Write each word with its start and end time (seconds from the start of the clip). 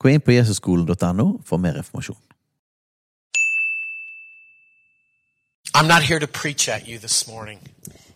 Gå 0.00 0.08
inn 0.08 0.20
på 0.24 0.32
jesusskolen.no 0.32 1.26
for 1.44 1.56
mer 1.60 1.76
informasjon. 1.76 2.16
I'm 5.74 5.86
not 5.86 6.02
here 6.02 6.18
to 6.18 6.26
preach 6.26 6.68
at 6.68 6.88
you 6.88 6.98
this 6.98 7.26
morning. 7.28 7.60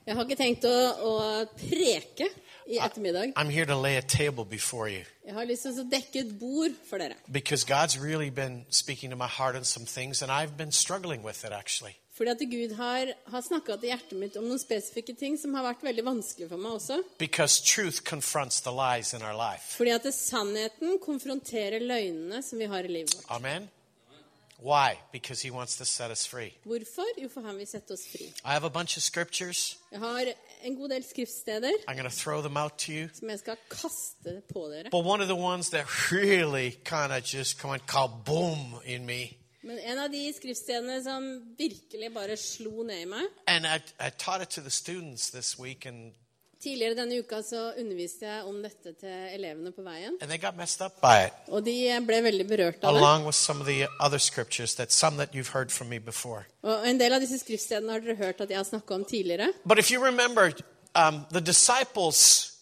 Jeg 0.06 0.16
har 0.16 0.24
ikke 0.26 0.36
tenkt 0.36 0.64
å, 0.68 0.72
å 1.00 1.12
preke 1.56 2.26
i 2.68 2.78
ettermiddag. 2.82 3.32
I'm 3.36 3.48
here 3.52 3.64
to 3.66 3.76
lay 3.76 3.96
a 3.96 4.02
table 4.02 4.44
before 4.44 4.88
you 4.88 5.04
Jeg 5.24 5.34
har 5.34 5.44
lyst 5.48 5.62
til 5.64 5.78
å 5.80 5.84
dekke 5.88 6.20
et 6.20 6.32
bord 6.40 6.72
for 6.88 6.98
dere. 6.98 7.14
because 7.32 7.64
God's 7.64 7.98
really 7.98 8.28
been 8.30 8.64
speaking 8.70 9.10
to 9.10 9.16
my 9.16 9.28
heart 9.28 9.56
on 9.56 9.64
some 9.64 9.86
things, 9.86 10.22
and 10.22 10.30
I've 10.32 10.56
been 10.56 10.72
struggling 10.72 11.22
with 11.22 11.44
it 11.44 11.52
actually. 11.52 11.96
Fordi 12.14 12.30
at 12.30 12.42
Gud 12.46 12.72
har, 12.78 13.10
har 13.32 13.42
snakka 13.42 13.74
til 13.76 13.90
hjertet 13.90 14.18
mitt 14.18 14.36
om 14.38 14.44
noen 14.46 14.60
spesifikke 14.62 15.16
ting 15.18 15.34
som 15.40 15.54
har 15.58 15.64
vært 15.66 15.82
veldig 15.82 16.04
vanskelig 16.06 16.46
for 16.52 16.62
meg 16.62 16.76
også. 16.78 17.00
Fordi 19.74 19.94
at 19.96 20.06
sannheten 20.14 21.00
konfronterer 21.02 21.82
løgnene 21.82 22.42
som 22.46 22.62
vi 22.62 22.70
har 22.70 22.86
i 22.86 22.92
livet 23.00 23.16
vårt. 23.16 23.30
Amen? 23.34 23.66
Why? 24.64 24.94
Because 25.12 25.42
He 25.42 25.50
wants 25.50 25.76
to 25.76 25.84
set 25.84 26.10
us 26.10 26.24
free. 26.26 26.54
Hvorfor? 26.64 27.04
Jo, 27.18 27.28
for 27.28 27.42
han 27.42 27.58
vil 27.58 27.66
sette 27.66 27.92
oss 27.92 28.06
fri. 28.06 28.30
I 28.44 28.54
have 28.54 28.64
a 28.64 28.70
bunch 28.70 28.96
of 28.96 29.02
scriptures. 29.02 29.76
Jeg 29.90 29.98
har 30.00 30.30
en 30.62 30.76
god 30.76 30.88
del 30.88 31.04
skriftsteder 31.04 31.72
I'm 31.88 31.96
going 31.98 32.10
to 32.10 32.16
throw 32.16 32.40
them 32.42 32.56
out 32.56 32.78
to 32.78 32.92
you. 32.92 33.08
som 33.18 33.28
jeg 33.30 33.38
skal 33.38 33.56
kaste 33.70 34.42
på 34.52 34.68
dere. 34.70 34.90
But 34.90 35.04
one 35.04 35.20
of 35.20 35.28
the 35.28 35.36
ones 35.36 35.70
that 35.70 35.84
really 36.12 36.70
kind 36.84 37.12
of 37.12 37.24
just 37.34 37.64
went 37.64 37.86
kaboom 37.86 38.80
in 38.84 39.04
me, 39.06 39.36
Men 39.64 39.78
en 39.78 39.98
av 39.98 40.10
de 40.12 40.26
skriftstedene 40.36 40.98
som 41.04 41.24
virkelig 41.58 42.10
bare 42.14 42.36
slo 42.36 42.82
ned 42.84 43.00
i 43.00 43.06
meg 43.08 43.26
and 43.48 43.64
I, 43.66 43.78
I 44.00 44.10
taught 44.10 44.42
it 44.42 44.50
to 44.50 44.60
the 44.60 44.70
students 44.70 45.30
this 45.30 45.58
week, 45.58 45.86
and, 45.86 46.12
Tidligere 46.64 46.94
denne 46.96 47.18
uka 47.20 47.42
så 47.44 47.74
underviste 47.76 48.24
jeg 48.24 48.44
om 48.48 48.62
dette 48.64 48.94
til 48.96 49.10
elevene 49.34 49.68
på 49.76 49.82
veien. 49.84 50.14
and 50.22 50.30
they 50.30 50.38
got 50.38 50.56
messed 50.56 50.80
up 50.86 50.94
by 51.02 51.26
it. 51.26 51.32
Og 51.48 51.60
de 51.66 51.74
ble 52.06 52.22
veldig 52.24 52.46
berørt 52.48 52.78
av 52.84 52.94
det. 52.94 53.00
along 53.00 53.24
with 53.26 53.36
some 53.36 53.60
of 53.60 53.66
the 53.66 53.86
other 54.00 54.18
scriptures 54.18 54.74
that 54.74 54.92
some 54.92 55.16
that 55.16 55.34
you've 55.34 55.52
heard 55.52 55.70
from 55.70 55.88
me 55.88 55.98
before. 56.00 56.44
Og 56.62 56.88
en 56.88 57.00
del 57.00 57.12
av 57.12 57.20
disse 57.20 57.38
skriftstedene 57.38 57.92
har 57.92 58.00
dere 58.00 58.16
hørt 58.16 58.40
at 58.40 58.48
jeg 58.50 58.56
har 58.56 58.64
snakka 58.64 58.94
om 58.94 59.04
tidligere. 59.04 59.52
But 59.68 59.78
if 59.78 59.90
you 59.92 60.00
remember, 60.04 60.52
um, 60.96 61.20
the 61.32 61.40
disciples 61.40 62.53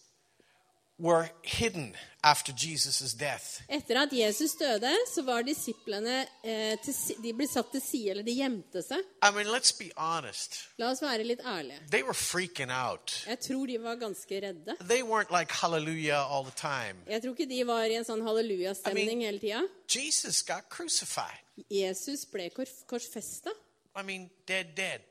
were 0.99 1.29
hidden 1.41 1.95
after 2.23 2.53
Jesus' 2.53 3.13
death. 3.13 3.61
At 3.69 4.13
Jesus 4.13 4.55
døde, 4.55 4.97
så 5.13 5.21
var 5.21 5.41
disiplene 5.41 6.25
eh, 6.43 6.77
til, 6.83 6.93
de 7.23 7.33
ble 7.33 7.47
satt 7.47 7.71
til 7.71 7.81
side, 7.81 8.11
eller 8.11 8.23
de 8.23 8.35
gjemte 8.37 8.81
seg. 8.81 9.01
I 9.23 9.31
mean, 9.35 9.47
let's 9.47 9.73
be 9.79 9.91
honest. 9.97 10.69
La 10.77 10.91
oss 10.91 11.01
være 11.01 11.23
litt 11.23 11.41
ærlige. 11.45 11.79
They 11.91 12.03
were 12.03 12.13
freaking 12.13 12.71
out. 12.71 13.23
Jeg 13.27 13.39
tror 13.39 13.65
de 13.65 13.79
var 13.81 13.95
ganske 13.95 14.41
redde. 14.47 14.77
They 14.79 15.01
weren't 15.01 15.33
like 15.39 15.51
hallelujah 15.51 16.21
all 16.31 16.45
the 16.45 16.55
time. 16.55 17.03
Jeg 17.07 17.21
tror 17.21 17.35
ikke 17.35 17.49
de 17.49 17.67
var 17.67 17.83
i 17.89 17.97
en 17.97 18.07
sånn 18.07 18.23
hallelujastemning 18.23 19.25
hele 19.25 19.41
tida. 19.41 19.65
Jesus 19.89 20.43
got 20.43 20.69
crucified. 20.69 21.41
Jesus 21.69 22.25
ble 22.25 22.49
kor 22.53 22.69
korsfesta. 22.87 23.51
I 23.99 24.03
mean, 24.03 24.29
dead, 24.47 24.73
dead. 24.77 25.01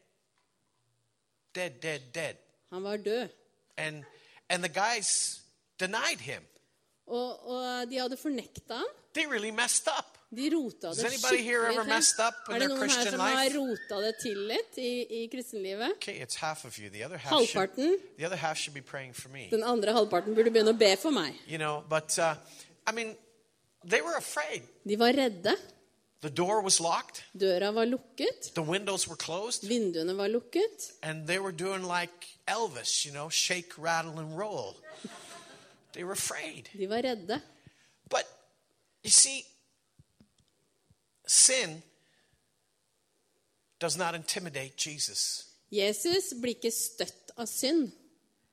Dead, 1.55 1.83
dead, 1.83 2.01
dead. 2.15 2.41
Han 2.73 2.83
var 2.83 2.97
død. 2.97 3.29
And 3.77 4.05
and 4.49 4.65
the 4.65 4.69
guys 4.69 5.42
denied 5.82 6.20
him. 6.25 6.43
Og, 7.06 7.31
og 7.50 7.91
de 7.91 7.98
hadde 7.98 8.16
fornekta 8.16 8.78
ham. 8.81 8.91
They 9.15 9.26
really 9.28 9.50
messed 9.53 9.88
up. 9.93 10.19
De 10.32 10.47
rota 10.54 10.88
det 10.97 11.04
anybody 11.04 11.43
here 11.44 11.59
ever 11.69 11.72
skikkelig 11.82 11.88
messed 11.94 12.16
til. 12.16 12.25
up 12.28 12.34
in 12.48 12.54
Er 12.54 12.59
det 12.59 12.69
their 12.69 12.78
noen 12.78 12.81
her 12.81 12.88
Christian 12.88 13.12
som 13.12 13.20
har 13.20 13.44
life? 13.44 13.59
rota 13.59 13.98
det 14.06 14.12
til 14.22 14.38
litt 14.48 14.78
i, 14.81 14.93
i 15.19 15.26
kristenlivet? 15.34 15.91
Okay, 15.98 16.15
it's 16.25 16.38
half 16.41 16.65
of 16.65 16.78
you. 16.78 16.88
The 16.94 17.04
other 17.04 17.19
half 17.19 17.32
should, 17.32 17.50
Halvparten. 17.53 17.98
the 18.19 18.25
other 18.26 18.38
half 18.44 18.56
should 18.56 18.72
be 18.75 18.81
praying 18.93 19.12
for 19.15 19.28
me. 19.28 19.48
Den 19.50 19.62
andre 19.62 19.93
halvparten 19.93 20.34
burde 20.38 20.50
begynne 20.54 20.72
å 20.72 20.78
be 20.81 20.94
for 20.97 21.12
meg. 21.12 21.37
You 21.47 21.59
know, 21.59 21.82
but 21.91 22.16
uh, 22.19 22.34
I 22.87 22.93
mean, 22.97 23.12
they 23.84 24.00
were 24.00 24.16
afraid. 24.16 24.62
De 24.88 24.97
var 24.97 25.12
redde. 25.12 25.53
The 26.22 26.31
door 26.31 26.62
was 26.62 26.78
locked, 26.81 27.25
Døra 27.37 27.72
var 27.75 27.84
lukket. 27.84 28.54
the 28.54 28.62
windows 28.62 29.09
were 29.09 29.16
closed, 29.16 29.64
Vinduene 29.69 30.14
var 30.16 30.28
lukket. 30.28 30.93
and 31.03 31.26
they 31.26 31.38
were 31.41 31.50
doing 31.53 31.82
like 31.82 32.28
Elvis, 32.47 33.04
you 33.04 33.10
know, 33.12 33.28
shake, 33.28 33.72
rattle, 33.76 34.19
and 34.20 34.38
roll. 34.38 34.76
They 35.93 36.05
were 36.05 36.13
afraid. 36.13 36.69
De 36.73 36.87
var 36.87 37.03
redde. 37.03 37.41
But 38.11 38.25
you 39.05 39.11
see, 39.11 39.45
sin 41.27 41.83
does 43.81 43.97
not 43.97 44.15
intimidate 44.15 44.77
Jesus. 44.77 45.47
Jesus 45.71 46.33
blir 46.41 46.55
ikke 46.55 46.71
støtt 46.71 47.33
av 47.37 47.47
synd. 47.47 47.91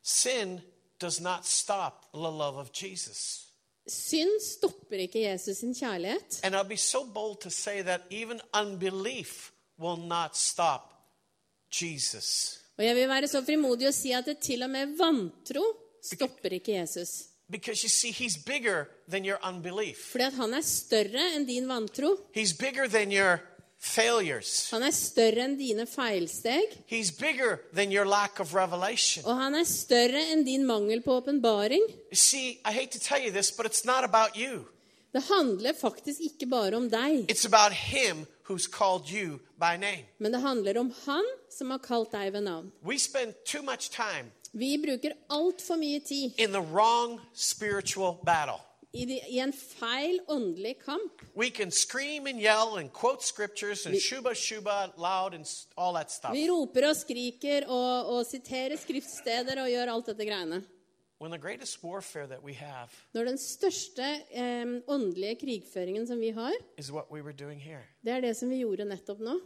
Sin 0.01 0.61
does 0.99 1.19
not 1.19 1.45
stop 1.45 2.11
the 2.13 2.31
love 2.31 2.57
of 2.57 2.71
Jesus. 2.71 3.45
Synd 3.87 4.41
stopper 4.41 5.03
ikke 5.05 5.19
Jesus 5.19 5.57
sin 5.57 5.73
kjærlighet. 5.75 6.39
And 6.43 6.55
I'll 6.55 6.67
be 6.67 6.77
so 6.77 7.03
bold 7.03 7.41
to 7.41 7.49
say 7.49 7.81
that 7.81 8.01
even 8.09 8.41
unbelief 8.53 9.51
will 9.79 9.97
not 9.97 10.37
stop 10.37 10.81
Jesus. 11.81 12.59
Og 12.77 12.85
jeg 12.85 12.95
vil 12.95 13.09
være 13.09 13.27
så 13.27 13.41
frimodig 13.45 13.89
å 13.89 13.95
si 13.95 14.11
at 14.15 14.27
det 14.29 14.37
til 14.43 14.63
og 14.63 14.71
med 14.71 14.95
vantro 14.97 15.65
stopper 16.03 16.55
ikke 16.59 16.77
Jesus. 16.77 17.28
Because 17.51 17.83
you 17.83 17.89
see, 17.89 18.11
he's 18.11 18.37
bigger 18.37 18.87
than 19.09 19.25
your 19.25 19.39
unbelief. 19.43 19.97
Fordi 20.11 20.23
at 20.23 20.33
han 20.33 20.53
er 20.53 20.61
større 20.61 21.23
enn 21.35 21.45
din 21.47 21.67
vantro. 21.67 22.15
He's 22.35 22.53
bigger 22.57 22.87
than 22.87 23.11
your 23.11 23.39
failures. 23.79 24.69
Han 24.71 24.83
er 24.83 24.91
større 24.93 25.45
enn 25.47 25.55
dine 25.57 25.85
feilsteg. 25.89 26.75
He's 26.91 27.09
bigger 27.11 27.59
than 27.73 27.91
your 27.91 28.05
lack 28.05 28.39
of 28.39 28.53
revelation. 28.53 29.23
Og 29.25 29.35
han 29.39 29.55
er 29.55 29.63
større 29.65 30.21
enn 30.33 30.43
din 30.45 30.65
mangel 30.67 31.01
på 31.01 31.15
åpenbaring. 31.21 31.85
See, 32.13 32.59
I 32.65 32.71
hate 32.71 32.91
to 32.91 32.99
tell 32.99 33.23
you 33.25 33.31
this, 33.31 33.51
but 33.51 33.65
it's 33.65 33.85
not 33.85 34.03
about 34.03 34.35
you. 34.37 34.65
Det 35.13 35.23
handler 35.25 35.73
faktisk 35.73 36.19
ikke 36.21 36.45
bare 36.51 36.75
om 36.77 36.89
deg, 36.89 37.25
It's 37.31 37.45
about 37.45 37.73
him 37.73 38.27
who's 38.47 38.67
called 38.69 39.09
you 39.09 39.39
by 39.57 39.73
name. 39.81 40.05
men 40.19 40.31
det 40.31 40.41
handler 40.41 40.77
om 40.77 40.93
han 41.05 41.25
som 41.49 41.71
har 41.71 41.77
kalt 41.81 42.11
deg 42.11 42.33
ved 42.33 42.41
navn. 42.45 42.71
We 42.85 42.99
spend 42.99 43.33
too 43.45 43.63
much 43.63 43.89
time 43.89 44.29
Vi 44.51 44.77
bruker 44.81 45.13
altfor 45.29 45.77
mye 45.77 45.99
tid 45.99 46.39
in 46.39 46.51
the 46.51 46.61
wrong 46.61 47.19
spiritual 47.33 48.17
battle. 48.23 48.59
i, 48.91 49.05
de, 49.05 49.19
i 49.29 49.37
en 49.39 49.51
feil 49.53 50.19
åndelig 50.27 50.79
kamp. 50.81 51.21
We 51.35 51.49
can 51.49 51.71
scream 51.71 52.25
and 52.27 52.41
yell 52.41 52.77
and 52.79 52.91
quote 52.93 53.21
scriptures 53.23 53.85
and 53.85 53.95
shuba 54.01 54.33
shuba 54.33 54.93
loud 54.97 55.33
and 55.33 55.45
all 55.77 55.93
that 55.93 56.11
stuff. 56.11 56.33
Vi 56.33 56.47
roper 56.49 56.89
og 56.89 56.97
skriker 56.97 57.67
og, 57.67 58.09
og 58.15 58.25
siterer 58.25 58.77
skriftsteder 58.81 59.61
og 59.61 59.69
gjør 59.69 59.93
alt 59.93 60.11
dette 60.11 60.29
greiene. 60.29 60.63
When 61.19 61.31
the 61.31 61.37
greatest 61.37 61.83
warfare 61.83 62.27
that 62.27 62.41
we 62.43 62.53
have 62.53 62.89
Når 63.13 63.25
den 63.25 63.37
største 63.37 64.07
um, 64.39 64.77
åndelige 64.87 65.35
krigføringen 65.41 66.07
som 66.07 66.19
vi 66.19 66.31
har, 66.31 66.55
is 66.77 66.91
what 66.91 67.11
we 67.11 67.21
were 67.21 67.35
doing 67.35 67.61
here, 67.61 67.83
det 68.01 68.13
er 68.13 68.21
det 68.21 68.37
som 68.37 68.49
vi 68.49 68.63
gjorde 68.63 68.87
nettopp 68.87 69.19
nå. 69.19 69.37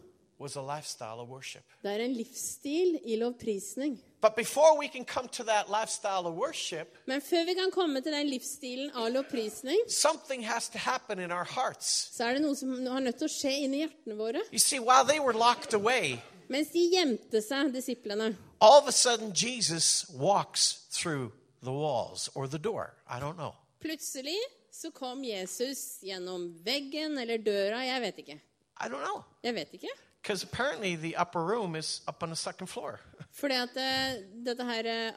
Was 0.43 0.55
a 0.55 0.61
lifestyle 0.75 1.19
of 1.23 1.29
worship. 1.29 1.63
Det 1.83 1.91
er 1.91 2.03
en 2.05 2.13
livsstil 2.13 2.99
i 3.05 3.15
lovprisning. 3.15 3.95
But 4.21 4.35
before 4.35 4.77
we 4.79 4.87
can 4.87 5.05
come 5.05 5.27
to 5.27 5.43
that 5.43 5.65
lifestyle 5.69 6.25
of 6.29 6.33
worship, 6.35 6.87
Men 7.07 7.21
før 7.21 7.45
vi 7.45 7.53
kan 7.53 7.71
komme 7.71 8.01
til 8.01 8.11
den 8.13 8.27
livsstilen 8.29 8.91
av 8.95 9.09
lovprisning, 9.11 9.79
something 9.89 10.45
has 10.47 10.69
to 10.69 10.77
happen 10.77 11.19
in 11.19 11.31
our 11.31 11.43
hearts. 11.45 12.09
så 12.17 12.23
er 12.27 12.33
det 12.33 12.41
noe 12.41 12.55
som 12.55 12.71
har 12.87 12.99
nødt 12.99 13.17
til 13.17 13.27
å 13.27 13.33
skje 13.33 13.51
inni 13.65 13.81
hjertene 13.83 14.15
våre. 14.19 14.41
You 14.51 14.59
see, 14.59 14.79
while 14.79 15.03
they 15.07 15.19
were 15.19 15.33
locked 15.33 15.73
away, 15.73 16.19
Mens 16.49 16.69
de 16.75 16.79
gjemte 16.91 17.41
seg, 17.41 17.71
disiplene, 17.73 18.35
all 18.61 18.77
of 18.81 18.87
a 18.87 18.91
sudden 18.91 19.31
Jesus 19.35 20.05
walks 20.13 20.87
through 20.91 21.31
the 21.63 21.71
walls 21.71 22.29
or 22.35 22.47
the 22.47 22.59
door. 22.59 22.93
I 23.09 23.19
don't 23.19 23.35
know. 23.39 23.53
plutselig 23.79 24.37
så 24.71 24.91
kom 24.91 25.23
Jesus 25.23 25.99
gjennom 26.03 26.47
veggen 26.65 27.17
eller 27.17 27.37
døra, 27.37 27.83
jeg 27.85 28.01
vet 28.01 28.17
ikke. 28.23 28.37
I 28.81 28.87
don't 28.89 29.03
know. 29.05 29.23
Jeg 29.43 29.53
vet 29.55 29.73
ikke. 29.77 29.91
Because 30.23 30.41
apparently 30.41 30.95
the 30.95 31.17
upper 31.17 31.43
room 31.43 31.75
is 31.75 32.01
up 32.07 32.23
on 32.23 32.29
the 32.29 32.35
second 32.35 32.67
floor. 32.67 32.99
Fordi 33.39 33.55
at 33.59 33.75
eh, 33.75 34.21
dette 34.45 34.63
her 34.63 34.85
eh, 34.87 35.11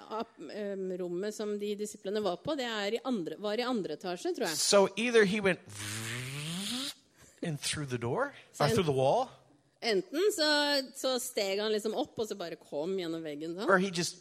em, 0.58 0.91
rommet 0.99 1.35
som 1.35 1.53
de 1.61 1.76
disiplene 1.79 2.19
var 2.25 2.41
på, 2.43 2.56
det 2.58 2.67
i 2.67 2.99
andre, 3.05 3.37
var 3.38 3.61
i 3.61 3.62
andre 3.62 3.94
etasje, 3.94 4.32
tror 4.35 4.49
jeg. 4.49 4.56
So 4.56 4.88
either 4.97 5.25
he 5.25 5.41
went 5.41 5.61
in 7.43 7.56
through 7.56 7.87
the 7.87 7.99
door 7.99 8.35
or 8.58 8.69
through 8.69 8.85
the 8.87 8.93
wall, 8.93 9.29
Enten 9.81 10.32
så, 10.32 10.82
så 10.97 11.19
steg 11.20 11.61
han 11.61 11.70
liksom 11.70 11.94
opp, 11.94 12.17
og 12.19 12.26
så 12.26 12.35
bare 12.35 12.56
kom 12.56 12.97
gjennom 12.99 13.23
veggen 13.23 13.53
sånn. 13.55 13.69
or 13.69 13.79
he 13.79 13.91
just 13.94 14.17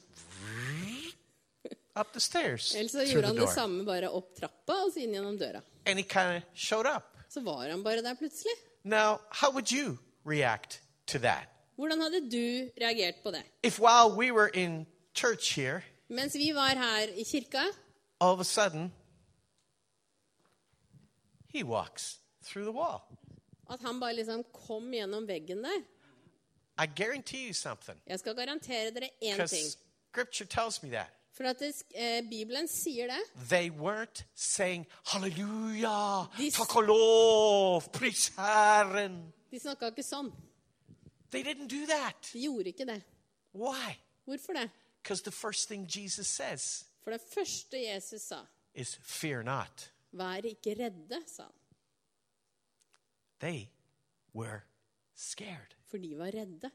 up 1.95 2.11
the 2.13 2.19
stairs 2.19 2.75
Eller 2.75 2.89
så 2.91 3.05
gjorde 3.07 3.31
han 3.31 3.39
det 3.39 3.47
samme 3.49 3.85
bare 3.87 4.09
opp 4.11 4.35
trappa 4.35 4.75
og 4.83 4.91
så 4.93 5.01
inn 5.01 5.15
gjennom 5.15 5.37
døra. 5.39 5.63
And 5.87 5.97
he 5.97 6.03
kind 6.03 6.37
of 6.37 6.43
showed 6.53 6.85
up. 6.85 7.15
Så 7.31 7.41
var 7.41 7.69
han 7.71 7.81
bare 7.83 8.03
der 8.05 8.19
plutselig. 8.19 8.53
Now, 8.83 9.21
how 9.31 9.49
would 9.49 9.71
you 9.71 9.97
react 10.25 10.81
to 11.07 11.19
that? 11.19 11.47
Hvordan 11.75 12.01
hadde 12.01 12.31
du 12.31 12.69
reagert 12.81 13.15
på 13.23 13.31
det? 13.31 13.43
If 13.63 13.79
while 13.79 14.17
we 14.17 14.31
were 14.31 14.49
in 14.53 14.85
church 15.15 15.55
here, 15.55 15.81
Mens 16.09 16.33
vi 16.35 16.51
var 16.53 16.69
her 16.75 17.07
i 17.17 17.23
kirka, 17.23 17.63
all 18.21 18.33
of 18.33 18.39
a 18.39 18.43
sudden, 18.43 18.91
he 21.53 21.63
walks 21.63 22.19
through 22.43 22.65
the 22.65 22.71
wall. 22.71 23.01
at 23.69 23.79
han 23.81 23.99
bare 23.99 24.13
liksom 24.13 24.43
kom 24.53 24.91
gjennom 24.93 25.27
veggen 25.27 25.63
der. 25.63 25.81
I 26.83 26.85
guarantee 27.03 27.45
you 27.47 27.53
something. 27.53 27.97
Jeg 28.07 28.19
skal 28.19 28.35
garantere 28.35 28.91
dere 28.91 29.09
én 29.23 29.27
ting. 29.29 29.35
Because 29.37 29.77
scripture 30.11 30.45
tells 30.47 30.83
me 30.83 30.89
that. 30.89 31.07
For 31.33 31.43
at 31.43 31.59
det, 31.59 31.73
eh, 31.95 32.21
Bibelen 32.29 32.67
sier 32.67 33.07
det. 33.07 33.47
They 33.49 33.69
weren't 33.69 34.23
saying, 34.35 34.85
Halleluja, 35.05 36.25
This- 36.39 36.53
takk 36.57 36.75
og 36.75 36.83
lov, 36.83 37.81
pris 37.93 38.27
Herren. 38.37 39.33
De 39.55 39.59
snakka 39.63 39.87
ikke 39.93 40.03
sånn. 40.03 40.33
They 41.31 41.43
didn't 41.43 41.69
do 41.71 41.85
that. 41.87 42.27
De 42.33 42.41
gjorde 42.43 42.71
ikke 42.73 42.85
det. 42.89 42.97
Why? 43.55 43.93
Hvorfor 44.27 44.53
det? 44.57 44.65
Because 45.01 45.21
the 45.23 45.31
first 45.31 45.69
thing 45.69 45.85
Jesus 45.87 46.27
says 46.27 46.85
For 47.03 47.11
det 47.13 47.21
første 47.21 47.77
Jesus 47.77 48.21
sa, 48.21 48.41
is, 48.73 48.95
Fear 49.01 49.43
not. 49.43 49.91
vær 50.11 50.43
ikke 50.49 50.73
redde, 50.79 51.21
sa 51.29 51.43
han. 51.43 51.53
They 53.39 53.69
were 54.33 54.63
scared. 55.13 55.75
For 55.85 55.97
de 55.97 56.15
var 56.17 56.31
redde. 56.35 56.71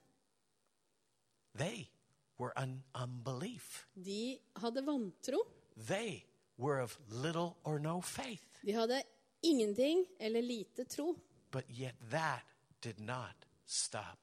They 1.59 1.91
were 2.39 2.53
un- 2.57 2.85
unbelief. 2.95 3.87
De 3.95 4.39
hadde 4.57 4.83
vantro. 4.87 5.43
They 5.77 6.25
were 6.57 6.81
of 6.81 6.97
little 7.11 7.57
or 7.65 7.79
no 7.79 8.01
faith. 8.01 8.47
De 8.65 8.73
hadde 8.73 9.03
ingenting 9.43 10.07
eller 10.21 10.41
lite 10.43 10.85
tro. 10.89 11.17
But 11.51 11.65
yet 11.69 11.95
that 12.11 12.45
did 12.85 12.99
not 12.99 13.47
stop 13.67 14.19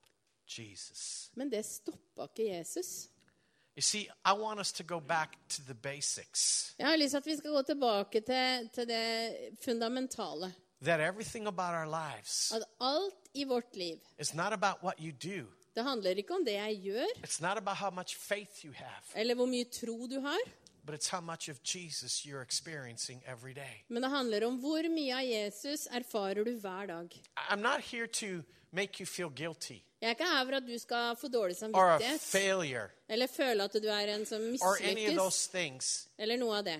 Jesus. 0.59 1.31
Men 1.33 1.51
det 1.51 1.65
stoppa 1.65 2.23
ikke 2.23 2.57
Jesus. 2.57 3.09
You 3.77 3.81
see, 3.81 4.09
I 4.25 4.33
want 4.33 4.59
us 4.59 4.71
to 4.73 4.83
go 4.83 4.99
back 4.99 5.37
to 5.49 5.61
the 5.61 5.73
basics. 5.73 6.73
Jeg 6.79 6.87
har 6.87 6.97
lyst 6.97 7.09
til 7.11 7.17
at 7.17 7.25
vi 7.25 7.37
skal 7.37 7.51
gå 7.51 7.61
tilbake 7.61 8.21
til, 8.21 8.69
til 8.73 8.87
det 8.87 9.35
fundamentale. 9.61 10.53
That 10.81 10.99
everything 10.99 11.47
about 11.47 11.73
our 11.73 11.85
lives 11.85 12.51
At 12.51 12.63
alt 12.81 13.15
i 13.33 13.43
vårt 13.43 13.75
liv 13.75 13.97
is 14.19 14.33
not 14.33 14.53
about 14.53 14.83
what 14.83 14.95
you 14.99 15.11
do. 15.11 15.47
Det 15.75 15.83
handler 15.83 16.09
ikke 16.09 16.33
om 16.33 16.45
det 16.45 16.53
jeg 16.53 16.81
gjør, 16.83 17.05
It's 17.17 17.41
not 17.41 17.57
about 17.57 17.77
how 17.77 17.89
much 17.89 18.17
faith 18.17 18.65
you 18.65 18.73
have, 18.73 19.03
eller 19.15 19.35
hvor 19.35 19.45
mye 19.45 19.63
tro 19.63 20.07
du 20.07 20.19
har, 20.19 20.39
but 20.87 20.95
it's 20.95 21.09
how 21.11 21.21
much 21.21 21.49
of 21.49 21.57
Jesus 21.63 22.25
you're 22.25 22.41
experiencing 22.41 23.21
every 23.25 23.53
day. 23.53 23.83
men 23.87 24.01
det 24.01 24.09
handler 24.09 24.47
om 24.47 24.59
hvor 24.59 24.89
mye 24.89 25.15
av 25.15 25.23
Jesus 25.23 25.87
erfarer 25.91 26.43
du 26.45 26.55
hver 26.59 26.87
dag. 26.87 27.21
I'm 27.49 27.61
not 27.61 27.81
here 27.81 28.07
to 28.07 28.43
make 28.71 28.99
you 28.99 29.05
feel 29.05 29.29
guilty 29.29 29.83
Jeg 30.01 30.11
er 30.11 30.13
ikke 30.13 30.25
her 30.29 30.43
for 30.45 30.53
at 30.53 30.65
du 30.67 30.77
skal 30.77 31.15
få 31.17 31.27
dårlig 31.27 31.55
samvittighet, 31.57 32.91
eller 33.09 33.27
føle 33.27 33.63
at 33.63 33.73
du 33.81 33.87
er 33.89 34.11
en 34.13 34.25
som 34.29 34.41
mislykkes, 34.41 36.09
eller 36.19 36.37
noe 36.37 36.57
av 36.59 36.63
det. 36.67 36.75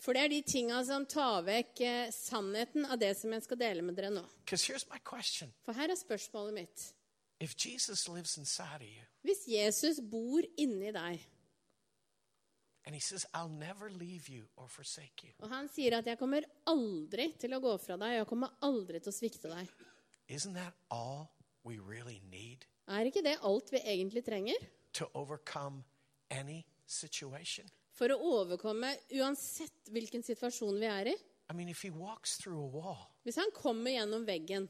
For 0.00 0.12
det 0.14 0.22
er 0.22 0.28
de 0.30 0.42
tinga 0.46 0.84
som 0.86 1.06
tar 1.10 1.42
vekk 1.42 1.80
eh, 1.80 2.10
sannheten 2.14 2.86
av 2.86 2.98
det 3.02 3.16
som 3.18 3.32
jeg 3.34 3.42
skal 3.48 3.58
dele 3.58 3.82
med 3.82 3.98
dere 3.98 4.10
nå. 4.14 4.22
For 4.46 5.72
her 5.74 5.90
er 5.90 5.98
spørsmålet 5.98 6.54
mitt. 6.54 6.94
If 7.40 7.56
Jesus 7.56 8.08
lives 8.08 8.38
inside 8.38 8.80
of 8.80 8.88
you 8.88 9.04
Hvis 9.24 9.46
Jesus 9.48 10.00
bor 10.00 10.42
inni 10.58 10.92
deg, 10.92 11.20
and 12.86 12.94
he 12.94 13.00
says, 13.00 13.24
I'll 13.32 13.48
never 13.48 13.90
leave 13.90 14.28
you 14.28 14.44
or 14.56 14.68
forsake 14.68 15.24
you, 15.24 15.32
og 15.40 15.48
han 15.48 15.68
sier 15.68 15.98
at 15.98 16.06
'jeg 16.06 16.18
kommer 16.18 16.44
aldri 16.66 17.32
til 17.38 17.54
å 17.54 17.60
gå 17.60 17.78
fra 17.80 17.96
deg', 17.96 18.18
'jeg 18.18 18.26
kommer 18.26 18.56
aldri 18.62 19.00
til 19.00 19.12
å 19.12 19.16
svikte 19.16 19.48
deg', 19.48 19.68
isn't 20.28 20.54
that 20.54 20.74
all 20.90 21.30
we 21.64 21.78
really 21.78 22.20
need 22.30 22.66
er 22.88 23.08
ikke 23.08 23.22
det 23.24 23.38
alt 23.42 23.72
vi 23.72 23.80
egentlig 23.80 24.24
trenger? 24.24 24.54
to 24.92 25.08
any? 26.30 26.64
For 27.94 28.10
å 28.10 28.18
overkomme 28.18 28.90
uansett 29.20 29.90
hvilken 29.90 30.22
situasjon 30.22 30.78
vi 30.80 30.86
er 30.86 31.12
i. 31.12 31.14
I 31.50 31.52
mean, 31.54 31.68
if 31.68 31.82
he 31.82 31.90
walks 31.90 32.38
a 32.46 32.50
wall, 32.50 33.10
Hvis 33.24 33.36
han 33.36 33.50
kommer 33.54 33.90
gjennom 33.90 34.26
veggen, 34.26 34.68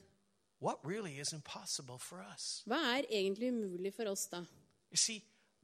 really 0.85 1.19
is 1.21 1.33
impossible 1.33 1.99
for 1.99 2.25
us? 2.35 2.63
hva 2.67 2.99
er 2.99 3.05
egentlig 3.11 3.49
umulig 3.53 3.95
for 3.95 4.05
oss 4.11 4.27
da? 4.27 4.45
You 4.91 4.97
see, 4.97 5.23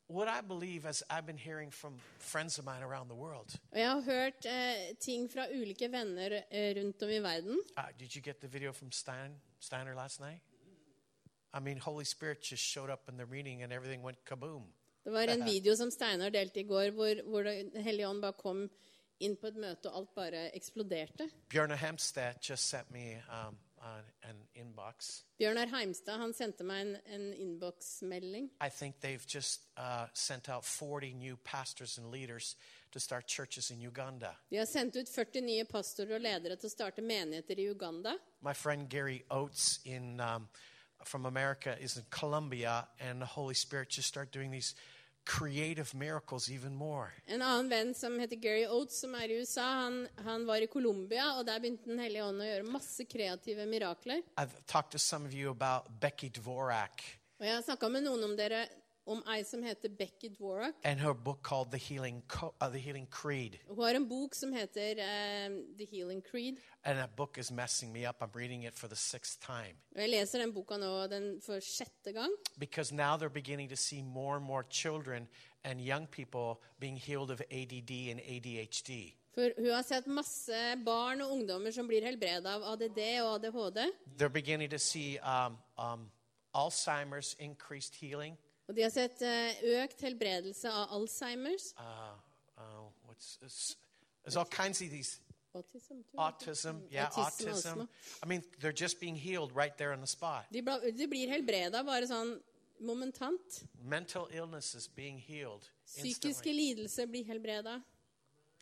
what 0.08 0.28
I 0.28 0.40
believe, 0.40 0.88
as 0.88 1.02
I've 1.10 1.26
been 1.26 1.38
hearing 1.38 1.70
from 1.72 1.92
friends 2.18 2.58
of 2.58 2.64
mine 2.64 2.82
around 2.82 3.08
the 3.08 3.14
world, 3.16 3.56
jeg 3.72 3.90
har 3.90 4.00
hørt 4.00 4.46
eh, 4.46 4.96
ting 5.00 5.30
fra 5.32 5.46
ulike 5.52 5.92
venner 5.92 6.42
eh, 6.50 6.74
rundt 6.76 7.02
om 7.02 7.08
i 7.10 7.18
verden. 7.18 7.58
uh, 7.76 7.84
did 7.98 8.16
you 8.16 8.22
get 8.22 8.40
the 8.40 8.48
video 8.48 8.72
from 8.72 8.92
Stein, 8.92 9.40
Steiner 9.60 9.94
last 9.94 10.20
night? 10.20 10.40
I 11.52 11.60
mean, 11.60 11.78
Holy 11.78 12.04
Spirit 12.04 12.38
just 12.50 12.62
showed 12.62 12.90
up 12.90 13.08
in 13.08 13.16
the 13.16 13.26
reading, 13.26 13.62
and 13.62 13.72
everything 13.72 14.02
went 14.02 14.24
kaboom. 14.24 14.62
Det 15.04 15.10
var 15.12 15.22
en 15.22 15.44
video 15.52 15.76
som 15.76 15.90
Steinar 15.90 16.30
delte 16.30 16.60
i 16.60 16.62
går, 16.62 16.90
hvor, 16.90 17.22
hvor 17.24 17.42
hellige 17.80 18.08
ånd 18.08 18.22
bare 18.22 18.32
kom 18.32 18.68
inn 19.20 19.36
på 19.36 19.46
et 19.46 19.56
møte, 19.56 19.90
og 19.90 19.98
alt 19.98 20.14
bare 20.14 20.44
eksploderte. 20.56 21.28
Bjørne 21.48 21.76
Hemstad 21.76 22.34
just 22.50 22.68
sent 22.68 22.90
me 22.90 23.22
um, 23.28 23.58
an 24.22 24.36
inbox. 24.54 25.24
Bjørnar 25.38 25.70
Heimstad 25.72 26.18
han 26.20 26.34
sendte 26.36 26.64
meg 26.64 26.80
en, 26.84 26.96
en 27.06 27.32
innboksmelding. 27.34 28.50
I 28.60 28.68
think 28.68 29.00
they've 29.00 29.24
just 29.26 29.66
uh, 29.76 30.06
sent 30.14 30.48
out 30.48 30.64
40 30.64 31.14
new 31.14 31.36
pastors 31.36 31.98
and 31.98 32.10
leaders 32.10 32.56
to 32.92 33.00
start 33.00 33.26
churches 33.26 33.70
in 33.70 33.80
Uganda. 33.80 34.36
De 34.50 34.56
har 34.56 34.66
sendt 34.66 34.96
ut 34.96 35.08
40 35.08 35.40
nye 35.40 35.64
pastorer 35.64 36.18
og 36.18 36.20
ledere 36.20 36.56
til 36.56 36.68
å 36.68 36.74
starte 36.74 37.02
menigheter 37.02 37.58
i 37.58 37.68
Uganda. 37.70 38.16
My 38.42 38.52
friend 38.52 38.88
Gary 38.88 39.22
Oates 39.30 39.80
in, 39.84 40.20
um, 40.20 40.48
from 41.04 41.26
America 41.26 41.76
is 41.80 41.96
in 41.96 42.04
Colombia, 42.10 42.86
and 43.00 43.20
the 43.20 43.26
Holy 43.26 43.54
Spirit 43.54 43.88
just 43.88 44.08
started 44.08 44.32
doing 44.32 44.50
these 44.50 44.74
creative 45.30 45.94
miracles 45.94 46.50
even 46.50 46.74
more. 46.74 47.12
En 47.26 47.42
annen 47.42 47.68
venn 47.68 47.94
som 47.94 48.18
heter 48.18 48.36
Gary 48.36 48.66
Oates, 48.66 49.00
som 49.00 49.14
er 49.14 49.30
i 49.30 49.38
USA, 49.38 49.66
han, 49.84 50.00
han 50.24 50.46
var 50.46 50.64
i 50.64 50.66
Colombia, 50.66 51.28
og 51.38 51.46
der 51.46 51.62
begynte 51.62 51.90
Den 51.90 52.02
hellige 52.02 52.26
ånd 52.26 52.42
å 52.42 52.48
gjøre 52.48 52.66
masse 52.66 53.06
kreative 53.06 53.66
mirakler. 53.70 54.24
I've 54.36 54.58
talked 54.66 54.90
to 54.92 54.98
some 54.98 55.26
of 55.26 55.34
you 55.34 55.50
about 55.50 55.86
Becky 56.00 56.30
Dvorak 56.34 57.04
Og 57.38 57.46
jeg 57.46 57.54
har 57.54 57.62
snakka 57.64 57.88
med 57.88 58.04
noen 58.04 58.34
dere 58.36 58.66
om 59.06 59.22
ei 59.28 59.42
som 59.44 59.62
heter 59.62 59.88
Becky 59.88 60.28
Dvorak. 60.28 60.74
and 60.84 61.00
her 61.00 61.14
book 61.14 61.42
called 61.42 61.70
The 61.70 61.78
Healing, 61.78 62.22
Co- 62.28 62.54
uh, 62.60 62.68
the 62.68 62.78
Healing 62.78 63.06
Creed. 63.10 63.58
Hun 63.68 63.78
har 63.84 63.94
en 63.94 64.08
bok 64.08 64.34
som 64.34 64.52
heter 64.52 64.98
eh, 64.98 65.48
The 65.78 65.84
Healing 65.90 66.22
Creed. 66.22 66.58
And 66.84 66.98
that 66.98 67.16
book 67.16 67.38
is 67.38 67.50
messing 67.50 67.92
me 67.92 68.06
up. 68.06 68.16
I'm 68.22 68.30
reading 68.34 68.62
it 68.62 68.74
for 68.74 68.88
the 68.88 68.96
sixth 68.96 69.40
time. 69.46 69.76
Og 69.96 70.00
jeg 70.02 70.10
leser 70.10 70.38
den 70.38 70.52
boka 70.52 70.76
nå 70.78 71.06
den 71.10 71.40
for 71.42 71.60
sjette 71.60 72.12
gang. 72.14 72.30
Because 72.58 72.92
now 72.94 73.16
they're 73.16 73.28
beginning 73.42 73.68
to 73.70 73.76
see 73.76 74.02
more 74.02 74.36
and 74.36 74.44
more 74.44 74.62
children 74.70 75.28
and 75.64 75.80
young 75.80 76.06
people 76.06 76.62
being 76.78 76.96
healed 76.96 77.30
of 77.30 77.40
ADD 77.50 77.90
and 78.10 78.20
ADHD. 78.20 79.16
For 79.34 79.50
hun 79.58 79.70
har 79.70 79.82
sett 79.82 80.06
masse 80.06 80.76
barn 80.84 81.20
og 81.20 81.30
ungdommer 81.32 81.70
som 81.72 81.86
blir 81.86 82.02
helbreda 82.04 82.54
av 82.56 82.62
ADD 82.72 82.98
og 83.22 83.34
ADHD. 83.44 83.90
They're 84.18 84.28
beginning 84.28 84.70
to 84.70 84.78
see 84.78 85.18
um, 85.18 85.56
um, 85.78 86.10
Alzheimer's 86.54 87.36
increased 87.38 87.94
healing. 87.94 88.36
Og 88.70 88.76
de 88.76 88.84
har 88.86 88.92
sett 88.94 89.18
eh, 89.26 89.64
økt 89.82 90.04
helbredelse 90.06 90.70
av 90.70 90.92
Alzheimers. 90.94 91.72
Uh, 91.74 92.14
uh, 92.54 92.84
what's? 93.08 93.74
There's 94.22 94.36
all 94.36 94.46
kinds 94.46 94.80
of 94.80 94.90
these 94.90 95.18
Autism, 95.52 96.78
yeah, 96.88 97.08
Autism, 97.08 97.48
autism. 97.48 97.88
I 98.22 98.26
mean, 98.26 98.44
they're 98.60 98.72
just 98.72 99.00
being 99.00 99.16
healed 99.16 99.50
right 99.52 99.76
there 99.76 99.92
on 99.92 100.00
the 100.00 100.06
spot. 100.06 100.46
De, 100.52 100.62
de 100.62 101.08
blir 101.10 101.32
helbreda 101.32 101.82
bare 101.82 102.06
sånn 102.06 102.36
momentant. 102.86 103.64
Mental 103.82 104.28
illness 104.30 104.76
is 104.78 104.86
being 104.86 105.18
healed 105.18 105.66
Psykiske 105.84 106.28
instantly. 106.28 106.54
lidelser 106.54 107.10
blir 107.10 107.26
helbreda. 107.26 107.80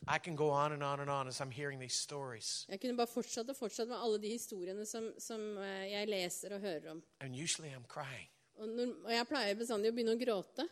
I 0.09 0.17
can 0.17 0.35
go 0.35 0.49
on 0.49 0.73
and 0.73 0.83
on 0.83 1.01
and 1.01 1.11
on 1.11 1.29
as 1.29 1.43
I'm 1.43 1.51
hearing 1.51 1.79
these 1.79 2.01
stories. 2.01 2.65
Jeg 2.71 2.81
kunne 2.81 2.97
bare 2.97 3.13
fortsatt 3.13 3.53
og 3.53 3.61
fortsatt 3.61 3.93
med 3.93 4.01
alle 4.01 4.23
de 4.25 4.33
historiene 4.33 4.89
som, 4.89 5.13
som 5.21 5.59
eh, 5.61 5.91
jeg 5.93 6.09
leser 6.09 6.57
og 6.57 6.65
hører 6.65 6.91
om. 6.95 7.03
And 7.21 7.37
usually 7.37 7.69
I'm 7.77 7.85
crying 7.85 8.33
Og, 8.59 8.69
når, 8.69 8.95
og 9.05 9.13
jeg 9.15 9.27
pleier 9.31 9.59
bestandig 9.59 9.91
å 9.91 9.97
begynne 9.97 10.15
å 10.17 10.21
gråte, 10.21 10.69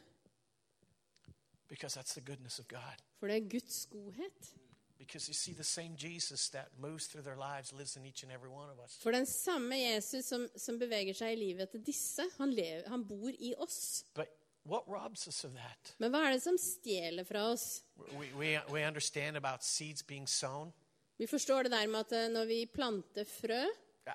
because 1.69 1.95
that's 1.99 2.15
the 2.15 2.21
goodness 2.21 2.59
of 2.59 2.69
God. 2.69 3.03
for 3.19 3.29
det 3.29 3.37
er 3.37 3.49
Guds 3.49 3.87
godhet. 3.91 4.55
Because 4.99 5.29
you 5.29 5.35
see, 5.35 5.53
the 5.53 5.65
same 5.65 5.95
Jesus 5.97 6.49
that 6.49 6.69
moves 6.79 7.07
through 7.07 7.23
their 7.23 7.37
lives 7.37 7.73
lives 7.73 7.97
in 7.97 8.07
each 8.07 8.23
and 8.23 8.33
every 8.33 8.49
one 8.49 8.71
of 8.71 8.79
us. 8.85 8.99
For 9.03 9.13
den 9.13 9.27
samme 9.27 9.77
Jesus 9.77 10.27
som, 10.27 10.49
som 10.57 10.79
beveger 10.79 11.15
seg 11.15 11.33
i 11.33 11.37
livet 11.37 11.71
til 11.71 11.83
disse, 11.85 12.25
han, 12.39 12.51
lever, 12.51 12.89
han 12.89 13.05
bor 13.05 13.31
i 13.39 13.55
oss. 13.59 14.05
But 14.15 14.33
what 14.65 14.89
robs 14.89 15.29
us 15.29 15.45
of 15.45 15.53
that? 15.53 15.95
Men 15.99 16.11
hva 16.11 16.25
er 16.27 16.37
det 16.37 16.43
som 16.43 16.57
stjeler 16.59 17.29
fra 17.29 17.45
oss? 17.53 17.83
We, 18.17 18.31
we, 18.39 18.49
we 18.73 18.87
understand 18.89 19.37
about 19.37 19.65
seeds 19.65 20.03
being 20.03 20.27
sown. 20.27 20.73
Vi 21.19 21.27
forstår 21.27 21.63
det 21.63 21.73
der 21.73 21.87
med 21.87 22.01
at 22.01 22.13
eh, 22.13 22.29
når 22.33 22.45
vi 22.45 22.67
planter 22.67 23.25
frø 23.25 23.65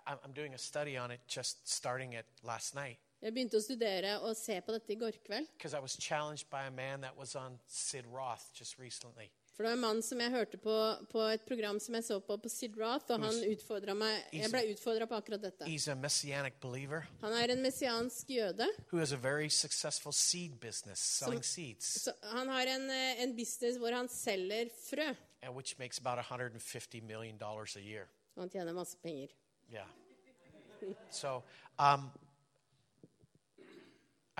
I'm 0.07 0.33
doing 0.33 0.53
a 0.53 0.57
study 0.57 0.97
on 0.97 1.11
it 1.11 1.19
just 1.27 1.67
starting 1.67 2.13
it 2.13 2.25
last 2.43 2.75
night. 2.75 2.99
Jeg 3.21 3.33
begynte 3.35 3.59
å 3.59 3.61
studere 3.61 4.15
og 4.25 4.33
se 4.37 4.55
på 4.65 4.73
dette 4.73 4.93
i 4.95 4.97
går 4.97 5.19
kveld. 5.21 5.47
For 9.51 9.65
det 9.65 9.67
var 9.67 9.75
en 9.75 9.81
mann 9.83 9.99
som 10.01 10.21
jeg 10.23 10.31
hørte 10.33 10.57
på 10.57 10.75
på 11.11 11.21
et 11.29 11.43
program 11.45 11.77
som 11.83 11.93
jeg 11.99 12.05
så 12.07 12.17
på 12.25 12.37
på 12.41 12.49
Sid 12.49 12.77
Roth, 12.79 13.11
og 13.13 13.21
han 13.21 13.43
utfordra 13.51 13.93
meg 13.93 14.33
Jeg 14.33 14.49
ble 14.49 14.63
utfordra 14.71 15.05
på 15.05 15.19
akkurat 15.19 15.43
dette. 15.43 15.67
Han 17.21 17.33
er 17.43 17.53
en 17.53 17.61
messiansk 17.61 18.29
jøde. 18.29 18.67
who 18.89 18.97
has 18.97 19.11
a 19.11 19.17
very 19.17 19.49
successful 19.49 20.11
seed 20.11 20.59
business, 20.59 20.99
som, 20.99 21.33
han 22.23 22.47
har 22.49 22.65
en, 22.73 22.89
eh, 22.89 23.21
en 23.21 23.35
business 23.35 23.77
hvor 23.77 23.93
han 23.93 24.09
selger 24.09 24.69
frø. 24.89 25.15
and 25.43 25.55
which 25.55 25.77
makes 25.77 25.99
about 25.99 26.17
150 26.17 27.01
million 27.01 27.37
dollars 27.37 27.75
a 27.75 27.81
year. 27.81 28.07
Og 28.35 28.41
han 28.43 28.49
tjener 28.49 28.73
masse 28.73 28.97
penger. 29.03 29.27
Yeah. 29.71 29.87
So, 31.11 31.43
um, 31.77 32.09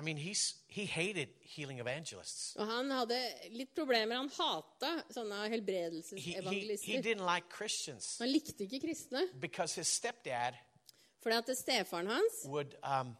I 0.01 0.03
mean, 0.03 0.17
he's 0.17 0.55
he 0.67 0.86
hated 0.86 1.29
healing 1.41 1.79
evangelists. 1.79 2.55
Og 2.55 2.65
han 2.65 2.89
hadde 2.89 3.17
litt 3.53 3.75
problemer. 3.75 4.15
Han 4.15 4.29
hata 4.34 5.03
sånne 5.13 5.41
He, 6.17 6.34
he, 6.41 6.77
he 6.81 7.01
didn't 7.01 7.25
like 7.25 7.50
Christians 7.50 8.17
Han 8.17 8.27
likte 8.27 8.63
ikke 8.63 8.79
kristne. 8.88 9.27
because 9.39 9.75
his 9.75 9.88
stepdad 9.88 10.58
Fordi 11.22 11.36
at 11.36 11.58
stefaren 11.58 12.08
hans 12.08 12.46
would 12.46 12.75
um, 12.84 13.15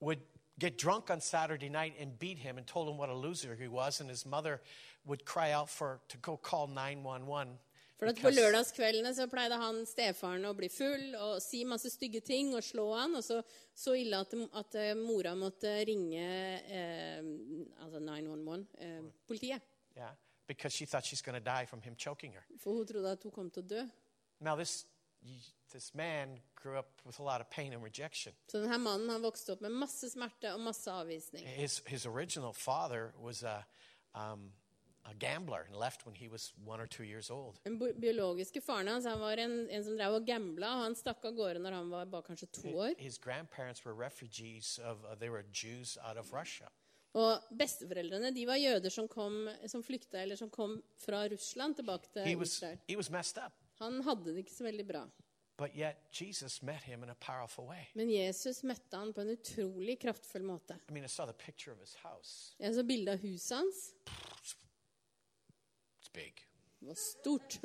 would 0.00 0.20
get 0.60 0.76
drunk 0.76 1.10
on 1.10 1.20
Saturday 1.20 1.70
night 1.70 1.94
and 1.98 2.18
beat 2.18 2.38
him 2.38 2.58
and 2.58 2.66
told 2.66 2.88
him 2.88 2.98
what 2.98 3.08
a 3.08 3.14
loser 3.14 3.54
he 3.54 3.68
was, 3.68 4.00
and 4.00 4.10
his 4.10 4.26
mother 4.26 4.60
would 5.06 5.24
cry 5.24 5.52
out 5.52 5.70
for 5.70 6.00
to 6.08 6.18
go 6.18 6.36
call 6.36 6.66
911. 6.66 7.58
For 7.98 8.10
at 8.10 8.18
På 8.18 8.30
lørdagskveldene 8.32 9.12
så 9.14 9.28
pleide 9.30 9.58
han 9.60 9.84
stefaren 9.86 10.44
å 10.48 10.54
bli 10.58 10.68
full 10.72 11.14
og 11.14 11.36
si 11.42 11.62
masse 11.68 11.92
stygge 11.94 12.24
ting 12.26 12.50
og 12.56 12.64
slå 12.66 12.88
han. 12.98 13.14
Og 13.14 13.22
så, 13.22 13.38
så 13.74 13.94
ille 13.98 14.18
at, 14.18 14.34
at 14.60 14.78
eh, 14.80 14.94
mora 14.98 15.34
måtte 15.38 15.76
ringe 15.86 16.24
eh, 16.64 17.20
altså 17.84 18.02
911, 18.02 18.66
eh, 18.82 19.04
politiet. 19.28 19.70
Yeah, 19.94 20.16
because 20.48 20.74
she 20.74 20.86
thought 20.86 21.06
she's 21.06 21.22
going 21.22 21.38
to 21.38 21.44
die 21.44 21.66
from 21.66 21.82
him 21.82 21.94
choking 21.94 22.34
her. 22.34 22.42
For 22.58 22.74
hun 22.74 22.86
trodde 22.86 23.14
at 23.14 23.22
hun 23.22 23.34
kom 23.34 23.50
til 23.54 23.62
å 23.62 23.70
dø. 23.76 23.86
Now 24.40 24.56
this 24.58 24.84
this 25.72 25.94
man 25.94 26.40
grew 26.54 26.76
up 26.76 27.00
with 27.06 27.18
a 27.18 27.22
lot 27.22 27.40
of 27.40 27.48
pain 27.50 27.72
and 27.72 27.82
rejection. 27.82 28.34
Så 28.50 28.60
denne 28.60 28.78
mannen 28.78 29.08
han 29.08 29.22
vokste 29.22 29.54
opp 29.54 29.62
med 29.64 29.72
masse 29.72 30.10
smerte 30.10 30.52
og 30.52 30.60
masse 30.60 30.90
avvisning. 30.90 31.46
His 31.46 31.80
his 31.86 32.06
original 32.06 32.52
father 32.52 33.14
was 33.18 33.42
a 33.42 33.64
um, 34.14 34.52
a 35.04 35.12
gambler 35.20 35.66
and 35.68 35.76
left 35.80 36.06
when 36.06 36.14
he 36.14 36.28
was 36.28 36.52
one 36.66 36.80
or 36.82 36.86
two 36.86 37.04
years 37.04 37.30
old. 37.30 37.58
Den 37.64 37.78
biologiske 37.78 38.60
faren 38.60 38.88
hans 38.88 39.04
han 39.04 39.20
var 39.20 39.36
en, 39.42 39.68
en 39.70 39.84
som 39.84 39.96
drev 39.98 40.14
og 40.20 40.26
gambla, 40.26 40.70
han 40.84 40.94
stakk 40.96 41.24
av 41.28 41.34
gårde 41.36 41.60
når 41.60 41.76
han 41.76 41.90
var 41.92 42.06
bare 42.06 42.22
kanskje 42.30 42.48
to 42.52 42.68
år. 42.76 42.94
His 42.98 43.18
grandparents 43.18 43.84
were 43.84 43.94
refugees 44.06 44.78
of 44.78 45.04
uh, 45.04 45.14
they 45.20 45.28
were 45.28 45.44
Jews 45.52 45.98
out 46.08 46.16
of 46.16 46.32
Russia. 46.32 46.68
Og 47.14 47.44
besteforeldrene 47.58 48.32
de 48.34 48.46
var 48.48 48.56
jøder 48.58 48.90
som, 48.90 49.06
kom, 49.08 49.44
som 49.70 49.82
flykta 49.86 50.18
eller 50.24 50.36
som 50.40 50.48
kom 50.50 50.80
fra 50.98 51.26
Russland 51.30 51.76
tilbake 51.78 52.08
He 52.16 52.24
til 52.24 52.38
was 52.40 52.56
Israel. 52.56 52.78
he 52.88 52.96
was 52.96 53.10
messed 53.10 53.38
up, 53.38 53.52
Han 53.78 54.00
hadde 54.02 54.32
det 54.32 54.38
ikke 54.46 54.54
så 54.56 54.64
veldig 54.64 54.86
bra. 54.88 55.04
but 55.56 55.70
yet 55.76 55.94
Jesus 56.20 56.62
met 56.62 56.82
him 56.82 57.04
in 57.04 57.10
a 57.10 57.14
powerful 57.20 57.64
way. 57.68 57.84
Men 57.94 58.10
Jesus 58.10 58.64
møtte 58.66 58.96
han 58.98 59.12
på 59.14 59.20
en 59.22 59.30
utrolig 59.36 60.00
kraftfull 60.02 60.42
måte. 60.42 60.74
I 60.90 60.92
mean, 60.92 61.04
I 61.04 61.08
saw 61.08 61.26
the 61.26 61.32
picture 61.46 61.70
of 61.72 61.78
his 61.78 61.94
house. 62.02 62.56
Jeg 62.58 62.74
så 62.74 62.82
bildet 62.82 63.12
av 63.14 63.22
huset 63.22 63.56
hans. 63.60 63.84
Big. 66.14 66.34
Det 66.80 66.86
var 66.88 66.94
stort. 66.94 67.58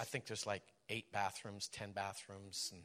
I 0.00 0.04
think 0.04 0.24
there's 0.26 0.46
like 0.46 0.64
eight 0.88 1.12
bathrooms, 1.12 1.68
ten 1.68 1.92
bathrooms, 1.92 2.72
and 2.72 2.82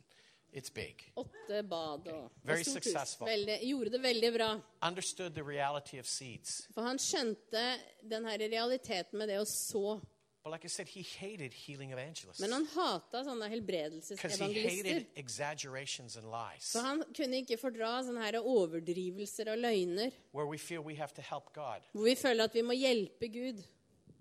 it's 0.54 0.70
big. 0.74 1.12
Åtte 1.16 1.64
bad 1.70 2.08
og 2.08 2.32
Very 2.44 2.64
successful. 2.64 3.28
Veldig, 3.28 3.60
gjorde 3.64 3.90
det 3.92 4.02
veldig 4.04 4.34
bra. 4.38 4.50
Understood 4.88 5.30
the 5.36 5.44
reality 5.44 6.00
of 6.00 6.06
seeds. 6.06 6.68
For 6.74 6.82
han 6.82 7.00
skjønte 7.00 7.64
den 8.10 8.26
her 8.26 8.38
realiteten 8.38 9.18
med 9.20 9.28
det 9.30 9.40
å 9.40 9.46
så. 9.46 10.00
But 10.44 10.52
like 10.52 10.66
I 10.66 10.68
said, 10.68 10.88
he 10.90 11.04
hated 11.04 11.54
healing 11.54 11.94
evangelists 11.94 12.42
Men 12.44 12.52
han 12.52 12.66
hatet 12.74 13.24
sånne 13.26 13.48
helbredelsesevangelister. 13.48 14.90
hated 14.90 15.06
exaggerations 15.16 16.18
and 16.18 16.26
lies, 16.28 16.72
For 16.74 16.80
han 16.84 17.04
kunne 17.16 17.38
ikke 17.46 17.58
fordra 17.62 18.02
sånne 18.04 18.26
her 18.26 18.36
overdrivelser 18.42 19.52
og 19.54 19.58
løgner. 19.64 20.12
where 20.34 20.46
we 20.48 20.58
feel 20.58 20.82
we 20.84 20.96
have 20.96 21.14
to 21.16 21.22
help 21.22 21.54
God, 21.54 21.82
Hvor 21.94 22.04
vi 22.04 22.16
føler 22.16 22.44
at 22.44 22.54
vi 22.54 22.62
må 22.62 22.74
hjelpe 22.74 23.28
Gud. 23.32 23.64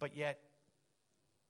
But 0.03 0.17
yet 0.17 0.37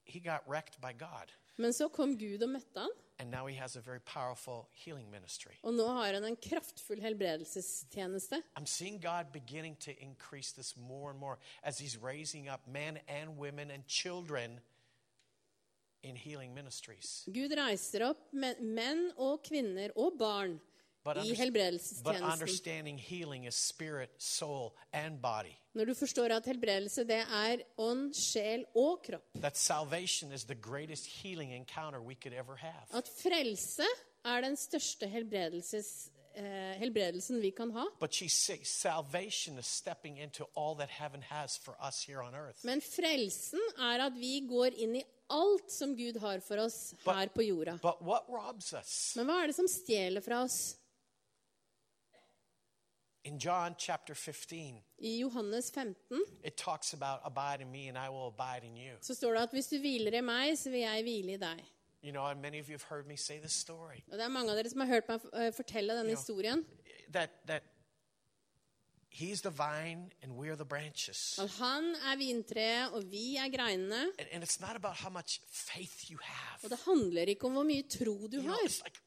he 0.05 0.21
got 0.21 0.43
wrecked 0.47 0.77
by 0.81 0.93
God. 0.93 1.33
Men 1.57 1.73
så 1.73 1.89
kom 1.89 2.15
Gud 2.19 2.43
og 2.43 2.49
møtte 2.49 2.81
han, 2.81 2.91
And 3.19 3.31
now 3.31 3.47
he 3.47 3.55
has 3.57 3.77
a 3.77 3.81
very 3.81 4.01
powerful 4.01 4.67
healing 4.85 5.11
ministry. 5.11 5.55
og 5.63 5.75
nå 5.75 5.87
har 5.87 6.13
han 6.17 6.25
en 6.25 6.37
kraftfull 6.37 7.01
helbredelsestjeneste. 7.01 8.43
I'm 8.59 8.67
seeing 8.67 8.99
God 9.01 9.27
beginning 9.33 9.77
to 9.85 9.91
increase 10.01 10.53
this 10.53 10.75
more 10.77 11.11
and 11.11 11.21
more 11.21 11.37
as 11.63 11.79
he's 11.79 11.97
raising 12.03 12.49
up 12.49 12.61
men 12.67 12.99
and 13.09 13.39
women 13.39 13.71
and 13.71 13.87
children 13.87 14.61
in 16.03 16.17
healing 16.17 16.55
ministries. 16.55 17.25
Gud 17.33 17.53
reiser 17.57 18.09
opp 18.09 18.19
men- 18.33 18.75
menn 18.75 19.13
og 19.17 19.43
kvinner 19.47 19.91
og 19.97 20.19
barn 20.19 20.61
i 21.05 21.35
helbredelsestjenesten. 21.35 22.33
understanding 22.33 22.99
healing 22.99 23.47
is 23.47 23.55
spirit, 23.55 24.11
soul, 24.19 24.73
and 24.93 25.21
body. 25.23 25.55
Når 25.75 25.85
du 25.85 25.95
forstår 25.95 26.35
at 26.37 26.47
helbredelse 26.47 27.05
det 27.05 27.25
er 27.25 27.63
ånd, 27.81 28.15
sjel 28.15 28.65
og 28.77 29.03
kropp. 29.03 29.25
At 32.95 33.09
frelse 33.23 33.87
er 34.25 34.41
den 34.45 34.57
største 34.57 35.09
eh, 36.35 36.75
helbredelsen 36.79 37.41
vi 37.43 37.51
kan 37.51 37.71
ha. 37.71 37.87
But 38.01 38.15
she 38.15 38.29
says 38.29 38.69
salvation 38.69 39.59
is 39.59 39.67
stepping 39.67 40.19
into 40.19 40.45
all 40.57 40.77
that 40.77 40.91
heaven 40.91 41.23
has 41.23 41.57
for 41.59 41.77
us 41.89 42.05
here 42.07 42.23
on 42.23 42.35
earth. 42.35 42.65
Men 42.65 42.81
frelsen 42.81 43.61
er 43.79 44.07
at 44.07 44.15
vi 44.15 44.41
går 44.49 44.77
inn 44.77 44.97
i 45.01 45.05
alt 45.33 45.73
som 45.73 45.97
Gud 45.97 46.17
har 46.21 46.41
for 46.45 46.61
oss 46.61 46.95
her 47.07 47.33
på 47.33 47.43
jorda. 47.47 47.79
Men 47.81 49.27
hva 49.27 49.41
er 49.43 49.47
det 49.51 49.57
som 49.57 49.69
stjeler 49.71 50.25
fra 50.25 50.45
oss? 50.45 50.77
In 53.25 53.39
John 53.39 53.75
chapter 53.79 54.15
15, 54.15 54.83
I 54.99 55.21
Johannes 55.21 55.71
15 55.71 55.95
it 56.45 56.57
talks 56.57 56.93
about 56.93 57.21
abide 57.25 57.61
in 57.63 57.71
me 57.71 57.89
and 57.89 57.97
I 57.97 58.09
will 58.09 58.27
abide 58.37 58.65
in 58.67 58.77
you. 58.77 58.97
så 59.01 59.15
står 59.15 59.33
det 59.35 59.43
at 59.43 59.51
hvis 59.53 59.67
du 59.67 59.77
hviler 59.79 60.19
i 60.19 60.21
meg, 60.21 60.59
så 60.59 60.71
vil 60.71 60.81
jeg 60.81 61.03
hvile 61.03 61.33
i 61.33 61.37
deg. 61.37 61.61
You 62.05 62.11
know, 62.13 62.25
and 62.27 62.41
many 62.41 62.59
of 62.61 62.67
you 62.69 62.73
have 62.73 62.83
heard 62.89 63.07
me 63.07 63.17
say 63.17 63.39
this 63.39 63.53
story 63.53 64.03
Og 64.11 64.19
det 64.19 64.25
er 64.25 64.29
mange 64.29 64.51
av 64.51 64.57
dere 64.59 64.71
som 64.71 64.81
har 64.81 64.87
hørt 64.91 65.09
meg 65.09 65.21
eh, 65.35 65.53
fortelle 65.55 65.95
denne 66.01 66.11
historien. 66.17 66.65
that 67.13 67.31
that 67.47 67.63
he's 69.13 69.41
the 69.43 69.51
vine 69.51 70.11
and 70.23 70.33
we're 70.33 70.57
the 70.57 70.65
branches. 70.65 71.39
At 71.39 71.51
han 71.61 71.95
er 71.95 72.17
vintreet, 72.19 72.91
og 72.93 73.07
vi 73.11 73.37
er 73.37 73.49
greinene. 73.57 74.03
And, 74.19 74.29
and 74.33 74.43
it's 74.45 74.59
not 74.61 74.75
about 74.77 74.97
how 74.97 75.11
much 75.11 75.41
faith 75.47 76.11
you 76.11 76.19
have. 76.23 76.59
Og 76.65 76.71
det 76.71 76.79
handler 76.85 77.23
ikke 77.23 77.47
om 77.47 77.53
hvor 77.53 77.63
mye 77.71 77.83
tro 77.83 78.15
du 78.27 78.37
You 78.37 78.43
know, 78.43 78.51
har. 78.53 78.59
it's 78.67 78.83
like, 78.85 78.99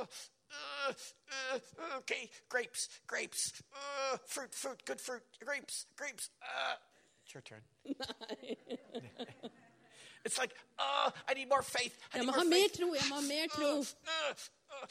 uh, 0.00 0.06
uh, 0.52 0.92
uh, 0.92 1.98
okay, 1.98 2.30
grapes, 2.48 2.88
grapes, 3.06 3.52
uh, 3.74 4.16
fruit, 4.26 4.54
fruit, 4.54 4.84
good 4.84 5.00
fruit, 5.00 5.22
grapes, 5.44 5.86
grapes. 5.96 6.30
Uh. 6.42 6.76
It's 7.24 7.34
your 7.34 7.42
turn. 7.42 7.60
it's 10.24 10.38
like, 10.38 10.54
uh, 10.78 11.10
I 11.28 11.34
need 11.34 11.48
more 11.50 11.60
faith. 11.62 11.98
I 12.14 12.18
need 12.20 12.26
more 12.26 12.44
mer 12.44 12.68
faith. 12.68 12.76
tro, 12.78 12.94
jeg 12.94 13.04
må 13.10 13.14
ha 13.14 13.20
mer 13.20 13.46
tro. 13.52 13.80
Uh, 13.80 14.34
uh, 14.70 14.86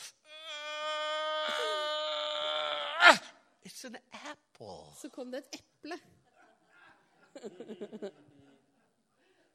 uh, 3.10 3.18
it's 3.64 3.84
an 3.86 3.98
apple. 4.14 4.94
Så 5.02 5.10
kom 5.10 5.32
det 5.32 5.44
et 5.54 5.62
eple. 5.62 6.00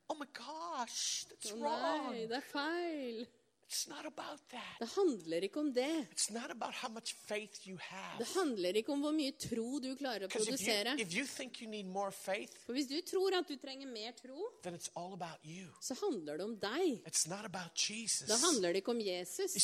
Oh 0.08 0.16
my 0.18 0.26
gosh, 0.34 1.24
that's 1.30 1.52
Å 1.52 1.56
wrong. 1.62 2.12
det 2.28 2.36
er 2.36 2.44
feil. 2.50 3.26
It's 3.72 3.88
not 3.88 4.04
about 4.04 4.40
that. 4.50 4.76
Det 4.80 4.88
handler 4.94 5.40
ikke 5.46 5.60
om 5.60 5.70
det. 5.74 6.06
It's 6.12 6.28
not 6.32 6.50
about 6.50 6.74
how 6.74 6.90
much 6.92 7.14
faith 7.26 7.68
you 7.68 7.78
have. 7.80 8.18
Det 8.18 8.26
handler 8.36 8.76
ikke 8.76 8.92
om 8.92 9.00
hvor 9.00 9.14
mye 9.16 9.32
tro 9.40 9.78
du 9.80 9.94
klarer 9.96 10.26
å 10.26 10.28
Because 10.28 10.44
if 10.52 10.60
you, 10.60 10.66
produsere. 10.66 11.00
if 11.00 11.14
you 11.16 11.24
you 11.62 11.68
faith, 12.12 12.52
For 12.66 12.72
hvis 12.76 12.86
du 12.90 12.98
tror 13.00 13.38
at 13.38 13.48
du 13.48 13.56
trenger 13.56 13.88
mer 13.88 14.12
tro, 14.12 14.50
then 14.62 14.74
it's 14.76 14.90
all 14.96 15.12
about 15.16 15.40
you. 15.44 15.68
så 15.80 15.94
handler 16.04 16.36
det 16.36 16.44
om 16.44 16.56
deg. 16.60 17.00
It's 17.08 17.24
not 17.28 17.44
about 17.48 17.72
Jesus. 17.90 18.28
Da 18.28 18.36
handler 18.36 18.68
det 18.76 18.76
ikke 18.84 18.90
om 18.90 19.00
Jesus. 19.00 19.56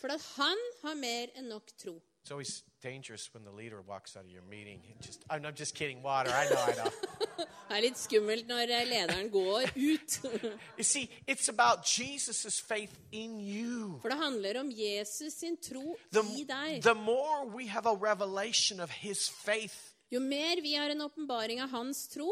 For 0.00 0.08
han 0.40 0.58
har 0.82 0.94
mer 0.94 1.26
enn 1.36 1.48
nok 1.52 1.68
tro. 1.76 2.00
It's 2.28 2.32
always 2.32 2.62
dangerous 2.82 3.30
when 3.32 3.42
the 3.42 3.50
leader 3.50 3.80
walks 3.80 4.14
out 4.14 4.24
of 4.24 4.30
your 4.30 4.42
meeting 4.50 4.80
just, 5.00 5.24
I'm, 5.30 5.46
I'm 5.46 5.54
just 5.54 5.74
kidding, 5.74 6.02
water, 6.02 6.30
I 6.30 6.46
know, 6.50 6.62
I 6.62 6.74
know. 6.74 6.90
Det 7.68 7.76
er 7.76 7.80
litt 7.80 7.98
skummelt 8.00 8.48
når 8.48 8.70
eh, 8.72 8.84
lederen 8.88 9.30
går 9.30 9.62
ut. 9.76 10.18
you 10.78 10.84
see, 10.84 11.08
it's 11.26 11.48
about 11.48 11.84
Jesus' 11.84 12.60
faith 12.60 12.92
in 13.12 13.40
you. 13.40 13.98
For 14.02 14.08
det 14.08 14.18
handler 14.18 14.60
om 14.60 14.70
Jesus 14.70 15.34
sin 15.40 15.56
tro 15.56 15.96
The, 16.12 16.20
i 16.20 16.44
deg. 16.48 16.82
the 16.82 16.94
more 16.94 17.46
we 17.46 17.66
have 17.68 17.86
a 17.86 17.94
revelation 17.94 18.80
of 18.80 18.90
his 18.90 19.28
faith 19.28 19.87
Jo 20.10 20.20
mer 20.24 20.62
vi 20.64 20.72
har 20.74 20.88
en 20.90 21.02
åpenbaring 21.04 21.60
av 21.60 21.68
hans 21.68 22.06
tro 22.08 22.30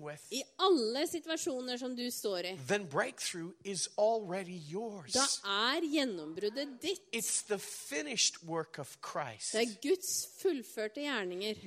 with, 0.00 0.22
i 0.32 0.42
alle 0.64 1.02
situasjoner 1.06 1.76
som 1.76 1.96
du 1.96 2.06
står 2.10 2.46
i, 2.48 2.54
da 5.12 5.26
er 5.44 5.84
gjennombruddet 5.92 6.80
ditt. 6.80 7.02
It's 7.12 7.42
the 7.46 7.58
finished 7.58 8.40
work 8.48 8.78
of 8.78 8.96
Christ. 9.04 9.52
Det 9.52 9.60
er 9.66 9.76
Guds 9.82 10.28
fullførte 10.40 11.04
gjerninger. 11.04 11.60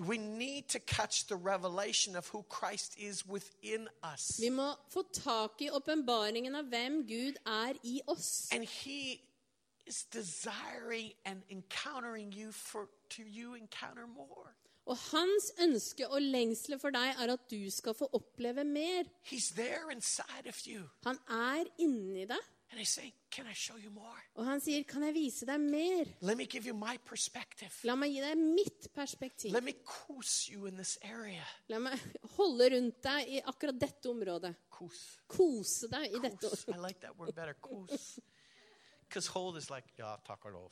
Vi 4.41 4.49
må 4.49 4.69
få 4.89 5.03
tak 5.13 5.61
i 5.61 5.69
åpenbaringen 5.69 6.55
av 6.57 6.71
hvem 6.73 7.03
Gud 7.05 7.37
er 7.45 7.77
i 7.83 8.01
oss. 8.07 8.49
And 8.51 8.65
He 8.65 9.19
is 9.91 10.05
desiring 10.13 11.11
and 11.25 11.43
encountering 11.49 12.31
you 12.31 12.51
for 12.51 12.87
to 13.15 13.23
you 13.23 13.55
encounter 13.55 14.07
more. 14.07 14.55
Og 14.85 14.97
hans 14.97 15.51
ønske 15.61 16.07
og 16.09 16.21
lengsel 16.21 16.79
for 16.81 16.89
deg 16.95 17.13
er 17.21 17.33
at 17.35 17.43
du 17.51 17.69
skal 17.69 17.93
få 17.93 18.07
oppleve 18.17 18.63
mer. 18.65 19.03
He's 19.31 19.51
there 19.55 19.91
inside 19.91 20.47
of 20.49 20.57
you. 20.67 20.87
Han 21.05 21.19
er 21.29 21.69
inni 21.79 22.25
deg, 22.25 22.49
And 22.71 22.79
He's 22.79 22.89
saying, 22.89 23.11
Can 23.31 23.45
I 23.47 23.53
show 23.53 23.75
you 23.77 23.89
more? 23.91 24.19
og 24.35 24.45
han 24.45 24.59
sier, 24.63 24.83
'Kan 24.83 25.03
jeg 25.03 25.13
vise 25.13 25.45
deg 25.45 25.59
mer?' 25.59 26.07
Let 26.21 26.37
me 26.37 26.45
give 26.45 26.63
you 26.67 26.73
my 26.73 26.97
perspective. 27.05 27.71
La 27.83 27.95
meg 27.95 28.13
gi 28.13 28.21
deg 28.23 28.37
mitt 28.37 28.87
perspektiv. 28.95 29.51
Let 29.51 29.63
me 29.63 29.73
coos 29.85 30.49
you 30.51 30.65
in 30.65 30.75
this 30.75 30.97
area. 31.01 31.43
La 31.67 31.79
meg 31.79 31.99
holde 32.37 32.69
rundt 32.75 33.03
deg 33.03 33.27
i 33.27 33.41
akkurat 33.45 33.79
dette 33.81 34.09
området. 34.09 34.55
Kose 35.27 35.87
deg 35.91 36.15
i 36.15 36.19
dette 36.23 36.47
Coos. 36.47 36.63
I 36.67 36.71
området. 36.71 36.87
like 36.87 36.99
that 37.01 37.17
word 37.19 37.35
better. 37.35 37.55
Because 39.11 39.27
hold 39.27 39.57
is 39.57 39.69
like, 39.69 39.83
ja, 39.99 40.15
tackar 40.25 40.53
lov. 40.53 40.71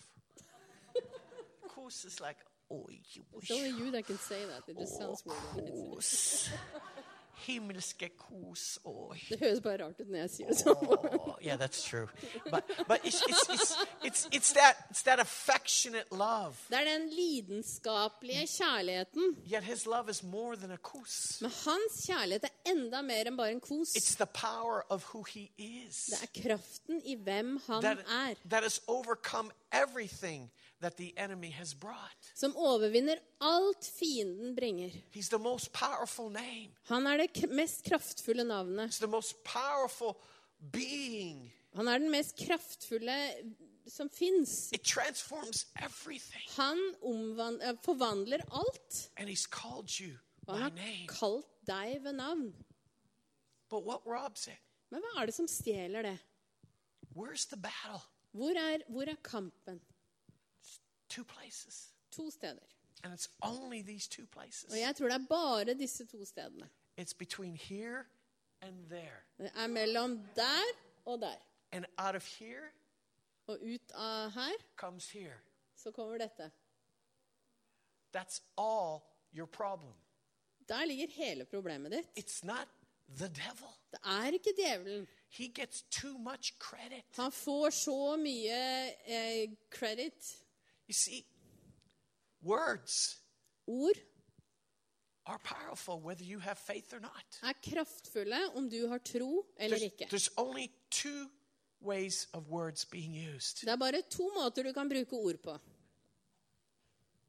Coos 1.67 2.05
is 2.05 2.21
like, 2.21 2.37
oh, 2.71 2.87
oj, 2.89 3.19
It's 3.41 3.51
only 3.51 3.71
you 3.71 3.91
that 3.91 4.05
can 4.05 4.17
say 4.17 4.45
that. 4.45 4.63
It 4.65 4.79
just 4.79 4.97
sounds 4.97 5.25
weird. 5.25 5.67
Himmelske 7.45 8.09
kos. 8.17 8.79
Oj. 8.85 9.19
Det 9.29 9.39
høres 9.39 9.61
bare 9.63 9.83
rart 9.83 9.99
ut 10.01 10.09
når 10.09 10.19
jeg 10.25 10.31
sier 10.33 10.49
det 10.51 10.57
sånn. 10.59 11.37
Yeah, 11.41 11.57
that's 11.57 11.83
true. 11.83 12.07
But 12.51 12.67
but 12.87 13.05
it's 13.05 13.21
it's 13.27 13.49
it's 13.49 13.75
it's, 14.03 14.27
it's 14.31 14.51
that 14.53 14.75
it's 14.91 15.03
that 15.03 15.19
affectionate 15.19 16.11
love. 16.11 16.55
Det 16.69 16.79
er 16.81 16.85
den 16.89 17.09
lidenskapelige 17.09 18.47
kjærligheten. 18.57 19.35
Yet 19.51 19.63
his 19.63 19.85
love 19.85 20.09
is 20.09 20.23
more 20.23 20.55
than 20.55 20.71
a 20.71 20.77
kos. 20.77 21.39
Men 21.41 21.51
hans 21.65 22.03
kjærlighet 22.05 22.49
er 22.49 22.73
enda 22.73 23.01
mer 23.01 23.31
enn 23.31 23.37
bare 23.37 23.55
en 23.55 23.63
kos. 23.63 23.95
It's 23.95 24.15
the 24.15 24.27
power 24.27 24.83
of 24.89 25.13
who 25.13 25.23
he 25.23 25.49
is. 25.57 26.05
Det 26.11 26.21
er 26.23 26.33
kraften 26.41 27.01
i 27.05 27.15
hvem 27.15 27.59
han 27.67 27.81
That, 27.81 27.97
er, 28.07 28.35
that 28.49 28.63
has 28.63 28.81
overcome 28.87 29.51
everything 29.71 30.49
that 30.81 30.97
the 30.97 31.13
enemy 31.17 31.51
has 31.51 31.73
brought. 31.73 32.31
som 32.33 32.55
overvinner 32.57 33.19
alt 33.39 33.85
fienden 33.99 34.55
bringer. 34.55 34.91
He's 35.11 35.29
the 35.29 35.37
most 35.37 35.71
powerful 35.73 36.29
name. 36.29 36.69
Han 36.83 37.07
er 37.07 37.17
det 37.17 37.49
mest 37.49 37.83
kraftfulle 37.83 38.43
navnet. 38.43 38.89
He's 38.89 38.99
the 38.99 39.07
most 39.07 39.35
powerful 39.43 40.21
being. 40.71 41.51
Han 41.75 41.87
er 41.87 41.97
den 41.97 42.11
mest 42.11 42.35
kraftfulle 42.35 43.33
som 43.87 44.09
finns. 44.09 44.71
It 44.73 44.83
transforms 44.83 45.67
everything. 45.75 46.49
Han 46.57 46.77
eh, 47.61 47.75
forvandler 47.83 48.41
alt. 48.51 49.11
And 49.17 49.29
he's 49.29 49.45
called 49.45 49.89
you 49.99 50.17
by 50.45 50.51
name. 50.51 50.61
han 50.61 50.77
har 50.77 51.07
kalt 51.19 51.67
deg 51.67 52.03
ved 52.03 52.13
navn. 52.13 52.53
But 53.69 53.83
what 53.85 54.01
robs 54.05 54.47
it? 54.47 54.57
Men 54.89 55.01
hva 55.01 55.21
er 55.21 55.29
det 55.29 55.35
som 55.35 55.47
stjeler 55.47 56.01
det? 56.01 56.17
Where's 57.15 57.45
the 57.49 57.57
battle? 57.57 58.01
Hvor 58.31 58.57
er, 58.57 58.81
hvor 58.89 59.09
er 59.09 59.17
kampen? 59.23 59.81
Two 61.09 61.23
places. 61.23 61.93
To 62.11 62.29
steder. 62.31 62.65
And 63.03 63.13
it's 63.13 63.29
only 63.41 63.81
these 63.81 64.07
two 64.09 64.25
places. 64.25 64.71
Og 64.73 64.79
jeg 64.79 64.95
tror 64.95 65.07
det 65.07 65.15
er 65.15 65.25
bare 65.29 65.73
disse 65.73 66.05
to 66.05 66.25
stedene. 66.25 66.69
It's 66.97 67.13
between 67.17 67.55
here 67.55 68.05
and 68.61 68.89
there. 68.89 69.23
Det 69.37 69.51
er 69.55 69.67
mellom 69.67 70.27
der 70.35 70.63
og 71.05 71.19
der. 71.21 71.35
And 71.71 71.85
out 71.97 72.15
of 72.15 72.25
here 72.39 72.71
Og 73.47 73.57
ut 73.61 73.91
av 73.91 74.29
her 74.31 74.51
comes 74.75 75.09
here. 75.11 75.37
så 75.75 75.91
kommer 75.91 76.17
dette. 76.17 76.51
That's 78.17 78.41
all 78.57 78.99
your 79.33 79.45
problem. 79.45 79.93
Der 80.67 80.85
ligger 80.85 81.07
hele 81.07 81.45
problemet 81.45 81.91
ditt. 81.91 82.25
It's 82.25 82.45
not 82.45 82.67
the 83.17 83.27
devil. 83.27 83.69
Det 83.91 83.99
er 84.05 84.31
ikke 84.31 84.53
djevelen. 84.57 85.07
He 85.29 85.47
gets 85.47 85.81
too 85.81 86.17
much 86.17 86.53
credit. 86.59 87.03
Han 87.15 87.31
får 87.31 87.69
så 87.69 88.17
mye 88.17 88.87
eh, 89.05 89.49
credit. 89.69 90.37
You 90.89 90.93
see, 90.93 91.23
words 92.41 93.17
Ord 93.67 93.97
are 95.25 95.37
powerful 95.43 95.99
whether 96.01 96.23
you 96.23 96.39
have 96.39 96.57
faith 96.57 96.93
or 96.93 96.99
not. 96.99 97.39
er 97.43 97.53
kraftfulle 97.63 98.39
om 98.55 98.69
du 98.69 98.87
har 98.87 98.97
tro 98.97 99.45
eller 99.57 99.77
There's, 99.77 99.83
ikke. 99.83 100.07
there's 100.09 100.29
only 100.37 100.67
two 100.91 101.29
ways 101.81 102.27
of 102.33 102.47
words 102.47 102.85
being 102.85 103.13
used 103.35 103.61
Det 103.61 103.69
er 103.69 103.75
bare 103.75 104.01
to 104.09 104.31
måter 104.35 104.63
du 104.63 104.73
kan 104.73 104.89
bruke 104.89 105.13
ord 105.13 105.37
på. 105.43 105.57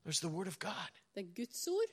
there's 0.06 0.20
the 0.20 0.28
word 0.28 0.48
of 0.48 0.58
God, 0.58 0.90
Det 1.14 1.20
er 1.28 1.34
Guds 1.36 1.66
ord, 1.68 1.90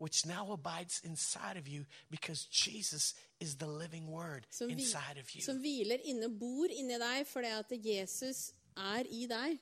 which 0.00 0.26
now 0.26 0.52
abides 0.52 1.00
inside 1.04 1.56
of 1.58 1.66
you 1.68 1.84
because 2.10 2.46
Jesus 2.64 3.14
is 3.40 3.56
the 3.56 3.66
living 3.66 4.08
word 4.08 4.46
som, 4.50 4.68
vi, 4.68 4.72
inside 4.72 5.18
of 5.18 5.34
you. 5.34 5.42
som 5.42 5.58
hviler 5.58 5.98
inne 6.04 6.38
bor 6.38 6.66
inni 6.70 6.94
deg 6.98 7.26
fordi 7.26 7.46
at 7.46 7.72
Jesus 7.84 8.52
er 8.76 9.02
i 9.10 9.26
deg. 9.26 9.58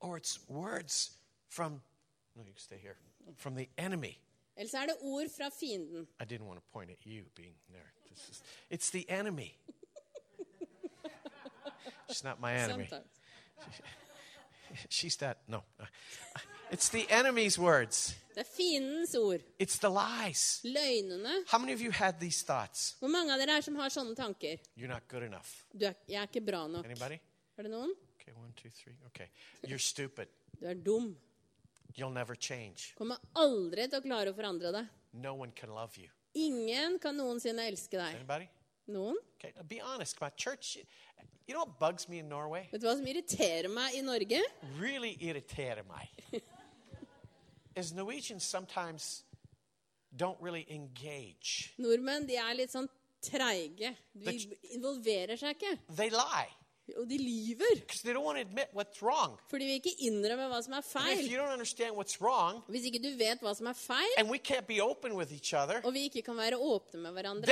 Or 0.00 0.16
it's 0.16 0.38
words 0.48 1.10
from, 1.48 1.82
no, 2.34 2.42
you 2.42 2.52
can 2.52 2.60
stay 2.60 2.78
here, 2.78 2.96
from 3.36 3.54
the 3.54 3.68
enemy. 3.78 4.18
Eller 4.56 4.70
så 4.70 4.78
er 4.78 4.86
det 4.86 4.96
ord 5.00 5.26
fra 5.36 5.50
fienden. 5.60 6.06
I 6.20 6.24
didn't 6.24 6.46
want 6.46 6.60
to 6.60 6.64
point 6.72 6.90
at 6.90 7.06
you 7.06 7.24
being 7.34 7.56
there. 7.70 7.92
Is, 8.12 8.42
it's 8.70 8.90
the 8.90 9.04
enemy. 9.10 9.58
She's 12.08 12.24
not 12.24 12.40
my 12.40 12.52
enemy. 12.54 12.86
Sometimes. 12.88 13.10
She's 14.88 15.16
that. 15.16 15.38
No. 15.48 15.60
It's 16.70 16.88
the 16.88 17.06
enemy's 17.10 17.58
words. 17.58 18.16
Det 18.34 18.40
er 18.40 18.44
fiendens 18.56 19.14
ord. 19.14 19.40
It's 19.58 19.78
the 19.78 19.88
lies. 19.88 20.60
Løgnene. 20.64 21.44
How 21.48 21.58
many 21.58 21.72
of 21.72 21.80
you 21.80 21.90
had 21.90 22.14
these 22.20 22.44
thoughts? 22.44 22.96
Hvor 22.98 23.08
mange 23.08 23.32
av 23.32 23.38
dere 23.38 23.56
er 23.56 23.60
som 23.60 23.76
har 23.76 23.88
sånne 23.88 24.16
tanker? 24.16 24.56
You're 24.76 24.88
not 24.88 25.08
good 25.08 25.22
enough. 25.22 25.62
Du 25.72 25.86
er, 25.86 25.94
jeg 26.08 26.20
er 26.22 26.26
ikke 26.26 26.46
bra 26.46 26.66
nok. 26.68 26.84
Anybody? 26.84 27.18
Er 27.56 27.62
det 27.62 27.70
noen? 27.70 27.94
Okay, 28.26 28.36
one, 28.40 28.52
two, 28.56 28.70
three. 28.70 28.94
Okay. 29.06 29.28
You're 29.66 29.78
stupid. 29.78 30.28
Du 30.60 30.66
er 30.66 30.74
dum. 30.74 31.16
You'll 31.94 32.10
never 32.10 32.34
change. 32.34 32.92
Kommer 32.98 33.18
aldri 33.38 33.86
til 33.86 34.00
å 34.00 34.02
klare 34.02 34.32
å 34.32 34.34
forandre 34.34 34.72
deg. 34.74 34.88
No 35.14 35.34
one 35.34 35.52
can 35.54 35.70
love 35.70 35.94
you. 35.96 36.08
Ingen 36.34 36.98
kan 36.98 37.14
noensinne 37.16 37.68
elske 37.70 37.96
deg. 37.96 38.18
Anybody? 38.18 38.48
Noen? 38.90 39.16
Okay, 39.38 39.52
be 39.68 39.80
honest. 39.80 40.20
My 40.20 40.30
church, 40.30 40.76
you 41.46 41.54
know 41.54 41.60
what 41.64 41.78
bugs 41.78 42.08
me 42.08 42.18
in 42.18 42.28
Norway? 42.28 42.66
Vet 42.72 42.82
du 42.82 42.88
hva 42.88 42.96
som 42.98 43.06
irriterer 43.06 43.70
meg 43.70 43.94
i 43.94 44.02
Norge? 44.02 44.42
Really 44.80 45.14
irriterer 45.22 45.86
meg. 45.86 46.42
Is 47.76 47.94
Norwegians 47.94 48.44
sometimes 48.44 49.22
don't 50.16 50.40
really 50.40 50.66
engage. 50.68 51.74
Nordmenn 51.78 52.26
de 52.26 52.42
er 52.42 52.58
litt 52.58 52.74
sånn 52.74 52.90
treige. 53.22 53.94
De 54.18 54.38
involverer 54.74 55.38
seg 55.38 55.54
ikke. 55.60 55.76
They 55.94 56.10
lie 56.10 56.50
Og 56.94 57.08
de 57.10 57.18
lyver. 57.18 57.80
because 57.80 58.02
they 58.02 58.12
don't 58.14 58.24
want 58.24 58.38
to 58.38 58.44
admit 58.46 58.68
what's 58.72 59.02
wrong. 59.02 59.38
For 59.50 59.58
de 59.58 59.66
vil 59.66 59.80
ikke 59.80 59.94
innrømme 60.06 60.46
hva 60.52 60.62
som 60.62 60.76
er 60.78 60.84
feil. 60.86 61.18
wrong, 62.20 62.62
Hvis 62.70 62.86
ikke 62.86 63.02
du 63.02 63.10
vet 63.18 63.42
hva 63.42 63.54
som 63.58 63.66
er 63.66 63.74
feil, 63.74 64.12
other, 65.54 65.80
og 65.82 65.94
vi 65.94 66.06
ikke 66.10 66.22
kan 66.22 66.36
være 66.36 66.56
åpne 66.58 67.00
med 67.02 67.12
hverandre, 67.12 67.46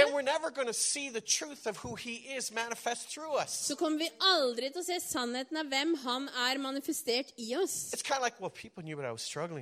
så 3.49 3.77
kommer 3.77 3.99
vi 3.99 4.11
aldri 4.21 4.71
til 4.71 4.81
å 4.81 4.87
se 4.87 5.01
sannheten 5.03 5.61
av 5.61 5.71
hvem 5.73 5.95
han 6.05 6.29
er 6.47 6.59
manifestert 6.63 7.33
i 7.37 7.55
oss. 7.59 7.93
It's 7.95 8.03
kind 8.03 8.19
of 8.19 8.25
like, 8.25 8.41
well, 8.41 8.51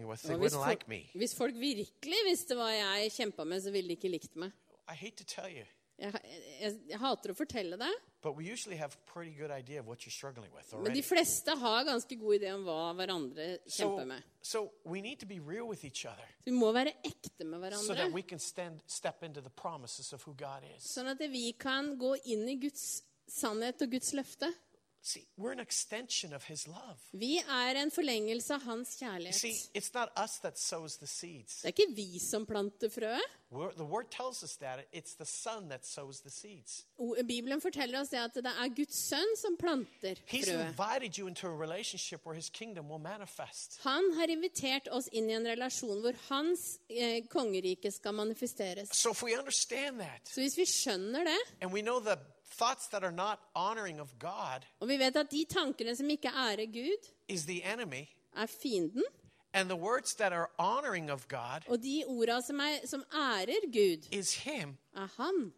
with. 0.07 0.23
Hvis, 0.23 0.55
folk, 0.55 0.85
like 0.89 1.11
hvis 1.15 1.35
folk 1.35 1.55
virkelig 1.55 2.25
visste 2.29 2.57
hva 2.59 2.71
jeg 2.75 3.13
kjempa 3.17 3.45
med, 3.49 3.63
så 3.65 3.73
ville 3.73 3.89
de 3.89 3.97
ikke 3.97 4.13
likt 4.13 4.37
meg. 4.37 4.53
I 4.89 4.95
hate 4.95 5.17
to 5.17 5.25
tell 5.25 5.49
you, 5.49 5.65
Jeg, 5.99 6.13
jeg, 6.61 6.79
jeg 6.89 6.99
hater 6.99 7.31
å 7.31 7.35
fortelle 7.37 7.77
det, 7.79 7.91
men 10.83 10.93
de 10.95 11.03
fleste 11.03 11.51
har 11.59 11.85
ganske 11.85 12.17
god 12.17 12.35
idé 12.39 12.53
om 12.55 12.63
hva 12.67 12.93
hverandre 12.95 13.59
kjemper 13.67 14.07
med. 14.07 14.23
Så 16.43 16.45
vi 16.45 16.53
må 16.53 16.73
være 16.75 16.95
ekte 17.03 17.45
med 17.45 17.59
hverandre, 17.61 17.87
sånn 20.83 21.11
at 21.13 21.19
vi 21.31 21.53
kan 21.53 21.97
gå 21.99 22.17
inn 22.25 22.49
i 22.49 22.57
Guds 22.63 23.03
sannhet 23.29 23.83
og 23.83 23.91
Guds 23.91 24.13
løfte. 24.15 24.53
See. 25.03 25.25
Vi 27.19 27.37
er 27.43 27.79
en 27.81 27.91
forlengelse 27.91 28.55
av 28.55 28.63
hans 28.69 28.93
kjærlighet. 29.01 29.35
see. 29.35 29.73
Det 31.65 31.73
er 31.73 31.75
ikke 31.75 31.95
vi 31.97 32.21
som 32.23 32.47
planter 32.47 32.89
frøet. 32.89 33.33
Bibelen 37.27 37.61
forteller 37.61 38.01
oss 38.01 38.13
at 38.17 38.39
det 38.39 38.47
er 38.53 38.71
Guds 38.77 38.97
sønn 39.11 39.35
som 39.37 39.57
planter 39.61 40.15
frøet. 40.55 40.77
Han 43.85 44.13
har 44.21 44.31
invitert 44.33 44.89
oss 44.95 45.11
inn 45.13 45.29
i 45.29 45.35
en 45.37 45.47
relasjon 45.51 45.99
hvor 46.01 46.17
hans 46.31 46.79
eh, 46.89 47.27
kongerike 47.29 47.91
skal 47.93 48.15
manifesteres. 48.15 48.95
So 48.95 49.13
that, 49.99 50.29
Så 50.31 50.41
hvis 50.41 50.57
vi 50.63 50.65
skjønner 50.65 51.25
det, 51.27 51.41
og 51.67 51.75
vi 51.75 51.83
vet 52.07 52.32
thoughts 52.59 52.87
that 52.89 53.05
are 53.05 53.13
not 53.13 53.39
honoring 53.55 54.01
of 54.01 54.09
God 54.19 54.67
og 54.81 54.89
vi 54.89 54.99
vet 54.99 55.17
at 55.17 55.31
de 55.31 55.45
tankene 55.49 55.97
som 55.97 56.11
ikke 56.11 56.29
ærer 56.29 56.67
Gud, 56.73 57.11
is 57.29 57.47
the 57.47 57.63
enemy, 57.73 58.05
er 58.37 58.47
fienden, 58.47 59.05
and 59.53 59.69
the 59.69 59.77
words 59.79 60.15
that 60.15 60.33
are 60.33 60.49
honoring 60.59 61.11
of 61.11 61.29
God 61.29 61.61
og 61.69 61.83
de 61.83 62.05
orda 62.07 62.41
som, 62.41 62.61
er, 62.61 62.87
som 62.87 63.05
ærer 63.13 63.67
Gud, 63.73 64.09
is 64.13 64.35
Him, 64.35 64.77
er 64.97 65.09
han, 65.17 65.53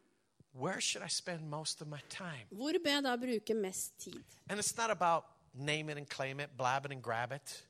where 0.55 0.81
should 0.81 1.07
I 1.07 1.11
spend 1.11 1.41
most 1.49 1.83
of 1.83 1.89
my 1.89 2.01
time? 2.11 2.47
hvor 2.51 2.73
bør 2.85 2.91
jeg 2.91 3.03
da 3.03 3.17
bruke 3.17 3.55
mest 3.55 4.01
tid? 4.01 4.23
And 4.49 4.61
it's 4.61 4.77
not 4.77 4.91
about 4.91 5.25
name 5.55 5.93
it 5.93 5.99
and 5.99 6.07
claim 6.07 6.41
it, 6.41 6.51
blab 6.57 6.85
it 6.85 6.93
and 6.93 7.03
grab 7.03 7.33
it. 7.33 7.67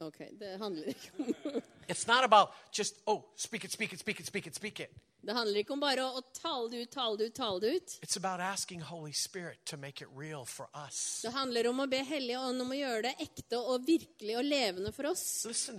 Ok, 0.00 0.18
det 0.40 0.58
handler 0.58 0.84
ikke 0.84 1.10
om 1.18 1.62
It's 1.88 2.06
not 2.06 2.24
about 2.24 2.48
just, 2.78 2.94
oh, 3.06 3.22
speak 3.36 3.64
it, 3.64 3.72
speak 3.72 3.92
it, 3.92 3.98
speak 4.00 4.20
it, 4.20 4.26
speak 4.26 4.46
it, 4.46 4.54
speak 4.54 4.80
it. 4.80 4.90
Det 5.22 5.34
handler 5.36 5.62
ikke 5.62 5.76
om 5.76 5.82
bare 5.82 6.02
å, 6.02 6.20
tale 6.34 6.70
det 6.72 6.80
ut, 6.82 6.90
tale 6.90 7.18
det 7.18 7.28
ut, 7.30 7.34
tale 7.36 7.60
det 7.62 7.74
ut. 7.76 7.92
It's 8.02 8.16
about 8.16 8.40
asking 8.40 8.80
Holy 8.82 9.12
Spirit 9.12 9.64
to 9.66 9.76
make 9.76 10.02
it 10.02 10.08
real 10.16 10.44
for 10.44 10.68
us. 10.74 11.20
Det 11.22 11.30
handler 11.30 11.68
om 11.70 11.84
å 11.84 11.86
be 11.86 12.02
Hellige 12.02 12.40
Ånd 12.42 12.64
om 12.64 12.72
å 12.74 12.78
gjøre 12.78 13.04
det 13.06 13.12
ekte 13.22 13.60
og 13.60 13.86
virkelig 13.86 14.36
og 14.40 14.44
levende 14.44 14.92
for 14.92 15.12
oss. 15.12 15.22
Listen. 15.46 15.78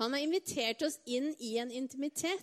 Han 0.00 0.16
har 0.16 0.24
invitert 0.24 0.86
oss 0.88 0.98
inn 1.04 1.34
i 1.38 1.58
en 1.60 1.70
intimitet. 1.70 2.40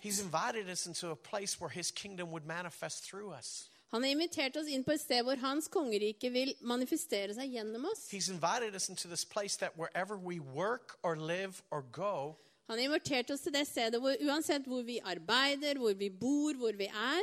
Han 3.92 4.02
har 4.02 4.10
invitert 4.10 4.56
oss 4.56 4.70
inn 4.72 4.86
på 4.86 4.94
et 4.94 5.02
sted 5.02 5.26
hvor 5.26 5.42
hans 5.42 5.66
kongerike 5.68 6.30
vil 6.32 6.54
manifestere 6.64 7.34
seg 7.36 7.58
gjennom 7.58 7.90
oss. 7.90 8.06
He's 8.14 8.30
invited 8.32 8.78
us 8.78 8.88
into 8.88 9.10
this 9.10 9.24
place 9.24 9.58
that 9.58 9.76
wherever 9.76 10.16
we 10.16 10.38
work 10.38 10.96
or 11.02 11.16
live 11.16 11.60
or 11.70 11.82
go, 11.82 12.38
Han 12.70 12.78
har 12.78 12.84
invitert 12.86 13.30
oss 13.34 13.42
til 13.44 13.52
det 13.54 13.66
stedet 13.68 14.00
hvor 14.00 14.16
uansett 14.26 14.66
hvor 14.70 14.84
vi 14.86 14.98
arbeider, 15.02 15.80
hvor 15.82 15.94
vi 15.98 16.08
bor, 16.10 16.54
hvor 16.60 16.76
vi 16.78 16.86
er, 16.88 17.22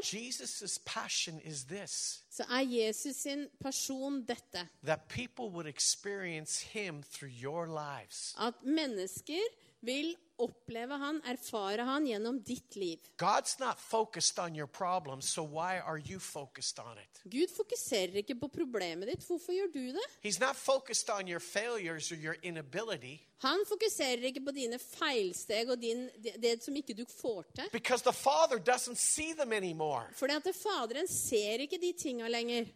this 1.67 2.23
så 2.39 2.45
er 2.55 2.63
Jesus 2.63 3.15
sin 3.25 3.47
pasjon 3.59 4.21
dette. 4.23 4.61
At 8.39 8.63
mennesker 8.63 9.47
vil 9.81 10.15
oppleve 10.45 10.97
han, 11.01 11.21
erfare 11.27 11.85
han 11.87 12.07
gjennom 12.07 12.39
ditt 12.45 12.75
liv. 12.79 12.99
Problems, 14.71 15.31
so? 15.33 15.45
Gud 17.29 17.49
fokuserer 17.53 18.21
ikke 18.23 18.37
på 18.39 18.51
problemet 18.53 19.11
ditt. 19.11 19.25
Hvorfor 19.27 19.55
gjør 19.55 19.73
du 19.73 19.83
det? 19.97 20.07
Han 23.39 23.61
fokuserer 23.63 24.25
ikke 24.27 24.41
på 24.43 24.51
dine 24.51 24.75
feilsteg 24.83 25.69
og 25.71 25.79
din, 25.79 26.01
det, 26.19 26.33
det 26.43 26.57
som 26.63 26.75
ikke 26.75 26.91
du 26.97 27.05
får 27.07 27.45
til. 27.55 27.69
Fordi. 30.19 30.33
For 30.43 30.51
Faderen 30.59 31.07
ser 31.07 31.63
ikke 31.63 31.79
de 31.79 31.93
tinga 31.95 32.27
lenger. 32.27 32.67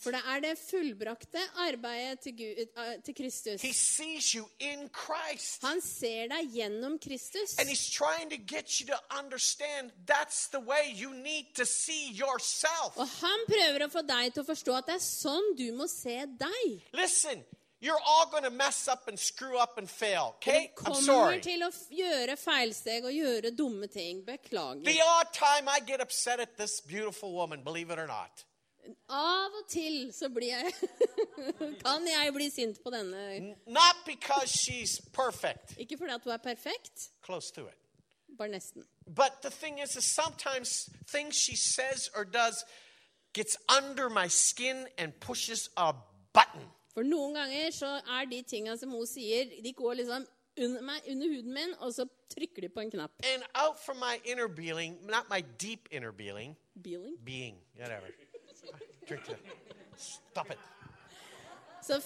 For 0.00 0.16
det 0.16 0.22
er 0.24 0.40
det 0.46 0.54
fullbrakte 0.62 1.44
arbeidet 1.66 2.24
til, 2.24 2.36
Gud, 2.40 2.64
eh, 2.64 2.94
til 3.04 3.14
Kristus. 3.20 3.60
He 3.60 3.74
sees 3.76 4.32
you 4.32 4.48
in 4.58 4.88
Christ. 4.88 5.29
Han 5.62 5.80
ser 5.84 6.28
deg 6.32 6.50
gjennom 6.56 6.98
Kristus. 7.02 7.58
And 7.58 7.68
He's 7.68 7.88
trying 7.90 8.30
to 8.30 8.36
get 8.36 8.80
you 8.80 8.86
to 8.86 8.98
understand 9.18 9.92
that's 10.06 10.48
the 10.48 10.60
way 10.60 10.92
you 10.94 11.14
need 11.14 11.54
to 11.54 11.64
see 11.66 12.10
yourself. 12.12 12.96
Og 12.96 13.08
han 13.20 13.46
prøver 13.48 13.86
å 13.86 13.90
få 13.92 14.02
deg 14.02 14.34
til 14.34 14.42
å 14.42 14.48
forstå 14.48 14.76
at 14.80 14.90
det 14.90 14.98
er 14.98 15.04
sånn 15.04 15.54
du 15.58 15.70
må 15.76 15.86
se 15.90 16.18
deg. 16.40 16.82
Listen, 16.92 17.44
you're 17.80 18.00
all 18.06 18.26
going 18.30 18.44
to 18.44 18.50
mess 18.50 18.88
up 18.88 19.08
and 19.08 19.18
screw 19.18 19.56
up 19.58 19.78
and 19.78 19.88
fail, 19.88 20.34
okay? 20.36 20.72
I'm 20.84 20.94
sorry. 20.94 21.40
til 21.40 21.62
å 21.64 21.70
gjøre 21.90 22.36
feilsteg 22.36 23.04
og 23.04 23.12
gjøre 23.14 23.54
dumme 23.56 23.88
ting. 23.88 24.24
Beklager. 24.26 24.84
The 24.84 25.00
odd 25.00 25.32
time 25.32 25.68
I 25.68 25.80
get 25.80 26.00
upset 26.00 26.40
at 26.40 26.56
this 26.56 26.80
beautiful 26.80 27.32
woman, 27.32 27.62
believe 27.62 27.90
it 27.90 27.98
or 27.98 28.06
not. 28.06 28.44
Av 29.08 29.56
og 29.60 29.68
til 29.68 30.12
så 30.14 30.28
blir 30.28 30.48
jeg 30.52 30.72
Kan 31.84 32.06
jeg 32.08 32.32
bli 32.34 32.48
sint 32.50 32.78
på 32.84 32.90
denne. 32.94 33.54
Not 33.66 34.00
because 34.06 34.48
she's 34.52 34.98
perfect, 35.12 35.76
Ikke 35.78 35.98
fordi 35.98 36.12
at 36.14 36.24
hun 36.24 36.32
er 36.32 36.42
perfekt, 36.44 37.10
close 37.24 37.52
to 37.54 37.66
it. 37.68 37.76
bare 38.38 38.48
nesten. 38.48 38.84
But 39.06 39.42
the 39.42 39.50
thing 39.50 39.80
is, 39.82 39.96
is 39.96 40.04
sometimes 40.14 40.88
things 41.12 41.34
she 41.36 41.56
says 41.56 42.08
or 42.16 42.24
does 42.24 42.64
gets 43.34 43.56
under 43.78 44.08
my 44.08 44.28
skin 44.28 44.86
and 44.98 45.12
pushes 45.20 45.68
a 45.76 45.92
button. 46.34 46.66
For 46.94 47.02
noen 47.02 47.34
ganger 47.34 47.70
så 47.70 47.86
er 48.18 48.24
de 48.30 48.42
tinga 48.42 48.76
som 48.76 48.90
hun 48.90 49.06
sier, 49.06 49.50
de 49.62 49.72
går 49.72 49.94
liksom 50.00 50.26
under 50.60 50.82
meg, 50.82 51.02
under 51.10 51.28
huden 51.30 51.54
min, 51.54 51.74
og 51.78 51.92
så 51.94 52.04
trykker 52.34 52.62
de 52.66 52.68
på 52.68 52.80
en 52.82 52.90
knapp. 52.90 53.12
And 53.34 53.42
out 53.54 53.78
from 53.84 53.96
my 53.98 54.18
inner 54.24 54.48
being, 54.48 54.98
not 55.06 55.28
my 55.30 55.40
deep 55.58 55.88
inner 55.90 56.12
being, 56.12 56.56
Being? 56.82 57.16
being, 57.24 57.56
whatever. 57.78 58.10
Drink. 59.10 59.38
Stop 59.96 60.50
it. 60.50 60.58
Sier 61.82 61.98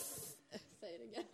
det. 1.15 1.25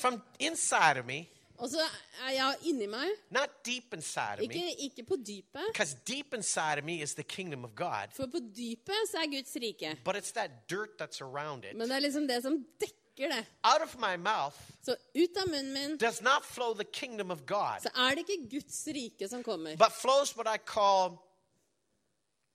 From 0.00 0.22
inside 0.38 0.98
of 0.98 1.04
me, 1.06 1.26
Og 1.60 1.68
så 1.68 1.80
er 2.26 2.30
jeg 2.32 2.54
inni 2.70 2.86
meg, 2.88 3.10
not 3.30 3.50
deep 3.66 3.92
inside 3.94 4.38
of 4.38 4.40
ikke, 4.46 4.54
me, 4.64 4.72
ikke 4.78 5.02
på 5.04 5.16
dypet. 5.16 5.66
because 5.72 5.96
deep 6.08 6.34
inside 6.34 6.78
of 6.78 6.84
me 6.84 7.02
is 7.02 7.14
the 7.14 7.22
kingdom 7.22 7.64
of 7.64 7.70
God, 7.76 8.08
For 8.16 8.26
på 8.26 8.38
dypet 8.56 8.96
så 9.10 9.16
er 9.18 9.26
Guds 9.36 9.56
rike. 9.62 9.96
but 10.04 10.16
it's 10.16 10.32
that 10.32 10.50
dirt 10.70 10.88
that's 11.02 11.20
around 11.20 11.64
it. 11.64 11.76
Men 11.76 11.88
det 11.88 11.96
er 11.96 12.00
liksom 12.00 12.28
det 12.28 12.42
som 12.42 12.64
dekker 12.80 13.28
det. 13.36 13.44
Out 13.64 13.82
of 13.82 13.94
my 13.98 14.16
mouth 14.16 14.56
Så 14.82 14.96
ut 15.14 15.36
av 15.36 15.48
munnen 15.50 15.72
min 15.72 15.96
does 15.98 16.22
not 16.22 16.44
flow 16.44 16.74
the 16.74 16.84
kingdom 16.92 17.30
of 17.30 17.38
God, 17.46 17.80
så 17.82 17.88
er 17.96 18.14
det 18.14 18.18
ikke 18.28 18.48
Guds 18.50 18.86
rike 18.86 19.28
som 19.28 19.42
kommer. 19.42 19.76
but 19.76 19.92
flows 19.92 20.36
what 20.36 20.46
I 20.54 20.58
call. 20.66 21.18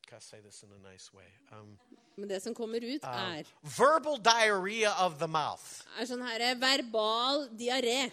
Can 0.07 0.17
I 0.17 0.21
say 0.21 0.37
this 0.39 0.63
in 0.63 0.69
a 0.69 0.77
nice 0.91 1.11
way? 1.13 1.25
Um, 1.51 1.77
Men 2.17 2.29
det 2.29 2.41
som 2.43 2.53
kommer 2.53 2.77
ut, 2.83 3.03
er, 3.03 3.43
verbal 3.63 4.17
diarrhea 4.17 4.93
of 4.99 5.17
the 5.19 5.27
mouth. 5.27 5.83
er 5.99 6.05
sånn 6.05 6.21
her 6.21 6.55
verbal 6.55 7.47
diaré. 7.49 8.11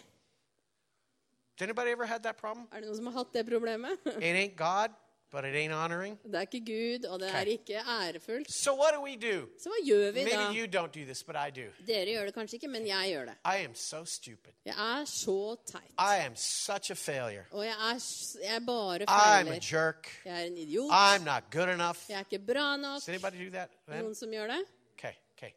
Has 1.59 1.69
anybody 1.69 1.91
ever 1.91 2.07
had 2.07 2.23
that 2.23 2.39
problem? 2.39 2.67
Er 2.73 2.81
det 2.81 2.89
noen 2.89 2.97
som 2.97 3.07
har 3.07 3.19
hatt 3.21 3.33
det 3.33 3.45
problemet? 3.47 3.99
It 4.17 4.35
ain't 4.35 4.57
God, 4.57 4.91
but 5.33 5.45
it 5.45 5.55
ain't 5.55 5.73
honoring. 5.73 6.19
Det 6.25 6.35
er 6.35 6.41
ikke 6.41 6.61
Gud, 6.61 7.09
og 7.09 7.21
det 7.21 7.29
er 7.35 7.41
ikke 7.41 7.75
ærefullt. 7.75 8.53
So 8.53 8.75
what 8.75 8.93
do 8.95 9.01
we 9.03 9.17
do? 9.17 9.47
Så 9.59 9.69
hva 9.73 9.79
gjør 9.87 10.11
vi 10.13 10.25
da? 10.25 10.37
Maybe 10.37 10.59
you 10.59 10.67
don't 10.67 10.93
do 11.01 11.05
this, 11.05 11.25
but 11.25 11.37
I 11.37 11.51
do. 11.61 11.67
Dere 11.87 12.07
gjør 12.07 12.25
det 12.25 12.35
kanskje 12.35 12.55
ikke, 12.57 12.69
men 12.69 12.87
jeg 12.87 13.09
gjør 13.15 13.25
det. 13.25 13.35
I 13.45 13.65
am 13.65 13.75
so 13.75 14.05
stupid. 14.05 14.53
Jeg 14.65 14.75
er 15.01 15.05
så 15.05 15.57
teit. 15.67 15.95
I 15.99 16.27
am 16.27 16.37
such 16.37 16.91
a 16.91 16.95
failure. 16.95 17.45
Og 17.51 17.65
jeg 17.65 17.75
er, 17.91 17.99
jeg 18.45 18.55
er 18.57 18.67
bare 18.67 18.99
I'm 19.01 19.05
a 19.09 19.43
feiler. 19.45 19.61
jerk. 19.73 20.21
Jeg 20.25 20.43
er 20.43 20.47
en 20.47 20.57
idiot. 20.57 20.93
I'm 20.93 21.25
not 21.25 21.43
good 21.51 21.69
enough. 21.75 21.99
Jeg 22.09 22.15
er 22.15 22.25
ikke 22.31 22.47
bra 22.53 22.77
nok. 22.77 22.95
Does 23.01 23.09
anybody 23.09 23.45
do 23.47 23.51
that? 23.51 23.71
then? 23.89 24.05
Noen 24.05 24.15
som 24.15 24.31
gjør 24.31 24.47
det? 24.47 24.61
Okay, 24.99 25.15
okay. 25.37 25.53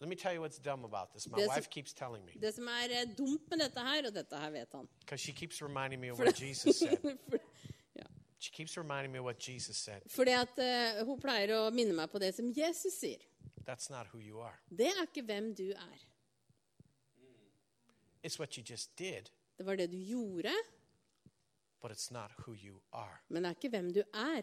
Let 0.00 0.08
me 0.08 0.14
tell 0.14 0.34
you 0.34 0.40
what's 0.42 0.58
dumb 0.58 0.84
about 0.84 1.08
this. 1.14 1.26
My 1.26 1.38
som, 1.38 1.54
wife 1.56 1.70
keeps 1.70 1.92
telling 1.92 2.24
me 2.24 2.32
Det 2.40 2.54
som 2.54 2.66
er 2.68 3.00
eh, 3.00 3.08
dumt 3.18 3.50
med 3.50 3.58
dette 3.58 3.80
her, 3.80 4.06
og 4.06 4.14
dette 4.14 4.36
her 4.36 4.50
vet 4.50 4.68
han 4.74 4.88
because 5.00 5.22
she 5.24 5.32
keeps 5.32 5.62
reminding 5.62 6.00
me 6.00 6.12
of 6.12 6.18
what 6.18 6.42
Jesus 6.42 6.76
said. 6.76 6.98
For- 8.38 8.44
ja. 8.44 8.44
She 8.44 8.50
keeps 8.52 8.76
reminding 8.76 9.12
me 9.12 9.18
of 9.18 9.24
what 9.24 9.38
Jesus 9.48 9.76
said. 9.76 10.02
Fordi 10.06 10.30
at 10.30 10.58
uh, 10.58 11.04
hun 11.06 11.18
pleier 11.20 11.50
å 11.56 11.70
minne 11.74 11.92
meg 11.92 12.10
på 12.10 12.18
det 12.18 12.34
som 12.34 12.52
Jesus 12.54 12.94
sier. 13.00 13.18
That's 13.66 13.90
not 13.90 14.06
who 14.14 14.20
you 14.20 14.40
are. 14.40 14.58
Det 14.70 14.86
er 14.86 15.02
ikke 15.02 15.22
hvem 15.26 15.54
du 15.54 15.70
er. 15.72 15.98
It's 18.22 18.38
what 18.38 18.56
you 18.56 18.62
just 18.70 18.96
did, 18.96 19.30
Det 19.58 19.66
var 19.66 19.76
det 19.76 19.90
du 19.90 19.96
gjorde, 19.98 20.52
but 21.82 21.90
it's 21.90 22.12
not 22.12 22.30
who 22.46 22.54
you 22.54 22.80
are. 22.92 23.20
men 23.28 23.42
det 23.42 23.48
er 23.50 23.54
ikke 23.54 23.68
hvem 23.70 23.92
du 23.92 24.02
er. 24.14 24.42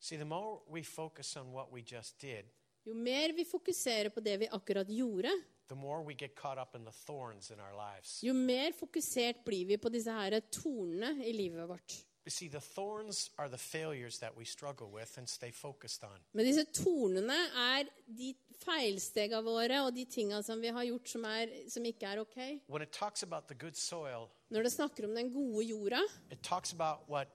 See, 0.00 0.16
the 0.16 0.24
more 0.24 0.60
we 0.70 0.82
focus 0.82 1.36
on 1.36 1.52
what 1.52 1.72
we 1.72 1.80
just 1.82 2.18
did, 2.20 2.44
Jo 2.86 2.94
mer 2.94 3.32
vi 3.36 3.44
fokuserer 3.44 4.08
på 4.08 4.20
det 4.20 4.38
vi 4.40 4.46
akkurat 4.52 4.88
gjorde, 4.88 5.30
the 5.68 5.74
more 5.74 6.02
we 6.04 6.14
get 6.14 6.34
caught 6.34 6.58
up 6.58 6.74
in 6.74 6.84
the 6.84 6.92
thorns 7.06 7.50
in 7.50 7.60
our 7.60 7.74
lives. 7.76 8.20
jo 8.22 8.32
mer 8.34 8.72
fokusert 8.72 9.44
blir 9.44 9.66
vi 9.66 9.76
på 9.76 9.88
disse 9.88 10.10
her 10.10 10.40
tornene 10.40 11.24
i 11.24 11.32
livet 11.32 11.68
vårt. 11.68 12.04
You 12.26 12.30
see, 12.30 12.48
the 12.48 12.60
thorns 12.60 13.30
are 13.38 13.48
the 13.48 13.56
failures 13.58 14.18
that 14.18 14.36
we 14.36 14.44
struggle 14.44 14.90
with 14.92 15.18
and 15.18 15.26
stay 15.28 15.50
focused 15.50 16.04
on. 16.04 16.18
Men 16.32 16.44
disse 16.44 16.64
tornene 16.76 17.36
er 17.56 17.88
de 18.06 18.34
feilstegene 18.64 19.40
våre 19.46 19.78
og 19.86 19.94
de 19.96 20.04
tingene 20.04 20.42
som 20.44 20.60
vi 20.60 20.68
har 20.68 20.84
gjort 20.84 21.08
som, 21.08 21.24
er, 21.24 21.48
som 21.72 21.84
ikke 21.88 22.06
er 22.10 22.20
ok. 22.20 22.38
When 22.68 22.82
it 22.82 22.92
talks 22.92 23.22
about 23.22 23.48
the 23.48 23.54
good 23.54 23.76
soil, 23.76 24.28
Når 24.50 24.62
det 24.62 24.72
snakker 24.72 25.04
om 25.08 25.14
den 25.14 25.32
gode 25.32 25.64
jorda, 25.64 26.00
it 26.30 26.42
talks 26.42 26.72
about 26.72 27.08
what 27.08 27.28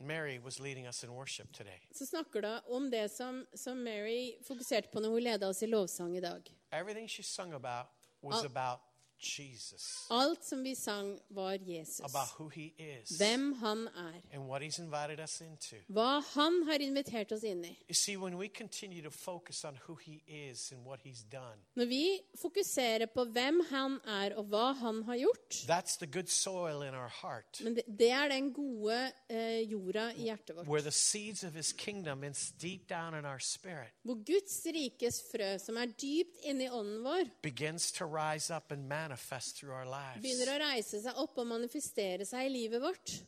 Mary 0.00 0.38
was 0.38 0.58
leading 0.60 0.86
us 0.86 1.04
in 1.04 1.10
worship 1.10 1.52
today. 1.52 1.78
så 1.94 2.06
snakker 2.06 2.40
det 2.40 2.60
om 2.66 2.90
det 2.90 3.08
som, 3.10 3.46
som 3.54 3.76
Mary 3.78 4.32
fokuserte 4.46 4.88
på 4.92 5.00
når 5.00 5.10
hun 5.10 5.22
ledet 5.22 5.48
oss 5.48 5.62
i 5.62 5.66
lovsang 5.66 6.16
i 6.16 6.20
dag. 6.20 6.42
Everything 6.72 7.06
she 7.06 7.22
sung 7.22 7.52
about 7.52 7.88
was 8.22 8.44
about 8.44 8.80
Jesus, 9.20 10.06
Alt 10.10 10.44
som 10.44 10.62
vi 10.62 10.74
sang, 10.74 11.18
var 11.28 11.58
Jesus. 11.68 12.00
about 12.00 12.28
who 12.38 12.48
he 12.48 12.72
is, 12.78 13.08
Hvem 13.18 13.52
han 13.52 13.88
er. 13.88 14.12
and 14.32 14.42
what 14.48 14.62
he's 14.62 14.78
invited 14.78 15.20
us 15.20 15.40
into. 15.40 15.76
Hva 15.88 16.20
han 16.34 16.62
har 16.68 16.78
invitert 16.80 17.32
oss 17.32 17.42
inn 17.44 17.64
i. 17.64 17.76
You 17.88 17.94
see, 17.94 18.16
when 18.16 18.36
we 18.38 18.48
continue 18.48 19.02
to 19.02 19.10
focus 19.10 19.64
on 19.64 19.78
who 19.88 19.94
he 19.96 20.22
is 20.26 20.72
and 20.72 20.84
what 20.86 21.00
he's 21.04 21.22
done, 21.32 21.58
Når 21.76 21.84
vi 21.84 22.20
fokuserer 22.42 23.06
på 23.06 23.24
hvem 23.24 23.60
han 23.70 23.98
er, 24.06 24.34
og 24.36 24.44
hva 24.44 24.72
han 24.72 25.02
har 25.02 25.16
gjort 25.16 25.50
that's 25.66 25.96
the 25.98 26.06
good 26.06 26.28
soil 26.28 26.82
in 26.82 26.94
our 26.94 27.08
heart, 27.22 27.60
Men 27.64 27.74
det, 27.76 27.82
det 27.98 28.10
er 28.10 28.28
den 28.28 28.52
gode 28.52 29.12
eh, 29.30 29.60
jorda 29.72 30.10
i 30.16 30.22
hjertet 30.22 30.56
vårt. 30.56 30.66
where 30.68 30.82
the 30.82 30.90
seeds 30.92 31.44
of 31.44 31.52
his 31.54 31.72
kingdom 31.72 32.24
is 32.24 32.52
deep 32.62 32.88
down 32.88 33.14
in 33.18 33.24
our 33.24 33.38
spirit 33.40 33.90
Hvor 34.04 34.14
Guds 34.14 34.66
rikes 34.66 35.22
frø, 35.32 35.58
som 35.58 35.76
er 35.76 35.86
dypt 35.86 36.36
inni 36.44 36.68
ånden 36.70 37.02
vår, 37.04 37.24
begins 37.42 37.92
to 37.92 38.04
rise 38.04 38.54
up 38.56 38.70
and 38.72 38.86
manifest 38.86 39.07
through 39.16 39.72
our 39.72 39.86
lives. 39.86 40.22
begynner 40.22 40.54
å 40.54 40.58
reise 40.68 41.00
seg 41.00 41.16
opp 41.16 41.38
og 41.38 41.46
manifestere 41.46 42.24
seg 42.26 42.46
i 42.46 42.52
livet 42.52 42.82
vårt. 42.82 43.22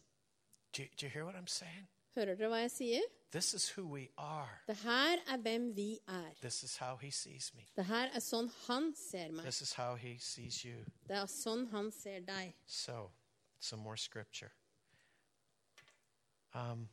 Do, 0.73 0.85
do 0.97 1.07
you 1.07 1.11
hear 1.11 1.25
what 1.25 1.35
I'm 1.35 1.49
saying? 1.49 1.89
Hører 2.15 2.35
dere 2.35 2.51
hva 2.51 2.61
jeg 2.65 2.71
sier? 2.71 3.03
This 3.31 3.55
is 3.55 3.69
who 3.69 3.87
we 3.87 4.09
are. 4.19 4.61
Det 4.67 4.77
her 4.83 5.19
er 5.27 5.37
hvem 5.39 5.77
vi 5.77 5.99
er. 6.09 6.33
This 6.43 6.63
is 6.63 6.77
how 6.77 6.97
he 6.97 7.11
sees 7.11 7.55
me. 7.55 7.63
Det 7.77 7.85
her 7.87 8.11
er 8.15 8.21
sånn 8.21 8.51
han 8.67 8.91
ser 8.99 9.31
meg. 9.31 9.45
This 9.45 9.63
is 9.63 9.73
how 9.79 9.95
he 9.95 10.17
sees 10.19 10.65
you. 10.65 10.83
Det 11.07 11.17
er 11.17 11.27
sånn 11.31 11.69
han 11.71 11.93
ser 11.95 12.21
deg. 12.27 12.55
So, 12.67 13.13
some 13.61 13.83
more 13.83 13.97
scripture. 13.97 14.51
Um, 16.55 16.89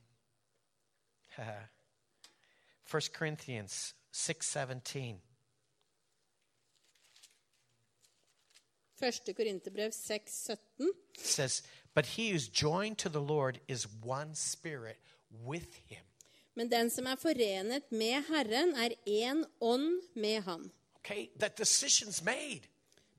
1 2.86 3.14
Corinthians 3.14 3.96
6:17. 4.14 5.18
1. 9.00 9.34
Korinterbrev 9.34 9.94
6, 9.94 10.34
17. 10.34 10.92
says, 11.18 11.64
But 11.94 12.06
he 12.06 12.32
who's 12.32 12.48
joined 12.48 12.98
to 12.98 13.10
the 13.10 13.22
Lord 13.22 13.60
is 13.68 13.88
one 14.04 14.36
spirit 14.36 14.98
with 15.46 15.80
him. 15.88 16.04
Men 16.56 16.72
den 16.72 16.90
som 16.90 17.06
er 17.06 17.16
forenet 17.16 17.92
med 17.92 18.24
Herren, 18.30 18.76
er 18.76 18.90
én 19.08 19.44
ånd 19.62 20.02
med 20.16 20.42
Han. 20.42 20.72
Okay? 20.96 21.28
That 21.40 21.60
decision's 21.60 22.24
made. 22.24 22.62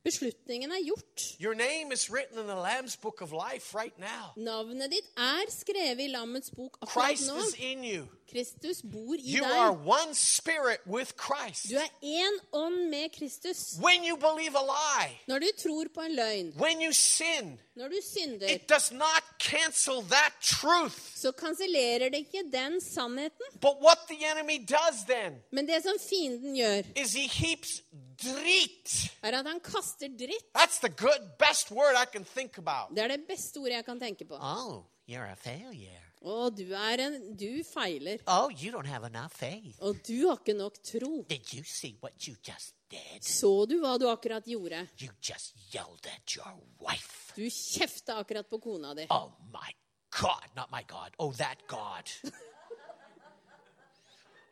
Beslutningen 0.03 0.71
er 0.71 0.83
gjort. 0.85 1.35
Your 1.39 1.53
name 1.53 1.91
is 1.93 2.09
written 2.09 2.39
in 2.39 2.45
the 2.47 2.55
Lamb's 2.55 2.95
book 3.01 3.21
of 3.21 3.31
life 3.31 3.73
right 3.77 3.97
now. 3.99 4.31
Navnet 4.37 4.91
ditt 4.91 5.09
er 5.17 5.45
skrevet 5.51 5.99
i 5.99 6.07
Lammets 6.07 6.51
bok 6.51 6.77
akkurat 6.81 7.05
Christ 7.07 7.29
nå. 7.31 7.37
is 7.37 7.55
in 7.59 7.83
you. 7.83 8.07
Kristus 8.31 8.81
bor 8.81 9.15
i 9.15 9.35
You 9.37 9.43
are 9.45 9.71
one 9.73 10.13
spirit 10.15 10.79
with 10.87 11.11
Christ. 11.17 11.69
Du 11.69 11.75
er 11.75 11.89
én 12.03 12.39
ånd 12.51 12.89
med 12.89 13.09
Kristus. 13.11 13.77
When 13.81 14.03
you 14.03 14.17
believe 14.17 14.55
a 14.55 14.63
lie, 14.63 15.19
Når 15.27 15.39
du 15.39 15.47
tror 15.63 15.85
på 15.93 16.01
en 16.01 16.15
løgn, 16.15 16.53
when 16.59 16.81
you 16.81 16.91
sin, 16.93 17.59
når 17.75 17.87
du 17.87 17.95
synder, 18.03 18.47
it 18.55 18.69
does 18.69 18.91
not 18.91 19.23
cancel 19.39 20.01
that 20.09 20.33
truth. 20.41 20.95
så 21.15 21.31
kansellerer 21.31 22.09
det 22.09 22.17
ikke 22.17 22.43
den 22.51 22.81
sannheten. 22.81 23.45
But 23.61 23.75
what 23.81 23.97
the 24.09 24.25
enemy 24.31 24.57
does 24.65 25.03
then 25.07 25.33
Men 25.51 25.67
det 25.67 25.83
som 25.83 25.95
fienden 26.09 26.55
gjør, 26.55 26.83
is 26.95 27.13
he 27.13 27.27
heaps 27.27 27.81
drit. 28.23 29.11
er 29.23 29.31
at 29.39 29.45
han 29.47 29.59
kaster 29.59 30.07
dritt. 30.07 30.45
That's 30.57 30.79
the 30.79 30.89
good, 30.89 31.21
best 31.39 31.71
word 31.71 31.95
I 32.03 32.05
can 32.13 32.25
think 32.25 32.57
about. 32.57 32.95
Det 32.95 33.03
er 33.03 33.07
det 33.07 33.25
beste 33.27 33.57
ordet 33.57 33.73
jeg 33.73 33.85
kan 33.85 33.99
tenke 33.99 34.25
på. 34.25 34.35
Oh, 34.35 34.83
you're 35.07 35.31
a 35.31 35.35
failure. 35.35 36.03
Å, 36.19 36.49
du 36.51 36.65
er 36.75 36.99
en 36.99 37.13
Du 37.39 37.63
feiler. 37.63 38.19
Oh, 38.27 38.49
you 38.51 38.73
don't 38.73 38.87
have 38.87 39.07
enough 39.07 39.31
faith. 39.31 39.77
Og 39.79 40.01
du 40.03 40.27
har 40.27 40.41
ikke 40.41 40.55
nok 40.57 40.81
tro. 40.83 41.11
Did 41.29 41.53
you 41.53 41.63
see 41.63 41.95
what 42.01 42.27
you 42.27 42.35
just 42.43 42.75
did? 42.91 43.23
Så 43.23 43.65
du 43.69 43.77
hva 43.79 43.95
du 43.99 44.09
akkurat 44.11 44.43
gjorde? 44.47 44.81
You 44.99 45.13
just 45.23 45.55
yelled 45.71 46.05
at 46.11 46.35
your 46.35 46.57
wife. 46.83 47.31
Du 47.37 47.45
kjefta 47.47 48.19
akkurat 48.19 48.49
på 48.49 48.59
kona 48.59 48.93
di. 48.97 49.07
Oh 49.09 49.31
my 49.53 49.71
God, 50.11 50.49
not 50.55 50.71
my 50.71 50.83
God. 50.83 51.15
Oh, 51.19 51.31
that 51.39 51.63
God. 51.67 52.11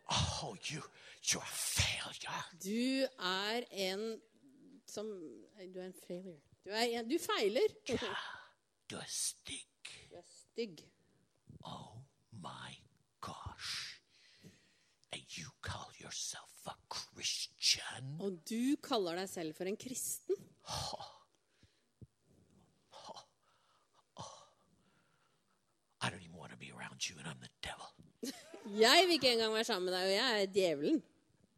oh, 0.09 0.55
you, 0.71 0.81
you're 1.23 1.43
a 1.43 1.51
failure. 1.51 2.43
Du 2.63 3.07
er 3.19 3.67
en 3.71 4.21
som 4.87 5.07
Du 5.73 5.79
er 5.79 5.85
en 5.89 5.93
failure. 6.07 6.39
Du, 6.63 6.69
er 6.71 6.99
en, 6.99 7.09
du 7.09 7.17
feiler. 7.19 7.73
du 8.87 8.95
er 8.95 9.09
stygg. 9.11 9.91
Du 10.09 10.15
er 10.15 10.23
stygg. 10.31 10.85
Oh 11.67 11.99
my 12.31 12.71
gosh. 13.29 13.71
And 15.13 15.21
you 15.37 15.47
call 15.61 15.89
yourself 16.03 16.53
a 16.67 16.75
Christian? 16.97 18.15
Og 18.23 18.39
du 18.49 18.77
kaller 18.83 19.19
deg 19.19 19.29
selv 19.29 19.55
for 19.57 19.65
en 19.69 19.77
kristen. 19.77 20.35
I 26.01 26.09
don't 26.09 26.21
even 26.21 26.37
want 26.37 26.51
to 26.51 26.57
be 26.57 26.71
around 26.71 27.09
you, 27.09 27.15
and 27.19 27.27
I'm 27.27 27.39
the 27.41 27.49
devil. 27.61 27.87
Jeg 28.85 29.03
vil 29.07 29.13
ikke 29.13 29.31
engang 29.33 29.53
være 29.53 29.63
sammen 29.63 29.85
med 29.85 29.93
deg, 29.93 30.03
og 30.03 30.11
jeg 30.11 30.41
er 30.41 30.45
djevelen. 30.45 31.03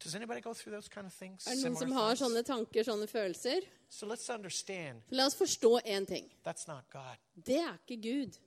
Does 0.04 0.14
anybody 0.14 0.40
go 0.40 0.52
through 0.54 0.72
those 0.76 0.88
kind 0.88 1.06
of 1.06 1.12
things? 1.12 1.46
Er 1.46 1.50
det 1.54 1.64
noen 1.64 1.76
som 1.76 1.90
har 1.92 2.06
things? 2.14 2.20
sånne 2.22 2.42
tanker, 2.46 2.84
sånne 2.86 3.06
følelser? 3.10 3.66
So 3.90 4.06
let's 4.06 4.28
understand 4.34 5.02
La 5.10 5.26
oss 5.26 5.34
forstå 5.36 5.80
én 5.84 6.06
ting. 6.06 6.30
that's 6.46 6.68
not 6.68 6.84
God. 6.92 7.18
Det 7.34 7.58
er 7.58 7.74
ikke 7.82 7.98
Gud. 8.06 8.38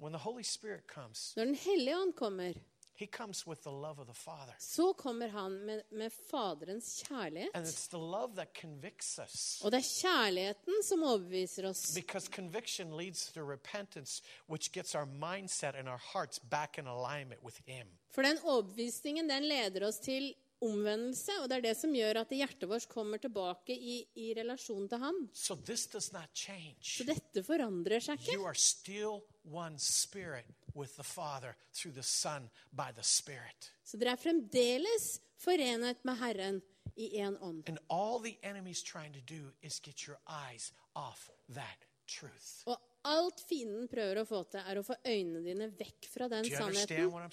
When 0.00 0.12
the 0.12 0.18
Holy 0.18 0.42
Spirit 0.42 0.86
comes, 0.86 1.32
Når 1.36 1.44
Den 1.44 1.54
hellige 1.54 1.96
ånd 1.96 2.14
kommer, 2.16 2.52
He 2.94 3.06
comes 3.06 3.46
with 3.46 3.62
the 3.62 3.70
love 3.70 3.98
of 4.00 4.06
the 4.06 4.14
Father. 4.14 4.54
så 4.58 4.92
kommer 4.92 5.26
han 5.28 5.52
med, 5.52 5.82
med 5.90 6.10
Faderens 6.30 7.02
And 7.02 7.08
kjærlighet. 7.08 7.50
it's 7.54 7.88
the 7.88 7.98
love 7.98 8.34
that 8.36 8.48
convicts 8.60 9.18
us. 9.24 9.60
Og 9.64 9.72
det 9.72 9.78
er 9.78 10.00
kjærligheten 10.02 10.82
som 10.84 11.02
overbeviser 11.02 11.68
oss. 11.68 11.94
Because 11.94 12.28
conviction 12.32 12.96
leads 12.96 13.32
to 13.32 13.40
repentance, 13.50 14.22
which 14.48 14.70
gets 14.72 14.94
our 14.94 15.04
mindset 15.06 15.74
and 15.74 15.88
our 15.88 16.00
hearts 16.14 16.38
back 16.50 16.78
in 16.78 16.86
alignment 16.86 17.42
with 17.44 17.56
Him. 17.66 17.86
For 18.10 18.22
den 18.22 18.38
overbevisningen 18.44 19.30
den 19.30 19.42
leder 19.44 19.86
oss 19.86 19.98
til 19.98 20.34
omvendelse, 20.60 21.32
og 21.40 21.48
det 21.48 21.58
er 21.58 21.64
det 21.68 21.74
som 21.78 21.94
gjør 21.94 22.20
at 22.22 22.32
hjertet 22.34 22.68
vårt 22.68 22.88
kommer 22.90 23.20
tilbake 23.22 23.74
i, 23.74 24.00
i 24.20 24.30
relasjon 24.36 24.88
til 24.88 25.02
Han. 25.02 25.20
So 25.32 25.56
Så 25.56 27.04
dette 27.08 27.42
forandrer 27.46 28.00
seg 28.00 28.20
You 28.28 28.40
ikke. 28.40 28.48
are 28.48 28.54
still 28.54 29.22
one 29.44 29.78
spirit 29.78 30.46
with 30.74 30.96
the 30.96 31.04
Father 31.04 31.56
through 31.72 31.94
the 31.94 32.02
Son 32.02 32.50
by 32.72 32.92
the 32.94 33.02
Spirit. 33.02 33.72
Så 33.84 33.96
dere 33.96 34.12
er 34.12 34.20
fremdeles 34.20 35.20
forenet 35.40 36.04
med 36.04 36.18
Herren 36.20 36.62
i 36.96 37.18
én 37.20 37.38
ånd. 37.40 37.68
And 37.68 37.78
all 37.88 38.20
the 38.20 38.36
enemy's 38.42 38.82
trying 38.82 39.12
to 39.14 39.20
do 39.20 39.52
is 39.62 39.80
get 39.80 40.06
your 40.06 40.18
eyes 40.26 40.72
off 40.94 41.30
that 41.48 41.86
truth. 42.06 42.62
Og 42.66 42.76
alt 43.08 43.40
fienden 43.48 43.88
prøver 43.88 44.20
å 44.20 44.26
få 44.28 44.42
til, 44.52 44.60
er 44.60 44.80
å 44.80 44.84
få 44.84 44.96
øynene 45.06 45.42
dine 45.44 45.70
vekk 45.72 46.08
fra 46.12 46.28
den 46.28 46.44
you 46.44 46.56
sannheten. 46.56 47.30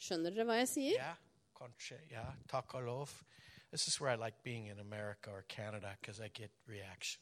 Skjønner 0.00 0.32
dere 0.32 0.46
hva 0.48 0.60
jeg 0.62 0.70
sier? 0.72 0.96
Yeah, 0.96 1.18
yeah, 2.10 2.24
takk. 2.48 2.74
This 3.70 3.86
is 3.86 4.00
where 4.00 4.10
I 4.10 4.16
like 4.16 4.42
being 4.42 4.66
in 4.66 4.80
America 4.80 5.30
or 5.30 5.44
Canada 5.48 5.96
because 6.00 6.20
I 6.20 6.28
get 6.28 6.50
reaction. 6.66 7.20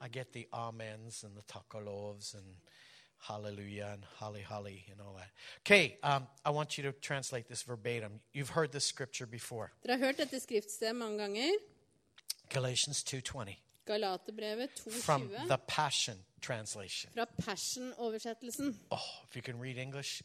I 0.00 0.08
get 0.08 0.32
the 0.32 0.48
amens 0.52 1.24
and 1.24 1.36
the 1.36 1.42
takk 1.42 1.74
og 1.74 1.84
lovs 1.84 2.34
and 2.34 2.44
hallelujah 3.18 3.90
and 3.92 4.04
holly 4.18 4.42
holly 4.42 4.84
and 4.90 5.00
all 5.00 5.14
that. 5.14 5.30
Okay, 5.60 5.98
um, 6.02 6.26
I 6.44 6.50
want 6.50 6.76
you 6.76 6.84
to 6.84 6.92
translate 6.92 7.48
this 7.48 7.62
verbatim. 7.62 8.20
You've 8.32 8.50
heard 8.50 8.72
this 8.72 8.84
scripture 8.84 9.26
before. 9.26 9.72
Dere 9.86 9.98
har 9.98 10.06
hørt 10.06 10.18
dette 10.18 10.40
skriftstedet 10.40 10.96
mange 10.96 11.18
ganger. 11.18 11.52
Galatians 12.50 13.04
2.20 13.04 13.56
Galaterbrevet 13.86 14.80
from 15.02 15.22
2,20 15.22 15.48
the 15.48 15.58
Passion 15.66 16.16
Translation. 16.40 17.10
fra 17.14 17.26
Passion-oversettelsen. 17.44 18.74
Oh, 18.90 18.98
if 19.28 19.36
you 19.36 19.42
can 19.42 19.60
read 19.60 19.78
English, 19.78 20.22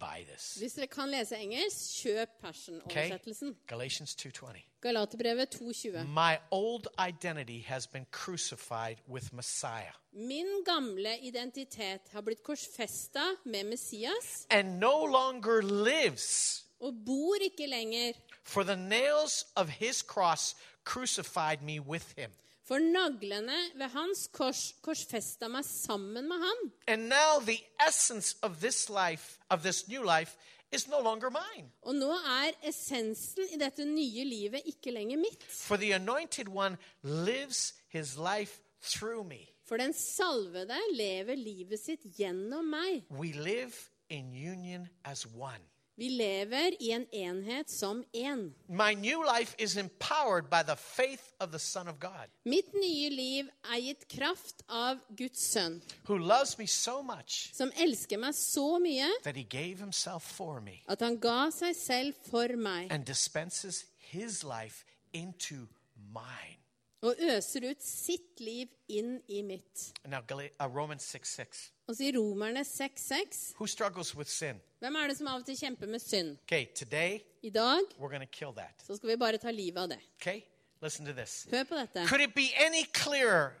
buy 0.00 0.24
this. 0.32 0.54
Hvis 0.58 0.72
dere 0.72 0.86
kan 0.86 1.08
lese 1.12 1.36
engelsk, 1.36 2.02
kjøp 2.02 2.28
Passion-oversettelsen. 2.42 3.56
Galatians 3.66 4.16
2.20. 4.22 4.62
Galaterbrevet 4.80 5.54
2,20. 5.54 6.02
My 6.06 6.36
old 6.50 6.86
identity 7.08 7.60
has 7.66 7.86
been 7.86 8.06
crucified 8.10 8.96
with 9.08 9.34
Messiah. 9.34 9.92
Min 10.12 10.46
gamle 10.66 11.18
identitet 11.22 12.00
har 12.12 12.20
blitt 12.20 12.42
korsfesta 12.42 13.22
med 13.44 13.64
Messias 13.64 14.46
and 14.50 14.78
no 14.78 15.06
longer 15.06 15.60
lives. 15.84 16.64
og 16.80 16.94
bor 17.06 17.34
ikke 17.44 17.66
lenger. 17.66 18.12
For 18.44 18.62
the 18.62 18.76
nails 18.76 19.46
of 19.56 19.68
his 19.68 20.02
cross 20.02 20.56
crucified 20.84 21.62
me 21.62 21.80
with 21.80 22.06
him. 22.18 22.30
For 22.70 22.78
naglene 22.78 23.56
ved 23.74 23.90
hans 23.90 24.28
kors 24.30 24.60
korsfesta 24.84 25.48
meg 25.50 25.64
sammen 25.66 26.28
med 26.30 26.38
han. 26.38 26.60
And 26.86 27.08
now 27.10 27.40
the 27.42 27.58
essence 27.82 28.36
of 28.46 28.60
this 28.60 28.88
life, 28.88 29.40
of 29.50 29.64
this 29.64 29.88
new 29.88 30.04
life, 30.04 30.36
is 30.70 30.86
no 30.86 31.00
longer 31.02 31.30
mine. 31.34 31.66
Og 31.82 31.96
nå 31.98 32.12
er 32.14 32.54
essensen 32.70 33.50
i 33.50 33.58
dette 33.58 33.82
nye 33.82 34.22
livet 34.24 34.70
ikke 34.70 34.94
lenger 34.94 35.18
mitt. 35.18 35.42
For 35.50 35.82
the 35.82 35.90
anointed 35.98 36.46
one 36.46 36.78
lives 37.02 37.74
his 37.88 38.14
life 38.16 38.62
through 38.80 39.26
me. 39.26 39.48
For 39.66 39.76
den 39.76 39.92
salvede 39.92 40.78
lever 40.94 41.34
livet 41.34 41.82
sitt 41.82 42.06
gjennom 42.14 42.70
meg. 42.70 43.02
We 43.10 43.32
live 43.32 43.74
in 44.08 44.30
union 44.30 44.86
as 45.04 45.26
one. 45.26 45.69
Vi 46.00 46.08
lever 46.08 46.72
i 46.80 46.92
en 46.96 47.06
enhet 47.12 47.70
som 47.70 48.04
én. 48.16 48.54
My 48.68 48.94
new 48.94 49.20
life 49.20 49.54
is 49.58 49.76
empowered 49.76 50.48
by 50.48 50.62
the 50.62 50.76
faith 50.76 51.32
of 51.40 51.52
the 51.52 51.58
Son 51.58 51.88
of 51.88 52.00
God, 52.00 52.30
Mitt 52.44 52.72
nye 52.74 53.10
liv 53.12 53.50
er 53.68 53.82
gitt 53.84 54.06
kraft 54.08 54.62
av 54.68 55.02
Guds 55.16 55.42
sønn, 55.52 55.82
who 56.08 56.16
loves 56.16 56.56
me 56.58 56.66
so 56.66 57.02
much 57.02 57.50
som 57.52 57.72
elsker 57.76 58.16
meg 58.16 58.32
så 58.34 58.78
mye 58.80 59.10
that 59.24 59.36
he 59.36 59.44
gave 59.44 59.76
himself 59.78 60.24
for 60.24 60.60
me 60.60 60.80
at 60.88 61.04
han 61.04 61.20
ga 61.20 61.50
seg 61.52 61.76
selv 61.76 62.24
for 62.30 62.56
meg 62.56 62.88
and 62.90 63.04
dispenses 63.04 63.84
his 63.98 64.40
life 64.42 64.86
into 65.12 65.66
mine. 66.14 66.59
Og 67.02 67.16
øser 67.18 67.70
ut 67.70 67.82
sitt 67.82 68.40
liv 68.40 68.68
inn 68.88 69.20
i 69.28 69.42
mitt. 69.42 69.92
Now, 70.04 70.20
uh, 70.20 70.66
Romans 70.66 71.02
6 71.02 71.28
6. 71.28 71.72
Og 71.88 71.96
så 71.96 72.04
i 72.04 72.12
Romerne 72.16 72.60
6,6 72.60 73.54
Who 73.58 73.66
struggles 73.66 74.14
with 74.14 74.30
sin? 74.30 74.60
Hvem 74.78 74.96
er 74.96 75.08
det 75.08 75.16
som 75.18 75.26
av 75.26 75.40
og 75.40 75.46
til 75.46 75.56
kjemper 75.56 75.88
med 75.90 76.02
synd? 76.02 76.36
Okay, 76.44 76.66
today 76.74 77.20
I 77.42 77.50
dag 77.50 77.80
we're 77.98 78.12
going 78.12 78.26
to 78.26 78.30
kill 78.38 78.52
that. 78.56 78.84
så 78.86 78.96
skal 78.96 79.08
vi 79.08 79.16
bare 79.16 79.38
ta 79.38 79.50
livet 79.50 79.82
av 79.82 79.88
det. 79.88 79.98
Okay? 80.20 80.42
Hør 80.80 81.64
på 81.64 81.76
dette. 81.76 82.06
Could 82.08 82.20
it 82.20 82.34
be 82.34 82.48
any 82.56 82.84
clearer 82.92 83.52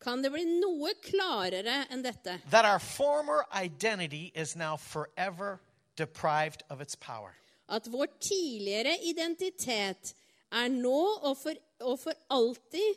Kan 0.00 0.22
det 0.22 0.30
bli 0.30 0.44
noe 0.46 0.94
klarere 1.02 1.84
enn 1.90 2.02
dette? 2.02 2.38
that 2.50 2.64
our 2.64 2.78
former 2.78 3.44
identity 3.52 4.32
is 4.34 4.56
now 4.56 4.76
forever 4.76 5.58
deprived 5.96 6.62
of 6.70 6.80
its 6.80 6.94
power? 6.94 7.34
At 7.68 7.92
vår 7.92 8.06
tidligere 8.20 8.96
identitet 9.04 10.14
er 10.52 10.68
nå 10.68 11.00
og 11.22 11.36
for, 11.36 11.52
og 11.84 11.98
for 12.00 12.14
alltid 12.34 12.96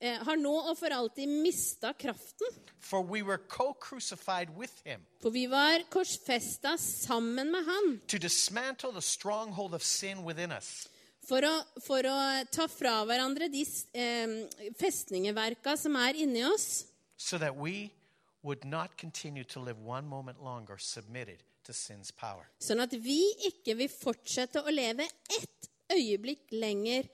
eh, 0.00 0.18
har 0.26 0.36
nå 0.40 0.52
og 0.70 0.76
for 0.78 0.94
alltid 0.94 1.28
mista 1.28 1.92
kraften. 1.92 2.48
For 2.82 3.00
we 3.00 3.22
were 3.22 3.38
with 4.56 4.72
him 4.84 5.00
For 5.22 5.30
vi 5.30 5.46
var 5.46 5.84
korsfesta 5.90 6.76
sammen 6.78 7.50
med 7.52 7.64
han 7.64 8.00
for 11.22 11.44
å, 11.46 11.52
for 11.86 12.02
å 12.02 12.16
ta 12.50 12.66
fra 12.68 13.04
hverandre 13.06 13.48
de 13.52 13.62
eh, 13.94 14.32
festningeverka 14.78 15.76
som 15.78 15.96
er 15.96 16.18
inni 16.18 16.42
oss, 16.44 16.86
so 17.16 17.38
that 17.38 17.54
we 17.56 17.92
would 18.42 18.64
not 18.64 18.96
continue 18.96 19.44
to 19.44 19.60
live 19.60 19.78
one 19.78 20.06
moment 20.08 20.42
longer 20.42 20.78
submitted 20.78 21.38
to 21.62 21.72
sin's 21.72 22.10
power. 22.10 22.48
sånn 22.58 22.82
at 22.82 22.92
vi 22.98 23.20
ikke 23.46 23.76
vil 23.78 23.90
fortsette 23.92 24.62
å 24.62 24.74
leve 24.74 25.06
ett 25.30 25.70
øyeblikk 25.92 26.50
lenger 26.50 27.06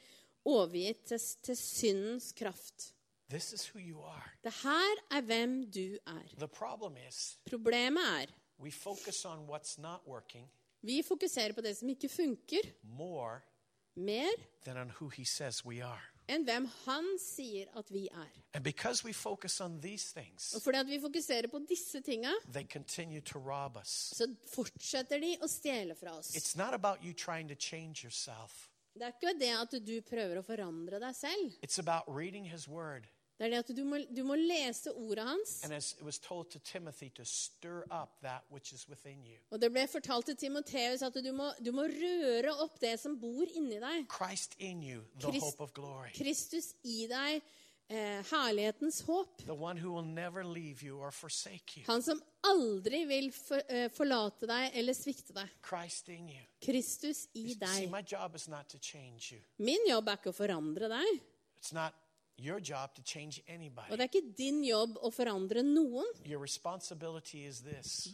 overgitt 0.48 1.04
til, 1.10 1.20
til 1.42 1.56
syndens 1.56 2.32
kraft. 2.32 2.92
This 3.30 3.52
is 3.52 3.66
who 3.74 3.80
you 3.80 4.00
are. 4.02 4.30
Det 4.44 4.52
her 4.62 5.02
er 5.10 5.20
hvem 5.20 5.70
du 5.70 5.98
er. 6.06 6.22
The 6.38 6.48
problem 6.48 6.96
is 7.08 7.38
Problemet 7.50 8.22
er 8.22 8.26
we 8.58 8.72
focus 8.72 9.24
on 9.24 9.46
what's 9.48 9.80
not 9.80 10.00
working 10.06 10.48
vi 10.82 11.02
fokuserer 11.02 11.52
på 11.52 11.60
det 11.60 11.76
som 11.76 11.88
ikke 11.88 12.08
funker, 12.08 12.60
more 12.82 13.40
mer 13.96 14.30
than 14.64 14.76
on 14.76 14.90
who 15.00 15.08
he 15.08 15.24
says 15.24 15.64
we 15.64 15.84
are. 15.84 16.02
enn 16.28 16.44
hvem 16.44 16.66
han 16.84 17.06
sier 17.18 17.66
at 17.76 17.90
vi 17.92 18.08
er. 18.12 18.28
And 18.54 18.64
because 18.64 19.04
we 19.04 19.12
focus 19.12 19.60
on 19.60 19.80
these 19.80 20.14
Og 20.54 20.62
fordi 20.62 20.78
at 20.78 20.86
vi 20.86 21.00
fokuserer 21.00 21.48
på 21.48 21.58
disse 21.68 22.00
tinga, 22.00 22.30
they 22.52 22.66
continue 22.72 23.20
to 23.20 23.38
rob 23.38 23.76
us. 23.76 23.88
så 23.88 24.34
fortsetter 24.54 25.18
de 25.20 25.36
å 25.42 25.46
stjele 25.48 25.94
fra 25.94 26.18
oss. 26.18 26.36
It's 26.36 26.56
not 26.56 26.74
about 26.74 26.98
you 27.04 27.12
trying 27.12 27.48
to 27.48 27.54
change 27.54 28.04
yourself. 28.04 28.68
Det 28.98 29.06
er 29.06 29.14
ikke 29.14 29.36
det 29.38 29.52
at 29.54 29.78
du 29.86 29.94
prøver 30.02 30.40
å 30.40 30.44
forandre 30.46 30.98
deg 31.02 31.14
selv. 31.16 31.54
It's 31.62 31.78
about 31.78 32.08
reading 32.10 32.44
his 32.50 32.66
word. 32.68 33.06
Det 33.38 33.46
er 33.46 33.52
det 33.52 33.58
at 33.62 33.68
du 33.76 33.84
må, 33.86 34.00
du 34.10 34.24
må 34.26 34.34
lese 34.34 34.90
ordet 34.98 35.22
hans. 35.22 35.60
And 35.62 35.72
as 35.72 35.92
it 35.94 36.02
was 36.02 36.18
told 36.18 36.50
to 36.50 36.58
to 37.14 37.24
stir 37.24 37.84
up 37.90 38.16
that 38.22 38.42
which 38.50 38.72
is 38.72 38.88
within 38.88 39.22
you. 39.24 39.38
Og 39.54 39.60
det 39.62 39.70
ble 39.70 39.84
fortalt 39.86 40.26
til 40.26 40.36
Timoteus 40.36 41.04
at 41.06 41.14
du 41.22 41.30
må, 41.32 41.52
du 41.62 41.70
må 41.70 41.84
røre 41.86 42.56
opp 42.64 42.80
det 42.82 42.96
som 42.98 43.14
bor 43.20 43.46
inni 43.46 43.78
deg. 43.78 44.08
Christ 44.10 44.56
in 44.58 44.82
you, 44.82 45.04
the 45.20 45.28
Christ- 45.30 45.44
hope 45.46 45.62
of 45.62 45.72
glory. 45.72 46.10
Kristus 46.18 46.72
i 46.82 47.06
deg, 47.06 47.38
herlighetens 48.28 49.00
håp. 49.06 49.42
Han 51.86 52.02
som 52.02 52.20
aldri 52.44 53.04
vil 53.08 53.30
for, 53.32 53.62
eh, 53.68 53.88
forlate 53.88 54.46
deg 54.46 54.76
eller 54.76 54.92
svikte 54.92 55.32
deg. 55.32 55.48
Kristus 56.60 57.28
i 57.34 57.54
deg. 57.54 57.90
Min 59.58 59.86
jobb 59.88 60.08
er 60.08 60.16
ikke 60.20 60.32
å 60.32 60.36
forandre 60.36 60.88
deg. 60.88 61.20
Og 63.90 63.98
det 63.98 64.04
er 64.04 64.20
ikke 64.20 64.36
din 64.36 64.62
jobb 64.62 64.98
å 65.02 65.10
forandre 65.10 65.62
noen. 65.64 66.06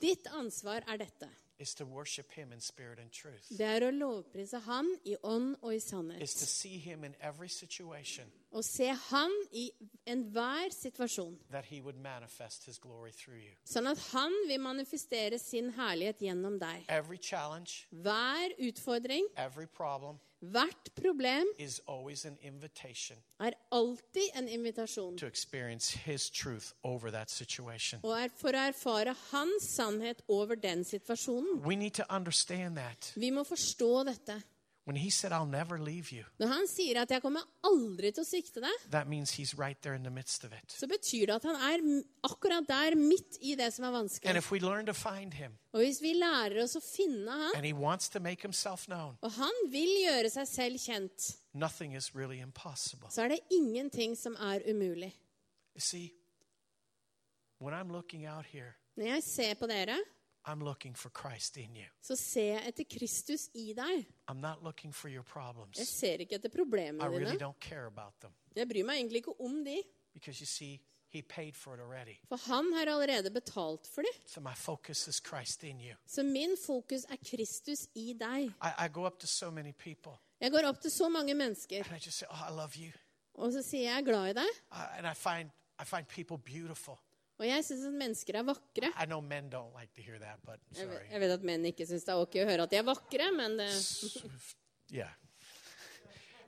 Ditt 0.01 0.25
ansvar 0.33 0.83
er 0.89 0.97
dette. 0.99 1.29
Is 1.59 1.75
to 1.75 1.85
worship 1.85 2.31
him 2.33 2.53
in 2.53 2.61
spirit 2.61 2.99
and 2.99 3.11
truth. 3.13 3.47
Det 3.49 3.67
er 3.67 3.87
å 3.87 3.91
lovprise 3.95 4.59
Han 4.67 4.89
i 5.07 5.17
ånd 5.23 5.57
og 5.63 5.75
i 5.75 5.81
sannhet. 5.83 6.23
Å 8.55 8.63
se 8.63 8.89
Han 9.11 9.33
i 9.53 9.71
enhver 10.07 10.75
situasjon. 10.75 11.39
Sånn 13.65 13.91
at 13.91 14.05
Han 14.13 14.37
vil 14.49 14.61
manifestere 14.61 15.39
sin 15.39 15.73
herlighet 15.79 16.23
gjennom 16.29 16.59
deg. 16.59 16.87
Hver 17.91 18.57
utfordring, 18.59 19.29
every 19.37 19.67
problem 19.67 20.19
hvert 20.51 20.91
problem 20.95 21.47
is 21.59 21.81
always 21.87 22.25
an 22.25 22.37
invitation 22.43 23.17
er 23.41 23.53
alltid 23.71 24.31
en 24.35 24.49
invitasjon. 24.49 25.17
to 25.19 25.27
experience 25.27 25.99
his 26.05 26.31
truth 26.31 26.73
over 26.83 27.11
that 27.11 27.31
situation. 27.31 28.01
Og 28.03 28.13
er 28.23 28.29
for 28.37 28.49
å 28.55 28.67
erfare 28.69 29.15
Hans 29.31 29.75
sannhet 29.77 30.23
over 30.29 30.55
den 30.55 30.85
situasjonen. 30.85 31.63
We 31.67 31.77
need 31.77 31.95
to 31.95 32.05
understand 32.11 32.77
that. 32.77 33.13
Vi 33.17 33.31
må 33.31 33.45
forstå 33.45 34.05
dette. 34.05 34.43
When 34.87 34.97
he 34.97 35.09
said, 35.11 35.33
I'll 35.33 35.47
never 35.51 35.79
leave 35.79 36.13
you, 36.13 36.25
Når 36.39 36.47
han 36.47 36.67
sier 36.69 37.01
at 37.01 37.09
'jeg 37.11 37.23
kommer 37.23 37.41
aldri 37.65 38.11
til 38.13 38.21
å 38.23 38.27
svikte 38.27 38.61
deg', 38.61 38.91
that 38.91 39.07
means 39.09 39.31
he's 39.33 39.59
right 39.59 39.81
there 39.83 39.95
in 39.97 40.03
the 40.03 40.11
midst 40.11 40.45
of 40.45 40.53
it. 40.53 40.69
så 40.73 40.87
betyr 40.87 41.27
det 41.27 41.35
at 41.35 41.43
han 41.43 41.55
er 41.57 42.03
akkurat 42.25 42.69
der, 42.69 42.95
midt 42.95 43.39
i 43.41 43.55
det 43.55 43.73
som 43.73 43.85
er 43.85 43.89
And 43.89 43.97
vanskelig. 43.97 44.37
if 44.37 44.53
we 44.53 44.59
learn 44.59 44.85
to 44.87 44.93
find 44.93 45.33
him, 45.35 45.53
Og 45.73 45.81
hvis 45.81 46.03
vi 46.03 46.13
lærer 46.13 46.63
oss 46.63 46.77
å 46.77 46.81
finne 46.97 47.31
han, 47.31 47.57
and 47.57 47.65
he 47.65 47.73
wants 47.73 48.09
to 48.11 48.21
make 48.21 48.43
himself 48.43 48.85
known, 48.87 49.17
og 49.23 49.33
han 49.33 49.53
vil 49.71 49.89
gjøre 50.05 50.31
seg 50.31 50.47
selv 50.49 50.77
kjent, 50.79 51.37
nothing 51.55 51.95
is 51.97 52.15
really 52.15 52.41
impossible. 52.41 53.09
så 53.11 53.23
er 53.23 53.29
det 53.29 53.41
ingenting 53.51 54.15
som 54.19 54.35
er 54.35 54.61
umulig. 54.69 55.15
You 55.75 55.81
see, 55.81 56.13
when 57.59 57.73
I'm 57.75 57.91
looking 57.91 58.27
out 58.27 58.45
here, 58.47 58.75
Når 58.97 59.05
jeg 59.07 59.23
ser 59.23 59.55
på 59.55 59.67
dere, 59.67 59.97
I'm 60.47 60.61
looking 60.65 60.95
for 60.97 61.11
Christ 61.11 61.57
in 61.57 61.77
you. 61.77 61.87
så 62.03 62.17
jeg 62.41 62.63
etter 62.69 62.85
Kristus 62.99 63.49
i 63.55 63.73
deg. 63.73 64.07
I'm 64.31 64.41
not 64.41 64.63
looking 64.63 64.93
for 64.95 65.09
your 65.09 65.25
Jeg 65.25 65.33
problems. 65.33 65.89
ser 65.89 66.19
ikke 66.21 66.35
etter 66.35 66.49
I 66.49 66.57
problemene 66.57 67.05
really 67.05 67.31
dine. 67.31 67.39
don't 67.41 67.61
care 67.61 67.87
about 67.87 68.15
them 68.21 68.33
Jeg 68.57 68.69
bryr 68.69 68.85
meg 68.85 68.97
egentlig 68.97 69.17
ikke 69.25 69.41
om 69.41 69.65
de, 69.65 69.83
because 70.13 70.41
you 70.41 70.47
see, 70.47 70.81
he 71.09 71.23
paid 71.23 71.53
for 71.57 71.75
it 71.75 71.81
already. 71.81 72.17
for 72.29 72.37
han 72.37 72.73
har 72.73 72.87
allerede 72.87 73.31
betalt 73.31 73.87
for 73.95 74.03
det. 74.03 74.15
So 74.31 74.41
my 74.41 74.55
focus 74.57 75.09
is 75.09 75.17
Christ 75.29 75.63
in 75.65 75.81
you. 75.81 75.95
Så 76.07 76.23
min 76.23 76.57
fokus 76.67 77.05
er 77.05 77.17
Kristus 77.31 77.89
i 77.95 78.13
deg. 78.21 78.45
I, 78.63 78.85
I 78.85 78.89
go 78.93 79.07
up 79.07 79.19
to 79.21 79.27
so 79.27 79.51
many 79.51 79.73
people 79.73 80.13
Jeg 80.41 80.51
går 80.53 80.67
opp 80.69 80.81
til 80.81 80.91
så 80.91 81.09
mange 81.09 81.35
mennesker, 81.35 81.85
and 81.85 81.97
I 81.97 82.05
just 82.07 82.19
say, 82.19 82.27
Oh, 82.31 82.43
I 82.49 82.53
love 82.53 82.73
you. 82.77 82.93
og 83.35 83.53
så 83.53 83.63
sier 83.63 83.81
jeg 83.83 83.91
'jeg 83.91 83.99
er 84.01 84.05
glad 84.05 84.31
i 84.31 84.39
deg'. 84.41 84.61
Uh, 84.73 84.99
and 84.99 85.07
I 85.07 85.15
find, 85.15 85.51
I 85.81 85.85
find 85.85 86.07
people 86.07 86.39
beautiful. 86.39 86.95
Og 87.39 87.47
jeg 87.49 87.65
syns 87.67 87.89
at 87.89 87.97
mennesker 87.99 88.39
er 88.39 88.47
vakre. 88.47 88.93
I 88.95 89.07
know 89.07 89.21
men 89.21 89.51
don't 89.51 89.75
like 89.75 89.93
to 89.97 90.03
hear 90.03 90.19
that, 90.23 90.39
but 90.47 90.61
Jeg 90.79 90.89
vet, 90.89 91.11
jeg 91.11 91.21
vet 91.21 91.35
at 91.35 91.43
menn 91.43 91.67
ikke 91.67 91.87
syns 91.87 92.07
det 92.07 92.15
er 92.15 92.23
ok 92.23 92.39
å 92.45 92.49
høre 92.51 92.67
at 92.69 92.71
de 92.71 92.79
er 92.79 92.87
vakre, 92.87 93.31
men 93.35 93.59
det, 93.59 93.71
Yeah. 94.93 95.11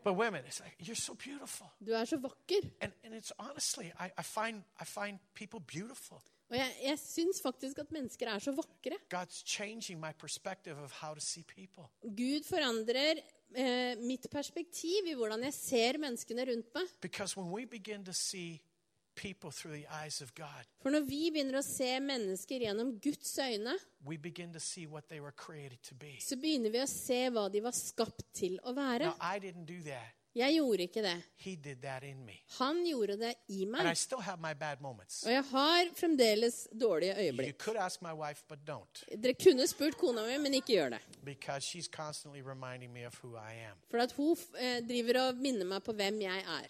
But 0.04 0.14
women, 0.14 0.44
it's 0.46 0.60
like, 0.60 0.76
you're 0.78 0.94
so 0.94 1.14
beautiful. 1.14 1.66
du 1.86 1.92
er 1.92 2.04
så 2.04 2.16
vakker. 2.16 2.62
And, 2.80 2.92
and 3.04 3.14
it's 3.14 3.32
honestly, 3.38 3.92
I, 3.98 4.10
I, 4.16 4.22
find, 4.22 4.62
I 4.80 4.84
find 4.84 5.18
people 5.34 5.60
beautiful. 5.60 6.22
Og 6.50 6.56
jeg, 6.56 6.76
jeg 6.84 6.98
syns 7.02 7.40
faktisk 7.42 7.78
at 7.82 7.90
mennesker 7.90 8.28
er 8.30 8.38
så 8.38 8.52
vakre. 8.54 9.00
God's 9.10 9.42
changing 9.42 9.98
my 10.00 10.12
perspective 10.18 10.78
of 10.78 10.92
how 11.02 11.14
to 11.14 11.20
see 11.20 11.42
people. 11.42 11.90
Gud 12.02 12.46
forandrer 12.46 13.18
eh, 13.54 13.98
mitt 13.98 14.30
perspektiv 14.30 15.10
i 15.10 15.16
hvordan 15.18 15.42
jeg 15.48 15.54
ser 15.54 15.98
menneskene 15.98 16.46
rundt 16.52 16.70
meg. 16.74 16.94
Because 17.02 17.34
when 17.40 17.50
we 17.50 17.66
begin 17.66 18.04
to 18.04 18.12
see 18.14 18.60
For 20.82 20.92
når 20.94 21.06
vi 21.08 21.22
begynner 21.34 21.60
å 21.60 21.64
se 21.64 21.88
mennesker 22.04 22.66
gjennom 22.66 22.94
Guds 23.02 23.32
øyne, 23.42 23.76
we 24.04 24.18
begin 24.20 24.52
to 24.52 24.60
see 24.60 24.86
what 24.86 25.08
they 25.08 25.20
were 25.20 25.32
created 25.32 25.82
to 25.88 25.94
be. 25.94 26.16
så 26.20 26.36
begynner 26.36 26.70
vi 26.70 26.84
å 26.84 26.90
se 26.90 27.22
hva 27.32 27.48
de 27.52 27.64
var 27.64 27.74
skapt 27.76 28.28
til 28.36 28.60
å 28.62 28.76
være. 28.76 29.10
Now, 29.10 29.18
I 29.20 29.40
didn't 29.40 29.66
do 29.66 29.80
that. 29.88 30.16
Jeg 30.36 30.52
gjorde 30.58 30.84
ikke 30.84 31.00
det. 31.00 31.14
Han 32.58 32.82
gjorde 32.84 33.14
det 33.16 33.30
i 33.48 33.64
meg. 33.64 33.86
Og 35.24 35.32
jeg 35.32 35.44
har 35.50 35.92
fremdeles 35.96 36.58
dårlige 36.76 37.14
øyeblikk. 37.16 37.56
wife. 38.12 38.44
Dere 39.16 39.32
kunne 39.32 39.66
spurt 39.66 39.96
kona 39.96 40.26
mi, 40.26 40.36
men 40.44 40.58
ikke 40.58 40.74
gjør 40.74 40.98
det. 40.98 41.00
For 43.88 44.04
at 44.04 44.12
hun 44.12 44.36
eh, 44.60 44.82
driver 44.84 45.22
og 45.22 45.40
minner 45.40 45.64
meg 45.72 45.82
på 45.88 45.96
hvem 45.96 46.20
jeg 46.20 46.44
er. 46.44 46.68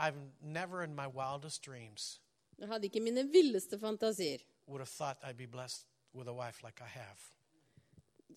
I've 0.00 0.16
never 0.40 0.82
in 0.84 0.94
my 0.96 1.06
wildest 1.06 1.62
dreams 1.66 2.20
Jeg 2.58 2.68
hadde 2.68 2.88
ikke 2.90 3.00
mine 3.04 3.22
villeste 3.32 3.78
fantasier. 3.80 4.40
would 4.66 4.80
have 4.80 4.88
thought 4.98 5.18
I'd 5.24 5.36
be 5.36 5.46
blessed 5.46 5.86
with 6.14 6.28
a 6.28 6.32
wife 6.32 6.62
like 6.66 6.80
I 6.84 6.88
have. 6.98 7.20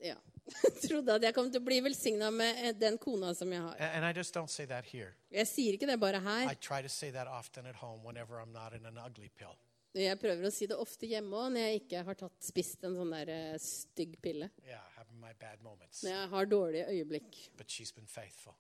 Ja. 0.02 0.16
Trodde 0.88 1.14
at 1.16 1.24
jeg 1.24 1.34
kom 1.36 1.50
til 1.52 1.62
å 1.62 1.66
bli 1.66 1.78
velsigna 1.86 2.30
med 2.34 2.58
eh, 2.66 2.74
den 2.76 2.98
kona 3.00 3.34
som 3.38 3.52
jeg 3.54 3.62
har. 3.64 3.76
A- 3.80 3.92
And 3.98 4.06
I 4.06 4.12
just 4.18 4.34
don't 4.36 4.50
say 4.52 4.66
that 4.68 4.86
here. 4.92 5.14
Jeg 5.32 5.48
sier 5.48 5.78
ikke 5.78 5.88
det 5.88 6.00
bare 6.02 6.20
I 6.20 6.24
her. 6.48 6.56
try 6.56 6.82
to 6.82 6.90
say 6.90 7.12
that 7.12 7.28
often 7.28 7.66
at 7.70 7.76
home 7.76 8.04
whenever 8.04 8.40
I'm 8.42 8.52
not 8.52 8.74
in 8.74 8.86
an 8.86 8.98
ugly 8.98 9.30
pill. 9.38 9.56
Jeg 9.94 10.18
prøver 10.20 10.48
å 10.50 10.52
si 10.52 10.66
det 10.66 10.76
ofte 10.82 11.06
hjemme 11.06 11.38
òg, 11.38 11.52
når 11.54 11.68
jeg 11.68 11.82
ikke 11.84 12.04
har 12.08 12.16
tatt, 12.18 12.34
spist 12.42 12.82
en 12.88 12.96
sånn 12.98 13.12
der 13.14 13.30
eh, 13.30 13.58
stygg 13.62 14.16
pille. 14.26 14.50
Yeah, 14.66 14.82
having 14.98 15.20
my 15.22 15.34
bad 15.40 15.62
moments. 15.62 16.02
Når 16.04 16.16
jeg 16.16 16.30
har 16.34 16.50
dårlige 16.50 16.88
øyeblikk. 16.96 17.38
But 17.60 17.70
she's 17.70 17.92
been 17.94 18.08
faithful. 18.10 18.56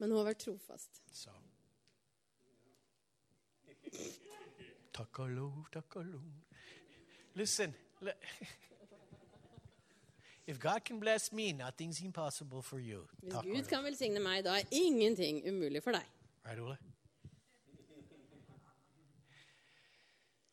Men 0.00 0.10
hun 0.14 0.22
har 0.22 0.30
vært 0.32 0.40
trofast. 0.46 1.02
So. 1.12 1.30
Takalo, 4.92 5.64
takalo. 5.72 6.20
Listen, 7.34 7.74
if 10.46 10.58
God 10.58 10.84
can 10.84 11.00
bless 11.00 11.32
me, 11.32 11.52
nothing's 11.52 12.00
impossible 12.00 12.62
for 12.62 12.78
you. 12.78 13.06
Hvis. 13.22 13.42
Gud 13.44 13.68
kan 13.68 13.84
velsigne 13.84 14.20
meg, 14.20 14.44
da 14.44 14.58
er 14.58 14.66
ingenting 14.70 15.48
umulig 15.48 15.82
for 15.82 15.92
deg. 15.92 16.06
Right, 16.46 16.58
Ole? 16.58 16.76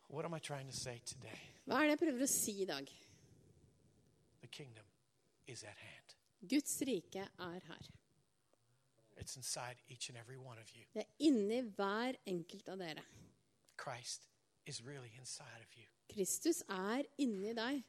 What 0.09 0.25
am 0.25 0.33
I 0.33 0.39
trying 0.39 0.67
to 0.67 0.75
say 0.75 1.01
today? 1.05 1.39
Hva 1.65 1.81
er 1.81 1.89
det 1.89 1.97
jeg 1.97 1.99
prøver 2.05 2.23
å 2.23 2.31
si 2.31 2.61
i 2.63 2.65
dag? 2.65 2.88
The 4.41 4.47
kingdom 4.47 4.85
is 5.47 5.63
at 5.63 5.75
hand. 5.75 6.15
Guds 6.47 6.77
rike 6.88 7.25
er 7.25 7.61
her. 7.67 7.89
It's 9.17 9.35
inside 9.35 9.81
each 9.89 10.09
and 10.09 10.17
every 10.17 10.38
one 10.38 10.59
of 10.61 10.69
you. 10.75 10.85
Det 10.93 11.03
er 11.03 11.27
inni 11.27 11.61
hver 11.75 12.15
enkelt 12.25 12.69
av 12.69 12.77
dere. 12.79 13.03
Christ 13.78 14.28
is 14.65 14.84
really 14.84 15.11
inside 15.19 15.61
of 15.61 15.78
you. 15.78 15.86
Kristus 16.13 16.63
er 16.69 17.03
inni 17.17 17.53
deg, 17.53 17.84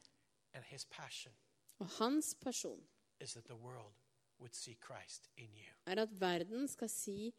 And 0.53 0.63
his 0.65 0.85
passion 0.85 1.31
og 1.79 1.87
hans 1.87 2.35
pasjon 2.41 2.79
is 3.19 3.33
that 3.33 3.45
the 3.45 3.55
world 3.55 3.93
would 4.39 4.55
see 4.55 4.77
Christ 4.81 5.29
in 5.37 5.49
you. 5.53 5.71
er 5.87 6.01
at 6.01 6.21
verden 6.21 6.67
skal, 6.67 6.89
si, 6.89 7.33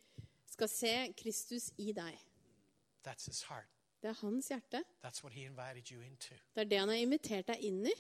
skal 0.46 0.68
se 0.68 1.12
Kristus 1.22 1.70
i 1.78 1.92
deg. 1.92 2.18
That's 3.06 3.26
his 3.26 3.42
heart. 3.42 3.68
Det 4.02 4.08
er 4.08 4.12
hans 4.26 4.48
hjerte. 4.48 4.84
That's 5.04 5.22
what 5.22 5.32
he 5.32 5.44
invited 5.44 5.90
you 5.90 6.00
into. 6.00 6.34
Det 6.54 6.60
er 6.60 6.64
det 6.64 6.78
han 6.78 6.88
har 6.88 6.96
invitert 6.96 7.46
deg 7.48 7.56
inn 7.60 7.86
i. 7.86 7.92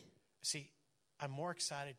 See, 0.42 0.70
I'm 1.22 1.28
more 1.28 1.52
excited 1.52 1.96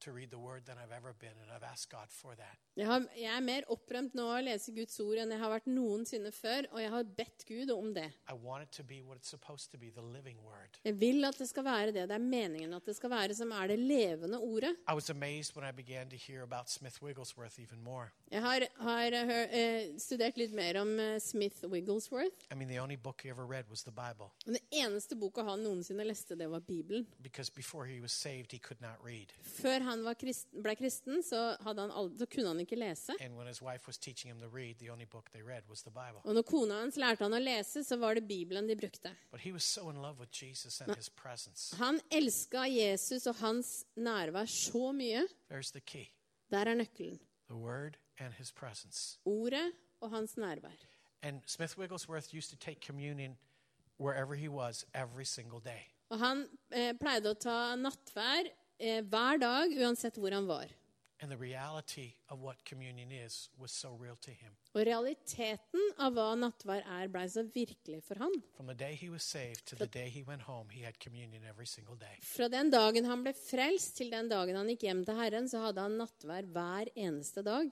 to 0.00 0.12
read 0.12 0.30
the 0.30 0.38
word 0.38 0.66
than 0.66 0.76
I've 0.78 0.94
ever 0.96 1.12
been, 1.20 1.36
and 1.42 1.50
I've 1.52 1.66
asked 1.72 1.90
God 1.90 2.08
for 2.10 2.34
that. 2.34 2.58
Jeg, 2.76 2.86
har, 2.86 3.04
jeg 3.16 3.32
er 3.36 3.44
mer 3.44 3.66
opprømt 3.68 4.14
nå 4.16 4.24
å 4.30 4.38
lese 4.44 4.72
Guds 4.76 4.96
ord 5.02 5.20
enn 5.20 5.34
jeg 5.34 5.42
har 5.42 5.52
vært 5.52 5.68
noensinne 5.70 6.32
før, 6.32 6.68
og 6.72 6.80
jeg 6.82 6.92
har 6.94 7.10
bedt 7.18 7.44
Gud 7.48 7.72
om 7.74 7.92
det. 7.96 8.08
I 8.30 8.36
want 8.36 8.64
it 8.64 8.72
to 8.78 8.84
be 8.84 9.02
what 9.02 9.20
it's 9.20 9.32
supposed 9.32 9.70
to 9.74 9.78
be 9.78 9.90
the 9.90 10.04
living 10.04 10.40
word. 10.46 10.80
Jeg 10.84 10.98
vil 11.00 11.24
at 11.28 11.38
det 11.38 11.48
skal 11.50 11.66
være 11.66 11.92
det. 11.92 12.08
Det 12.08 12.16
er 12.16 12.24
meningen 12.24 12.74
at 12.74 12.86
det 12.86 12.96
skal 12.96 13.12
være 13.12 13.36
som 13.36 13.52
er 13.52 13.72
det 13.72 13.78
levende 13.78 14.38
ordet. 14.38 14.76
I 14.88 14.94
was 14.94 15.10
amazed 15.10 15.56
when 15.56 15.68
I 15.68 15.72
began 15.72 16.08
to 16.10 16.16
hear 16.16 16.42
about 16.42 16.70
Smith 16.70 17.02
Wigglesworth 17.02 17.60
even 17.60 17.82
more. 17.82 18.10
Jeg 18.30 18.42
har, 18.44 18.62
har 18.78 19.12
eh, 19.12 19.26
hør, 19.26 19.48
eh, 19.58 19.86
studert 19.98 20.36
litt 20.38 20.52
mer 20.54 20.76
om 20.78 20.92
eh, 21.02 21.16
Smith 21.18 21.64
Wigglesworth. 21.66 22.44
I 22.52 22.54
mean, 22.54 22.68
the 22.68 22.78
only 22.78 22.94
book 22.96 23.22
he 23.24 23.30
ever 23.30 23.44
read 23.44 23.64
was 23.68 23.82
the 23.82 23.90
Bible 23.90 24.28
Og 24.46 24.52
den 24.54 24.58
eneste 24.70 25.16
boka 25.18 25.42
han 25.42 25.64
noensinne 25.64 26.04
leste, 26.06 26.36
det 26.38 26.46
var 26.50 26.60
Bibelen. 26.60 27.06
because 27.22 27.50
before 27.50 27.86
he 27.86 28.00
was 28.00 28.12
saved, 28.12 28.52
he 28.52 28.58
could 28.58 28.80
not 28.80 29.02
read. 29.04 29.32
Før 29.42 29.80
han 29.82 30.04
var 30.04 30.14
kristen, 30.14 30.62
ble 30.62 30.76
kristen, 30.76 31.22
så, 31.22 31.56
hadde 31.60 31.80
han 31.80 31.90
aldri, 31.90 32.18
så 32.18 32.26
kunne 32.26 32.52
han 32.52 32.60
ikke 32.60 32.78
lese. 32.78 33.16
And 33.20 33.34
when 33.36 33.48
his 33.48 33.60
wife 33.62 33.88
was 33.88 33.98
teaching 33.98 34.30
him 34.30 34.40
to 34.40 34.48
read, 34.56 34.78
the 34.78 34.90
only 34.92 35.06
book 35.10 35.30
they 35.32 35.42
read 35.42 35.62
was 35.68 35.82
the 35.82 35.90
Bible. 35.90 36.22
Og 36.24 36.34
når 36.34 36.42
kona 36.42 36.78
hans 36.84 36.96
lærte 36.96 37.26
han 37.26 37.34
å 37.34 37.42
lese, 37.42 37.82
så 37.84 37.96
var 37.98 38.14
det 38.14 38.28
Bibelen 38.28 38.68
de 38.68 38.76
brukte. 38.76 39.10
But 39.32 39.40
he 39.40 39.50
was 39.52 39.64
so 39.64 39.90
in 39.90 39.96
love 39.96 40.20
with 40.20 40.30
Jesus 40.30 40.80
and 40.80 40.94
his 40.94 41.10
presence. 41.10 41.74
Han 41.76 41.98
elska 42.10 42.62
Jesus 42.70 43.26
og 43.26 43.34
hans 43.42 43.84
nærvær 43.96 44.46
så 44.46 44.92
mye. 44.92 45.26
There's 45.50 45.72
the 45.72 45.80
key 45.80 46.06
Der 46.50 46.66
er 46.70 46.74
nøkkelen. 46.74 47.18
the 47.48 47.56
word 47.58 47.98
and 48.20 48.34
his 48.34 48.52
presence. 48.52 49.18
Ordet 49.24 49.72
og 50.00 50.10
hans 50.10 50.36
nærvær. 50.36 50.86
And 51.22 51.42
Smith 51.46 51.78
Wigglesworth 51.78 52.34
used 52.34 52.50
to 52.50 52.56
take 52.56 52.80
communion 52.80 53.36
wherever 53.98 54.34
he 54.34 54.48
was 54.48 54.84
every 54.94 55.24
single 55.24 55.60
day. 55.60 55.82
Og 56.10 56.18
han 56.18 56.46
eh, 56.72 56.92
pleide 56.98 57.30
å 57.30 57.38
ta 57.38 57.76
nattvær 57.78 58.48
eh, 58.80 59.02
hver 59.06 59.40
dag, 59.42 59.74
uansett 59.84 60.16
hvor 60.18 60.34
han 60.34 60.48
var. 60.48 60.72
And 61.22 61.30
the 61.30 61.36
reality 61.36 62.14
of 62.30 62.40
what 62.40 62.64
communion 62.64 63.12
is 63.12 63.50
was 63.58 63.72
so 63.72 63.94
real 64.00 64.16
to 64.24 64.30
him. 64.30 64.54
Og 64.72 64.86
realiteten 64.88 65.90
av 66.00 66.14
hva 66.16 66.30
nattvær 66.40 66.80
er, 66.80 67.10
blei 67.12 67.26
så 67.28 67.44
virkelig 67.44 68.00
for 68.06 68.22
han. 68.24 68.32
From 68.56 68.70
the 68.72 68.74
day 68.74 68.96
he 68.96 69.10
was 69.12 69.22
saved 69.22 69.66
to 69.68 69.76
the 69.76 69.86
day 69.86 70.08
he 70.08 70.24
went 70.24 70.48
home, 70.48 70.72
he 70.72 70.80
had 70.80 70.96
communion 70.98 71.44
every 71.44 71.66
single 71.66 71.98
day. 72.00 72.16
Fra 72.24 72.48
den 72.48 72.72
dagen 72.72 73.04
han 73.04 73.26
ble 73.26 73.34
frelst, 73.36 73.98
til 74.00 74.08
den 74.10 74.32
dagen 74.32 74.56
han 74.56 74.72
gikk 74.72 74.88
hjem 74.88 75.04
til 75.04 75.20
Herren, 75.20 75.52
så 75.52 75.60
hadde 75.66 75.84
han 75.84 76.00
nattvær 76.00 76.48
hver 76.56 76.88
eneste 76.96 77.44
dag. 77.44 77.68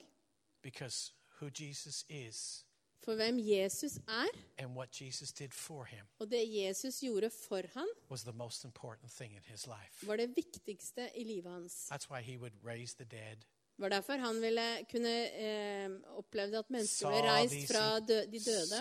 Because 0.61 1.13
who 1.39 1.49
Jesus 1.49 2.05
is 2.09 2.65
For 3.05 3.15
hvem 3.15 3.39
Jesus 3.39 3.99
er, 4.07 4.27
and 4.57 4.75
what 4.75 5.01
Jesus 5.01 5.31
did 5.31 5.53
for 5.53 5.85
him 5.85 6.05
og 6.19 6.31
det 6.31 6.43
Jesus 6.53 6.99
gjorde 6.99 7.29
for 7.29 7.61
han, 7.73 7.87
was 8.09 8.23
the 8.23 8.31
most 8.33 8.65
important 8.65 9.11
thing 9.11 9.35
in 9.35 9.43
his 9.43 9.67
life. 9.67 10.07
var 10.07 10.15
det 10.15 10.35
viktigste 10.35 11.09
i 11.15 11.23
livet 11.23 11.51
hans. 11.51 11.89
That's 11.91 12.09
why 12.11 12.21
he 12.21 12.37
would 12.37 12.53
raise 12.63 12.95
the 12.95 13.05
dead, 13.05 13.37
Det 13.79 13.85
var 13.85 13.93
derfor 13.93 14.19
han 14.19 14.41
ville 14.43 14.63
kunne 14.91 15.11
eh, 15.39 15.93
opplevd 16.19 16.55
at 16.59 16.67
mennesker 16.75 17.13
ble 17.13 17.19
reist 17.23 17.69
fra 17.69 17.83
dø 18.03 18.17
de 18.27 18.41
døde. 18.43 18.75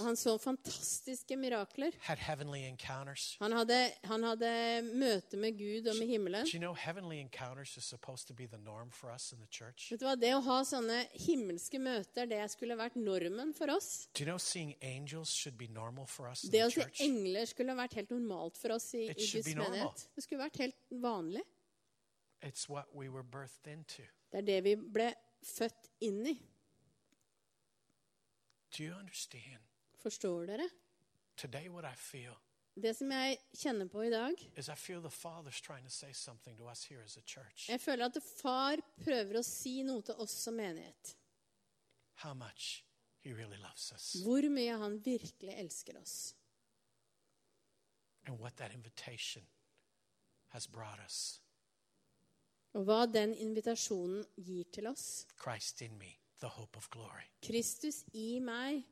Og 0.00 0.08
han 0.08 0.18
så 0.18 0.34
fantastiske 0.42 1.38
mirakler. 1.38 1.94
Han 3.38 3.54
hadde, 3.54 3.78
han 4.10 4.26
hadde 4.26 4.50
møte 4.98 5.38
med 5.38 5.54
Gud 5.60 5.86
og 5.86 5.94
med 5.94 6.10
himmelen. 6.10 6.50
You 6.50 6.58
know? 6.58 6.74
Vet 9.92 10.02
du 10.02 10.08
hva, 10.08 10.16
Det 10.18 10.34
å 10.34 10.42
ha 10.42 10.58
sånne 10.66 11.04
himmelske 11.28 11.78
møter, 11.78 12.26
det 12.26 12.42
skulle 12.50 12.74
vært 12.74 12.98
normen 12.98 13.54
for 13.54 13.70
oss. 13.70 14.08
You 14.18 14.26
know 14.26 14.42
for 16.10 16.26
us 16.34 16.42
Det 16.50 16.64
å 16.66 16.70
se 16.74 16.82
engler 17.06 17.46
skulle 17.46 17.78
vært 17.78 17.94
helt 17.94 18.10
normalt 18.10 18.58
for 18.58 18.74
oss 18.74 18.90
i, 18.98 19.06
i 19.06 19.14
Guds 19.14 19.54
menighet. 19.70 20.08
Det 20.16 20.26
skulle 20.26 20.42
vært 20.42 20.64
helt 20.66 20.82
vanlig. 20.90 21.46
It's 22.42 22.68
what 22.68 22.94
we 22.94 23.08
were 23.08 23.22
birthed 23.22 23.66
into. 23.72 24.02
Det 24.32 24.38
er 24.38 24.46
det 24.46 24.64
vi 24.64 24.74
ble 24.76 25.14
født 25.42 25.88
inn 26.00 26.26
i. 26.26 26.34
Do 28.76 28.84
you 28.84 28.94
understand? 28.94 29.62
Forstår 29.94 30.46
dere? 30.46 30.68
Today, 31.36 31.68
what 31.68 31.84
I 31.84 31.94
feel 31.96 32.36
Det 32.82 32.96
som 32.96 33.12
jeg 33.12 33.38
kjenner 33.56 33.88
på 33.88 34.02
i 34.04 34.10
dag 34.12 34.34
er 34.56 34.72
I 34.72 34.76
feel 34.76 35.00
the 35.00 35.08
Father's 35.08 35.60
trying 35.60 35.84
to 35.84 35.90
say 35.90 36.12
something 36.12 36.58
to 36.58 36.68
us 36.68 36.84
here 36.84 37.02
as 37.02 37.16
a 37.16 37.22
church. 37.26 37.70
Jeg 37.70 37.80
føler 37.80 38.04
at 38.04 38.18
far 38.42 38.76
prøver 39.04 39.38
å 39.38 39.42
si 39.42 39.82
noe 39.82 40.02
til 40.02 40.14
oss 40.20 40.34
som 40.44 40.54
menighet. 40.54 41.16
How 42.14 42.34
much 42.34 42.84
He 43.26 43.32
really 43.32 43.56
loves 43.56 43.92
us. 43.92 44.16
Hvor 44.22 44.48
mye 44.48 44.76
han 44.78 45.00
virkelig 45.04 45.54
elsker 45.58 45.96
oss. 45.98 46.34
And 48.26 48.38
what 48.38 48.56
that 48.56 48.74
invitation 48.74 49.42
has 50.48 50.66
brought 50.66 51.00
us. 51.00 51.40
Og 52.76 52.84
hva 52.84 53.06
den 53.08 53.32
invitasjonen 53.40 54.24
gir 54.36 54.66
til 54.72 54.86
oss. 54.90 55.24
Christ 55.40 55.80
in 55.82 55.96
me, 55.98 56.12
the 56.40 56.48
hope 56.58 56.76
of 56.76 56.90
glory. 56.92 57.24
Kristus 57.46 58.02
i 58.12 58.38
meg, 58.44 58.82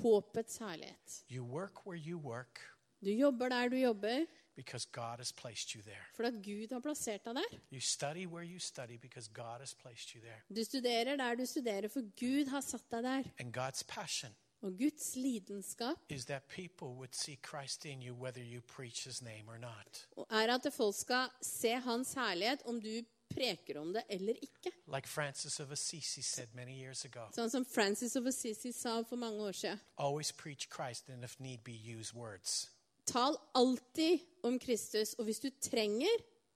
håpets 0.00 0.56
herlighet. 0.62 1.22
You 1.28 1.44
work 1.44 1.86
where 1.86 1.98
you 1.98 2.18
work 2.18 2.60
Du 3.04 3.10
jobber 3.10 3.48
der 3.48 3.68
du 3.68 3.76
jobber, 3.76 4.26
because 4.56 4.88
God 4.92 5.18
has 5.18 5.32
placed 5.32 5.74
you 5.74 5.82
there. 5.82 6.26
at 6.26 6.42
Gud 6.42 6.72
har 6.72 6.80
plassert 6.80 7.24
deg 7.24 7.34
der. 7.34 7.58
You 7.70 7.80
study 7.80 8.26
where 8.26 8.42
you 8.44 8.58
study 8.58 8.96
because 8.96 9.28
God 9.28 9.60
has 9.60 9.74
placed 9.74 10.14
you 10.14 10.20
there. 10.20 10.42
Du 10.48 10.64
studerer 10.64 11.16
der 11.16 11.34
du 11.34 11.46
studerer, 11.46 11.88
for 11.88 12.00
Gud 12.00 12.46
har 12.50 12.60
satt 12.60 12.90
deg 12.90 13.02
der. 13.02 13.22
And 13.38 13.52
God's 13.56 13.84
passion 13.88 14.34
Og 14.60 14.72
Guds 14.78 15.16
lidenskap 15.16 15.96
is 16.08 16.24
that 16.24 16.42
people 16.48 16.88
would 16.88 17.14
see 17.14 17.36
Christ 17.36 17.84
in 17.84 18.02
you 18.02 18.14
whether 18.14 18.42
you 18.42 18.60
preach 18.60 19.04
his 19.04 19.22
name 19.22 19.48
or 19.48 19.58
not. 19.58 20.08
er 20.16 20.54
at 20.54 20.72
folk 20.72 20.94
skal 20.94 21.28
se 21.42 21.68
hans 21.68 22.14
herlighet 22.14 22.62
om 22.64 22.80
du 22.80 23.02
preker 23.38 23.78
om 23.80 23.92
det 23.94 24.02
eller 24.10 24.34
ikke. 24.42 24.72
Like 24.94 25.08
Francis 25.08 25.60
of 25.60 25.70
Assisi 25.72 26.22
said 26.22 26.48
many 26.54 26.74
years 26.82 27.04
ago 27.04 27.28
Sånn 27.36 27.50
som 27.50 27.64
Francis 27.64 28.16
of 28.16 28.26
Assisi 28.26 28.72
sa 28.72 29.02
for 29.02 29.16
mange 29.16 29.40
år 29.48 29.52
siden. 29.52 29.80
always 29.96 30.32
preach 30.32 30.68
Christ 30.74 31.08
and 31.08 31.24
if 31.24 31.38
need 31.40 31.62
be, 31.64 31.72
use 31.98 32.14
words. 32.14 32.70
Tal 33.06 33.38
alltid 33.54 34.20
om 34.42 34.58
Kristus, 34.58 35.14
og 35.18 35.24
hvis 35.24 35.38
du 35.40 35.48
trenger, 35.64 36.12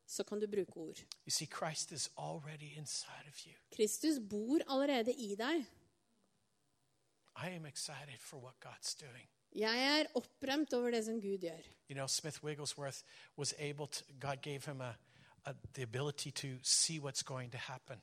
så 0.06 0.24
kan 0.24 0.40
du 0.40 0.46
bruke 0.46 0.76
ord. 0.76 0.98
You 1.24 1.30
see, 1.30 1.46
Christ 1.46 1.92
is 1.92 2.10
already 2.18 2.74
inside 2.76 3.24
of 3.28 3.46
you. 3.46 3.52
Kristus 3.76 4.18
bor 4.30 4.58
allerede 4.68 5.12
i 5.12 5.34
deg. 5.34 5.64
I 7.36 7.48
am 7.56 7.64
excited 7.66 8.20
for 8.20 8.36
what 8.36 8.54
God's 8.60 8.94
doing. 9.00 9.28
Jeg 9.56 10.00
er 10.00 10.06
opprømt 10.14 10.72
over 10.72 10.90
det 10.90 11.04
som 11.04 11.20
Gud 11.20 11.38
gjør. 11.38 11.62
You 11.88 11.94
know, 11.94 12.06
Smith 12.06 12.44
Wigglesworth 12.44 13.02
was 13.38 13.54
able 13.58 13.86
to, 13.86 14.04
God 14.20 14.36
gave 14.42 14.60
him 14.66 14.80
a, 14.80 14.92
a, 15.46 15.54
the 15.74 15.82
ability 15.82 16.30
to 16.30 16.58
see 16.62 16.98
what's 16.98 17.22
going 17.22 17.50
to 17.50 17.58
happen. 17.58 17.98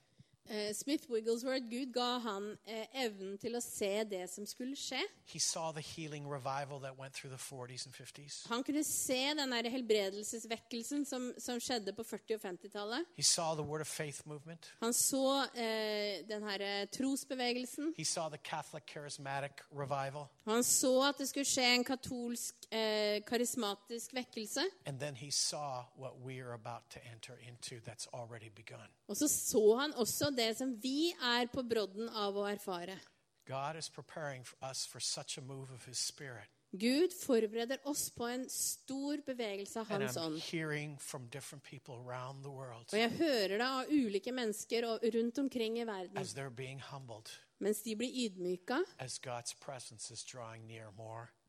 Eh, 0.50 0.74
Smith 0.74 1.06
Wigglesworth, 1.10 1.70
Gud 1.70 1.94
ga 1.94 2.18
han 2.24 2.58
eh, 2.66 2.88
evnen 3.06 3.36
til 3.38 3.54
å 3.54 3.62
se 3.62 4.04
det 4.10 4.24
som 4.32 4.48
skulle 4.50 4.74
skje. 4.74 4.98
He 5.30 5.38
saw 5.38 5.70
the 5.72 5.84
healing 5.84 6.26
revival 6.26 6.80
that 6.82 6.98
went 6.98 7.14
through 7.14 7.30
the 7.30 7.38
40s 7.38 7.86
and 7.86 7.94
50s. 7.94 8.48
Han 8.50 8.64
kunne 8.66 8.84
se 8.84 9.20
den 9.38 9.54
der 9.54 9.70
helbredelsesvekkelsen 9.70 11.06
som, 11.06 11.28
som 11.38 11.60
skjedde 11.62 11.94
på 11.94 12.02
40- 12.02 12.40
og 12.40 12.42
50-tallet. 12.48 13.06
He 13.16 13.24
saw 13.24 13.54
the 13.54 13.62
Word 13.62 13.82
of 13.86 13.88
Faith 13.88 14.26
movement. 14.26 14.72
Han 14.82 14.94
så 14.94 15.46
eh, 15.54 16.26
den 16.26 16.48
her 16.50 16.66
eh, 16.66 16.88
trosbevegelsen. 16.98 17.94
Han 20.50 20.64
så 20.66 20.94
at 21.12 21.22
det 21.22 21.30
skulle 21.30 21.46
skje 21.46 21.68
en 21.76 21.86
katolsk, 21.86 22.66
eh, 22.74 23.22
karismatisk 23.30 24.18
vekkelse. 24.18 24.66
Og 29.10 29.18
så 29.18 29.28
så 29.30 29.64
han 29.80 29.94
også 29.94 30.34
det 30.40 30.54
som 30.58 30.72
vi 30.80 31.12
er 31.14 31.50
på 31.52 31.64
brodden 31.68 32.10
av 32.10 32.38
å 32.40 32.48
erfare. 32.48 33.00
God 33.50 33.76
is 33.76 33.90
preparing 33.90 34.44
for 34.44 34.58
us 34.62 34.86
for 34.86 35.00
such 35.00 35.38
a 35.38 35.42
move 35.42 35.74
of 35.74 35.86
His 35.86 36.00
Spirit. 36.00 36.48
Gud 36.72 37.14
forbereder 37.14 37.80
oss 37.90 38.10
på 38.14 38.28
en 38.30 38.44
stor 38.50 39.24
bevegelse 39.26 39.80
av 39.82 39.88
Hans 39.90 40.18
ånd. 40.22 40.38
Og 42.94 43.00
jeg 43.00 43.12
hører 43.18 43.56
det 43.58 43.66
av 43.66 43.90
ulike 43.90 44.34
mennesker 44.38 44.86
rundt 45.16 45.42
omkring 45.42 45.80
i 45.82 45.86
verden. 45.90 46.14
Mens 47.60 47.82
de 47.84 47.96
blir 47.96 48.14
ydmyka 48.26 48.84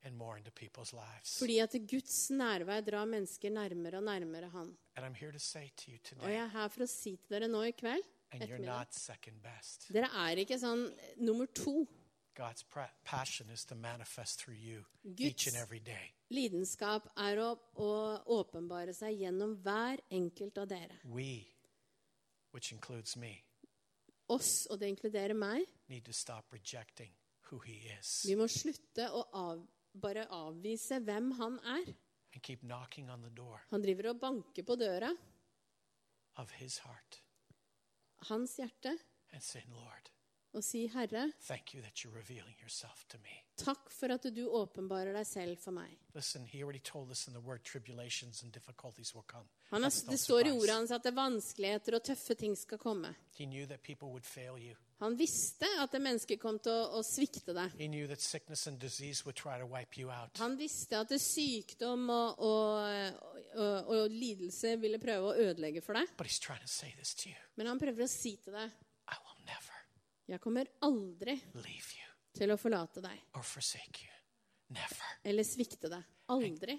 and 0.02 0.16
more 0.16 0.38
into 0.38 0.50
people's 0.50 0.92
lives. 0.92 1.38
fordi 1.38 1.58
at 1.60 1.76
Guds 1.86 2.30
nærvær 2.30 2.80
drar 2.80 3.04
mennesker 3.04 3.50
nærmere 3.50 3.98
og 3.98 4.04
nærmere 4.04 4.48
Han. 4.48 4.76
And 4.96 5.04
I'm 5.04 5.14
here 5.14 5.32
to 5.32 5.38
say 5.38 5.70
to 5.76 5.90
you 5.90 5.98
Og 6.20 6.30
jeg 6.30 6.40
er 6.40 6.48
her 6.48 6.68
for 6.68 6.84
å 6.84 6.88
si 6.88 7.16
til 7.16 7.36
dere 7.36 7.48
nå 7.48 7.62
i 7.68 7.72
kveld 7.76 8.04
ettermiddag, 8.32 8.66
not 8.66 8.94
second 8.94 9.42
best. 9.42 9.88
Dere 9.92 10.08
er 10.28 10.40
ikke 10.44 10.58
sånn 10.60 10.86
eh, 10.92 11.14
nummer 11.18 11.46
to. 11.46 11.86
God's 12.36 12.62
passion 13.04 13.50
is 13.50 13.64
to 13.66 13.74
manifest 13.74 14.38
through 14.40 14.56
you 14.56 14.84
Guds- 15.02 15.20
each 15.20 15.46
and 15.48 15.56
every 15.56 15.80
day. 15.80 16.12
Lidenskap 16.30 17.08
er 17.18 17.40
å, 17.42 17.48
å 17.74 17.88
åpenbare 18.38 18.94
seg 18.94 19.18
gjennom 19.18 19.56
hver 19.64 20.00
enkelt 20.14 20.56
av 20.62 20.68
dere. 20.70 21.00
We, 21.04 21.44
which 22.52 22.72
includes 22.72 23.16
me, 23.16 23.34
Oss, 24.30 24.66
og 24.70 24.78
det 24.78 24.92
inkluderer 24.92 25.34
meg, 25.34 25.66
need 25.90 26.04
to 26.06 26.12
stop 26.14 26.52
rejecting 26.54 27.10
who 27.50 27.58
He 27.66 27.80
is 27.98 28.20
vi 28.28 28.36
må 28.38 28.46
slutte 28.46 29.08
å 29.10 29.24
av, 29.34 29.64
bare 29.92 30.22
avvise 30.30 31.00
hvem 31.02 31.32
Han 31.40 31.58
er. 31.66 31.90
and 32.32 32.42
keep 32.46 32.62
knocking 32.62 33.10
on 33.10 33.22
the 33.26 33.30
door 33.34 33.64
Han 33.72 33.82
driver 33.82 34.12
og 34.12 34.20
banker 34.22 34.62
på 34.62 34.76
døra, 34.78 35.10
of 36.38 36.52
His 36.62 36.78
heart 36.86 37.18
hans 38.28 38.56
hjerte, 38.56 38.98
og 40.52 40.64
si, 40.64 40.88
'Herre, 40.88 41.32
takk 43.56 43.90
for 43.90 44.10
at 44.10 44.22
du 44.34 44.48
åpenbarer 44.48 45.12
deg 45.14 45.26
selv 45.26 45.58
for 45.58 45.70
meg'. 45.70 45.96
Listen, 46.14 46.46
word. 49.14 49.46
Han 49.70 49.82
det 49.82 50.18
står 50.18 50.46
i 50.46 50.50
ordet 50.50 50.74
hans 50.74 50.90
at 50.90 51.02
det 51.04 51.14
vanskeligheter 51.14 51.94
og 51.94 52.02
tøffe 52.02 52.34
ting 52.34 52.56
skal 52.56 52.78
komme. 52.78 53.14
Han 55.00 55.16
visste 55.16 55.68
at 55.80 55.92
det 55.94 56.00
mennesket 56.04 56.40
kom 56.42 56.58
til 56.60 56.72
å, 56.72 56.98
å 56.98 57.02
svikte 57.06 57.54
deg. 57.56 57.72
Han 60.42 60.56
visste 60.60 61.00
at 61.00 61.14
sykdom 61.24 62.04
og, 62.12 62.42
og, 62.44 63.24
og, 63.56 63.90
og 63.96 64.12
lidelse 64.12 64.74
ville 64.82 65.00
prøve 65.00 65.32
å 65.32 65.48
ødelegge 65.48 65.80
for 65.84 65.96
deg. 65.96 66.12
Men 67.56 67.72
han 67.72 67.80
prøver 67.80 68.04
å 68.04 68.10
si 68.12 68.36
til 68.44 68.56
deg 68.58 68.76
Jeg 70.30 70.40
kommer 70.44 70.68
aldri 70.86 71.34
til 72.36 72.52
å 72.54 72.60
forlate 72.60 73.02
deg 73.02 73.24
eller 75.26 75.42
svikte 75.48 75.88
deg. 75.90 76.04
Aldri. 76.30 76.76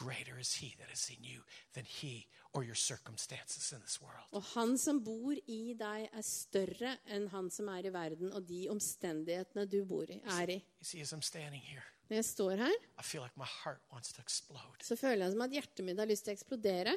Greater. 0.00 0.38
Is 0.40 0.54
He 0.60 0.72
that 0.80 0.88
is 0.92 1.02
in 1.12 1.22
you 1.24 1.42
than 1.76 1.84
He 1.84 2.26
or 2.54 2.64
your 2.64 2.74
circumstances 2.74 3.72
in 3.72 3.80
this 3.84 4.00
world. 4.02 4.24
Og 4.32 4.42
han 4.54 4.76
som 4.80 4.98
bor 5.04 5.36
i 5.46 5.74
deg, 5.78 6.08
er 6.10 6.24
større 6.26 6.96
enn 7.14 7.28
han 7.34 7.50
som 7.52 7.68
er 7.70 7.86
i 7.86 7.92
verden, 7.94 8.32
og 8.34 8.46
de 8.48 8.64
omstendighetene 8.72 9.66
du 9.70 9.84
bor 9.84 10.08
i, 10.10 10.18
er 10.40 10.54
i. 10.56 10.58
You 10.80 10.88
see, 10.88 11.00
as 11.04 11.12
I'm 11.12 11.22
standing 11.22 11.62
here, 11.62 11.84
Når 12.10 12.16
jeg 12.16 12.24
står 12.24 12.56
her, 12.58 12.72
I 12.98 13.02
feel 13.06 13.22
like 13.22 13.36
my 13.38 13.46
heart 13.64 13.82
wants 13.92 14.12
to 14.16 14.22
explode. 14.22 14.82
så 14.82 14.96
føler 14.98 15.24
jeg 15.26 15.32
som 15.36 15.42
at 15.46 15.50
hjertet 15.54 15.84
mitt 15.86 15.98
har 16.02 16.08
lyst 16.10 16.24
til 16.26 16.34
å 16.34 16.38
eksplodere. 16.40 16.96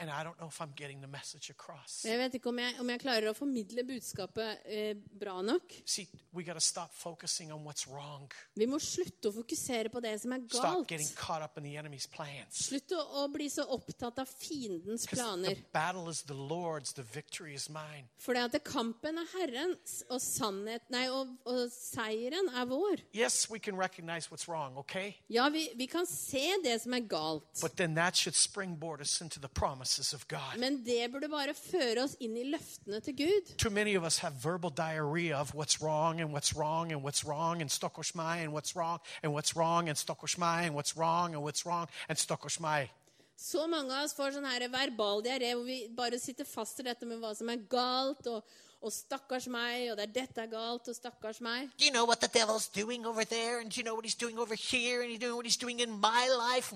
And 0.00 0.08
I 0.08 0.24
don't 0.24 0.38
know 0.40 0.48
if 0.48 0.58
I'm 0.62 0.72
getting 0.74 1.02
the 1.02 1.06
message 1.12 1.50
across. 1.50 2.04
Jeg 2.08 2.16
vet 2.18 2.34
ikke 2.38 2.48
om 2.48 2.58
jeg, 2.58 2.72
om 2.80 2.88
jeg 2.88 3.00
klarer 3.02 3.28
å 3.28 3.34
formidle 3.36 3.82
budskapet 3.84 4.62
eh, 4.64 4.94
bra 4.96 5.34
nok. 5.44 5.74
See, 5.84 6.06
we 6.32 6.42
got 6.42 6.54
to 6.56 6.64
stop 6.64 6.94
focusing 6.96 7.52
on 7.52 7.66
what's 7.68 7.84
wrong. 7.86 8.30
Vi 8.56 8.64
må 8.66 8.78
slutte 8.80 9.28
å 9.28 9.34
fokusere 9.34 9.92
på 9.92 10.00
det 10.00 10.14
som 10.22 10.32
er 10.32 10.46
Stop 10.48 10.64
galt. 10.64 10.88
getting 10.88 11.10
caught 11.18 11.44
up 11.44 11.58
in 11.60 11.64
the 11.68 11.74
enemy's 11.76 12.06
plans. 12.08 12.62
Slutt 12.70 12.94
å, 12.96 13.02
å 13.20 13.26
bli 13.28 13.50
så 13.52 13.66
opptatt 13.76 14.22
av 14.24 14.30
fiendens 14.40 15.04
planer. 15.10 15.52
the 15.54 15.68
battle 15.76 16.08
is 16.08 16.22
the 16.22 16.34
Lord's, 16.34 16.94
the 16.96 17.04
victory 17.04 17.52
is 17.54 17.68
mine. 17.68 18.08
For 18.16 18.32
det 18.32 18.46
at 18.54 18.64
kampen 18.64 19.20
er 19.20 19.28
Herrens, 19.34 20.00
og, 20.08 20.22
sannhet, 20.24 20.88
nei, 20.88 21.04
og, 21.12 21.36
og 21.44 21.66
seieren 21.74 22.48
er 22.56 22.64
vår. 22.72 23.04
Yes, 23.12 23.50
we 23.50 23.60
can 23.60 23.76
recognize 23.76 24.30
what's 24.32 24.48
wrong, 24.48 24.78
okay? 24.80 25.12
Ja, 25.28 25.50
vi, 25.52 25.68
vi 25.76 25.86
kan 25.92 26.08
se 26.08 26.56
det 26.64 26.80
som 26.86 26.96
er 26.96 27.04
galt. 27.04 27.60
But 27.60 27.76
then 27.76 27.94
that 28.00 28.16
should 28.16 28.34
springboard 28.34 29.00
us 29.04 29.20
into 29.20 29.38
the 29.38 29.48
promises 29.90 30.12
of 30.12 30.26
God. 30.28 30.58
Men 30.58 30.84
det 30.84 31.12
burde 31.12 31.28
bare 31.28 31.54
føre 31.54 32.04
oss 32.04 32.16
inn 32.20 32.36
i 32.36 32.44
løftene 32.44 33.00
til 33.00 33.16
Gud. 33.16 33.56
Too 33.58 33.70
many 33.70 33.96
of 33.96 34.04
us 34.04 34.18
have 34.18 34.34
verbal 34.42 34.70
diarrhea 34.70 35.36
of 35.36 35.54
what's 35.54 35.80
wrong 35.82 36.20
and 36.20 36.32
what's 36.32 36.54
wrong 36.56 36.92
and 36.92 37.02
what's 37.02 37.24
wrong 37.24 37.60
and 37.60 37.70
stokoshmai 37.70 38.44
and 38.44 38.52
what's 38.52 38.76
wrong 38.76 39.00
and 39.22 39.32
what's 39.32 39.56
wrong 39.56 39.88
and 39.88 39.98
stokoshmai 39.98 40.66
and 40.66 40.74
what's 40.74 40.96
wrong 40.96 41.34
and 41.34 41.42
what's 41.42 41.66
wrong 41.66 41.88
and 42.08 42.18
stokoshmai. 42.18 42.88
Så 43.36 43.66
mange 43.66 43.94
av 43.96 44.04
oss 44.04 44.12
får 44.12 44.34
sånn 44.34 44.44
her 44.44 44.66
verbal 44.68 45.22
diaré 45.24 45.54
hvor 45.54 45.64
vi 45.64 45.86
bare 45.96 46.18
sitter 46.20 46.44
fast 46.44 46.82
i 46.82 46.84
dette 46.84 47.06
med 47.08 47.22
hva 47.22 47.32
som 47.34 47.48
er 47.48 47.62
galt, 47.72 48.26
og, 48.28 48.44
og 48.80 48.92
stakkars 48.92 49.46
meg, 49.52 49.90
og 49.90 49.98
det 49.98 50.06
er 50.08 50.12
dette 50.14 50.40
er 50.40 50.48
galt, 50.48 50.88
og 50.88 50.96
stakkars 50.96 51.40
meg. 51.44 51.68
Do 51.78 51.84
you 51.84 51.92
know 51.92 52.06
what 52.08 52.20
the 52.20 52.28
devil's 52.32 52.68
doing 52.68 53.06
over 53.06 53.24
there? 53.24 53.60
And 53.60 53.70
do 53.70 53.80
you 53.80 53.84
know 53.84 53.94
what 53.94 54.04
he's 54.04 54.16
doing 54.16 54.38
over 54.38 54.54
here? 54.54 55.02
And 55.02 55.12
you 55.12 55.18
know 55.18 55.36
what 55.36 55.46
he's 55.46 55.60
doing 55.60 55.80
in 55.80 55.90
my 55.90 56.24
life? 56.32 56.72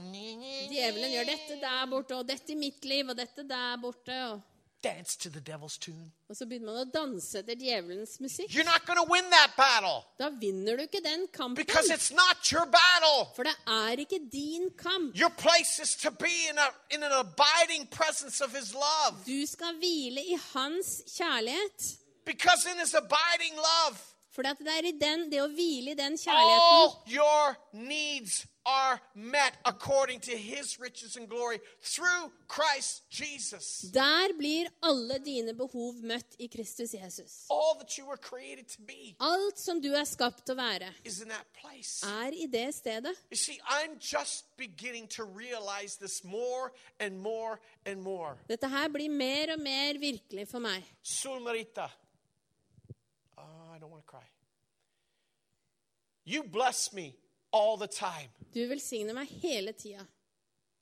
Djevelen 0.68 1.14
gjør 1.16 1.30
dette 1.32 1.60
der 1.62 1.86
borte, 1.90 2.16
og 2.16 2.28
dette 2.28 2.52
i 2.52 2.58
mitt 2.60 2.84
liv, 2.84 3.08
og 3.08 3.16
dette 3.16 3.46
der 3.48 3.78
borte. 3.80 4.18
Og, 4.32 4.40
Dance 4.84 5.16
to 5.16 5.30
the 5.30 5.40
devil's 5.40 5.78
tune. 5.78 6.12
og 6.28 6.36
så 6.36 6.46
begynner 6.46 6.72
man 6.72 6.86
å 6.86 6.90
danse 6.92 7.38
etter 7.40 7.56
djevelens 7.56 8.18
musikk. 8.20 8.50
You're 8.52 8.68
not 8.68 8.84
going 8.86 8.98
to 9.00 9.06
win 9.12 9.24
that 9.30 9.50
battle 9.56 10.04
Da 10.18 10.28
vinner 10.28 10.76
du 10.76 10.82
ikke 10.82 11.00
den 11.04 11.26
kampen. 11.32 11.54
because 11.64 11.88
it's 11.90 12.10
not 12.12 12.36
your 12.52 12.66
battle. 12.66 13.32
For 13.36 13.42
det 13.48 13.56
er 13.66 13.96
ikke 14.04 14.20
din 14.32 14.70
kamp. 14.78 15.16
Your 15.16 15.30
place 15.30 15.80
is 15.82 15.96
to 15.96 16.10
be 16.10 16.34
in, 16.50 16.58
a, 16.58 16.68
in 16.94 17.02
an 17.02 17.12
abiding 17.12 17.86
presence 17.90 18.40
of 18.44 18.52
his 18.52 18.74
love. 18.74 19.24
Du 19.26 19.46
skal 19.46 19.72
hvile 19.80 20.20
i 20.20 20.36
hans 20.52 21.02
kjærlighet. 21.16 21.96
Because 22.26 22.66
in 22.72 22.78
his 22.78 22.94
abiding 22.94 23.54
love, 23.56 23.96
For 24.34 24.42
det 24.42 24.50
er 24.66 24.84
i 24.88 24.92
den, 25.00 25.30
det 25.30 25.40
å 25.42 25.46
hvile 25.46 25.92
i 25.92 25.94
den 25.94 26.12
all 26.12 26.18
kjærligheten 26.18 27.14
your 27.16 27.56
needs 27.72 28.44
are 28.66 29.00
met 29.14 29.56
according 29.64 30.20
to 30.20 30.30
his 30.36 30.78
riches 30.80 31.16
and 31.16 31.28
glory 31.28 31.58
through 31.82 32.32
Christ 32.48 33.02
Jesus. 33.10 33.90
Der 33.92 34.32
blir 34.38 34.68
alle 34.82 35.18
dine 35.18 35.52
behov 35.54 35.94
møtt 36.02 36.36
i 36.38 36.46
Kristus 36.48 36.94
Jesus. 36.94 37.46
All 37.50 37.74
that 37.78 37.98
you 37.98 38.06
were 38.06 38.16
created 38.16 38.66
to 38.68 38.82
be 38.82 39.14
Alt 39.20 39.58
som 39.58 39.80
du 39.82 39.90
er 39.92 40.04
skapt 40.04 40.46
til 40.46 40.54
å 40.54 40.56
være, 40.62 40.88
is 41.04 41.20
in 41.20 41.28
that 41.28 41.46
place. 41.60 42.02
er 42.06 42.32
i 42.32 42.46
det 42.46 42.74
stedet. 42.74 43.14
You 43.30 43.36
see, 43.36 43.60
I'm 43.68 43.98
just 44.00 44.44
beginning 44.56 45.08
to 45.08 45.24
realize 45.24 45.96
this 45.96 46.24
more 46.24 46.72
and 46.98 47.18
more 47.20 47.60
and 47.84 48.00
more. 48.02 48.38
Dette 48.48 48.68
her 48.68 48.88
blir 48.88 49.10
mer 49.10 49.52
og 49.52 49.60
mer 49.60 49.98
virkelig 50.00 50.48
for 50.48 50.58
meg. 50.60 50.82
Sulmarita. 51.02 51.90
Oh, 53.36 53.74
I 53.74 53.78
don't 53.78 53.90
want 53.90 54.04
to 54.06 54.10
cry. 54.10 54.24
You 56.24 56.42
bless 56.42 56.92
me 56.92 57.14
all 57.52 57.76
the 57.76 57.86
time. 57.88 58.30
Du 58.54 58.62
velsigner 58.70 59.16
meg 59.16 59.30
hele 59.42 59.72
tida. 59.72 60.06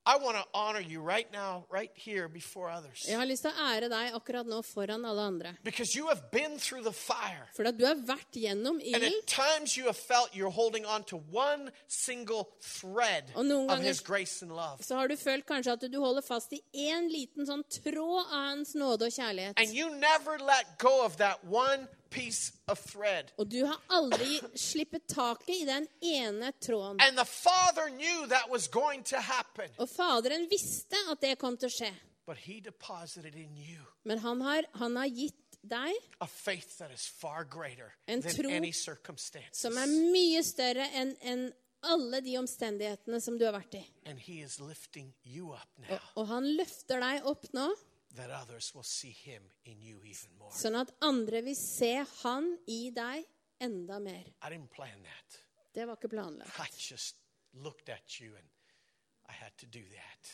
I 0.05 0.16
want 0.16 0.37
to 0.37 0.45
honor 0.53 0.81
you 0.81 1.01
right 1.01 1.33
now, 1.33 1.64
right 1.70 1.93
here 1.95 2.29
before 2.29 2.68
others. 2.68 3.05
Jeg 3.07 3.16
har 3.16 3.27
lyst 3.27 3.45
til 3.47 3.53
å 3.55 3.66
ære 3.70 3.87
deg 3.87 4.16
akkurat 4.18 4.49
nå 4.51 4.59
foran 4.66 5.05
alle 5.07 5.23
andre. 5.23 5.53
Because 5.62 5.95
you 5.95 6.09
have 6.09 6.25
been 6.33 6.59
through 6.59 6.83
the 6.83 6.93
fire. 6.93 7.47
For 7.55 7.68
at 7.70 7.79
du 7.79 7.87
har 7.87 7.95
vært 8.03 8.35
gjennom 8.35 8.81
And 8.83 9.05
at 9.07 9.27
times 9.31 9.77
you 9.77 9.87
have 9.87 9.97
felt 9.97 10.35
you're 10.35 10.51
holding 10.51 10.85
on 10.85 11.05
to 11.05 11.23
one 11.31 11.70
single 11.87 12.49
thread 12.61 13.31
of 13.37 13.79
His 13.79 14.01
grace 14.01 14.43
and 14.43 14.51
love. 14.51 14.83
Så 14.83 14.99
har 14.99 15.07
du 15.07 15.16
følt 15.16 15.47
kanskje 15.47 15.79
at 15.79 15.87
du 15.93 15.99
holder 16.03 16.27
fast 16.27 16.53
i 16.53 16.61
en 16.91 17.07
liten 17.09 17.47
sånn 17.47 17.62
tråd 17.70 18.27
av 18.27 18.49
hans 18.51 18.75
nåde 18.75 19.07
og 19.07 19.14
kjærlighet. 19.14 19.55
And 19.57 19.70
you 19.70 19.89
never 19.95 20.37
let 20.43 20.79
go 20.83 21.07
of 21.07 21.16
that 21.23 21.39
one 21.47 21.87
piece 22.13 22.53
of 22.69 22.79
thread. 22.93 23.33
Og 23.39 23.49
du 23.51 23.65
har 23.65 23.81
aldri 23.89 24.39
slippet 24.59 25.07
taket 25.11 25.49
i 25.57 25.65
den 25.69 25.87
ene 26.01 26.53
tråden. 26.61 27.01
And 27.01 27.17
the 27.19 27.25
Father 27.25 27.89
knew 27.91 28.27
that 28.29 28.51
was 28.51 28.69
going 28.69 29.03
to 29.11 29.17
happen. 29.21 29.71
Og 29.79 29.89
Faderen 29.89 30.49
visste 30.51 30.97
at 31.11 31.21
det 31.25 31.39
kom 31.41 31.57
til 31.57 31.71
å 31.71 31.77
skje. 31.81 31.93
But 32.27 32.39
He 32.47 32.61
deposited 32.61 33.35
in 33.35 33.57
you 33.57 33.83
Men 34.05 34.19
han 34.23 34.41
har, 34.41 34.65
han 34.79 34.97
har 34.97 35.07
gitt 35.11 35.39
deg 35.63 35.95
a 36.21 36.27
faith 36.27 36.79
that 36.79 36.91
is 36.95 37.07
far 37.07 37.45
greater 37.45 37.93
En 38.07 38.21
than 38.23 38.35
tro 38.35 38.51
any 38.51 38.73
circumstances. 38.73 39.59
som 39.61 39.77
er 39.79 39.87
mye 39.87 40.43
større 40.43 40.87
enn 40.99 41.53
alle 41.83 42.21
de 42.23 42.37
omstendighetene 42.39 43.19
som 43.21 43.35
du 43.39 43.45
har 43.47 43.55
vært 43.57 43.75
i. 43.75 43.83
And 44.07 44.19
He 44.19 44.41
is 44.43 44.61
lifting 44.61 45.13
you 45.25 45.53
up 45.55 45.67
Og, 45.89 45.99
og 46.23 46.29
han 46.31 46.47
løfter 46.57 47.03
deg 47.03 47.27
opp 47.27 47.47
nå, 47.55 47.69
that 48.17 48.31
others 48.31 48.75
will 48.75 48.83
see 48.85 49.11
Him 49.13 49.43
in 49.65 49.81
you 49.81 50.01
even 50.05 50.37
more. 50.39 50.53
sånn 50.53 50.77
at 50.81 50.93
andre 51.01 51.43
vil 51.43 51.57
se 51.57 51.95
han 52.23 52.51
i 52.69 52.91
deg 52.95 53.25
enda 53.63 53.99
mer. 54.03 54.27
Det 55.73 55.87
var 55.89 55.97
ikke 55.97 56.09
planlagt. 56.13 56.59
I 56.61 56.69
just 56.77 57.17
looked 57.55 57.89
at 57.89 58.21
you 58.21 58.35
and 58.37 58.49
I 59.29 59.33
had 59.33 59.57
to 59.59 59.67
do 59.67 59.81
that. 59.81 60.33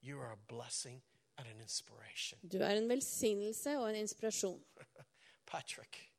You 0.00 0.18
are 0.20 0.32
a 0.32 0.38
blessing 0.48 1.02
and 1.36 1.46
an 1.48 1.60
inspiration. 1.60 2.38
Du 2.42 2.58
er 2.62 2.76
en 2.76 2.88
velsignelse 2.88 3.76
og 3.78 3.90
en 3.90 3.96
inspirasjon. 4.00 4.62
Patrick, 5.52 6.12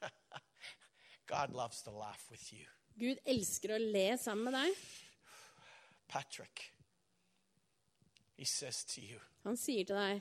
God 1.26 1.50
loves 1.50 1.82
to 1.82 1.90
laugh 1.90 2.30
with 2.30 2.52
you. 2.52 2.66
Gud 3.00 3.18
elsker 3.26 3.74
å 3.74 3.78
le 3.80 4.16
sammen 4.18 4.50
med 4.50 4.54
deg. 4.54 4.84
Patrick, 6.10 6.72
He 8.40 8.46
says 8.46 8.84
to 8.84 9.02
you, 9.02 9.18
Han 9.44 9.56
sier 9.60 9.84
til 9.84 9.96
deg, 9.96 10.20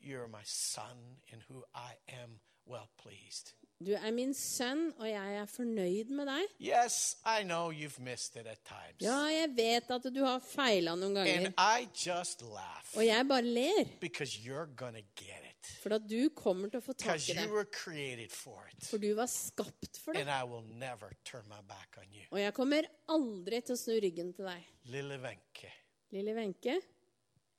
You're 0.00 0.28
my 0.28 0.40
son 0.44 1.18
in 1.32 1.42
who 1.50 1.64
I 1.74 1.92
am 2.22 2.38
well 2.66 2.88
pleased. 2.96 3.52
du 3.84 3.92
er 3.94 4.10
min 4.10 4.32
sønn, 4.34 4.88
og 4.98 5.06
jeg 5.08 5.34
er 5.36 5.44
fornøyd 5.46 6.08
med 6.16 6.26
deg. 6.30 6.46
Yes, 6.64 7.16
I 7.26 7.42
know 7.44 7.68
you've 7.70 8.00
missed 8.00 8.36
it 8.40 8.46
at 8.46 8.58
times. 8.64 9.02
Ja, 9.04 9.18
jeg 9.28 9.52
vet 9.56 9.90
at 9.98 10.08
du 10.14 10.22
har 10.24 10.40
feila 10.40 10.96
noen 10.96 11.14
ganger. 11.14 11.44
And 11.50 11.60
I 11.60 11.86
just 11.92 12.42
laugh 12.42 12.96
Og 12.96 13.04
jeg 13.06 13.28
bare 13.28 13.42
ler, 13.44 13.84
because 14.00 14.38
you're 14.40 14.66
going 14.76 14.96
get 15.14 15.44
it. 15.50 15.66
for 15.82 15.92
at 15.94 16.08
du 16.08 16.30
kommer 16.34 16.72
til 16.72 16.80
å 16.80 16.86
få 16.88 16.96
tak 16.96 17.20
i 17.28 17.32
det. 17.36 17.44
you 17.44 17.52
were 17.52 17.68
created 17.68 18.32
for 18.32 18.64
it. 18.72 18.84
For 18.88 18.96
du 18.98 19.12
var 19.14 19.26
skapt 19.28 20.00
for 20.04 20.12
det. 20.16 20.24
And 20.24 20.30
I 20.30 20.44
will 20.48 20.64
never 20.72 21.12
turn 21.24 21.44
my 21.48 21.60
back 21.68 22.00
on 22.00 22.08
you. 22.12 22.24
Og 22.30 22.40
jeg 22.40 22.54
kommer 22.54 22.88
aldri 23.08 23.60
til 23.60 23.76
å 23.76 23.82
snu 23.84 24.00
ryggen 24.00 24.32
til 24.32 24.48
deg. 24.48 24.64
Lille 24.84 25.20
Wenche, 25.20 25.74
Lille 26.16 26.34
Wenche, 26.34 26.80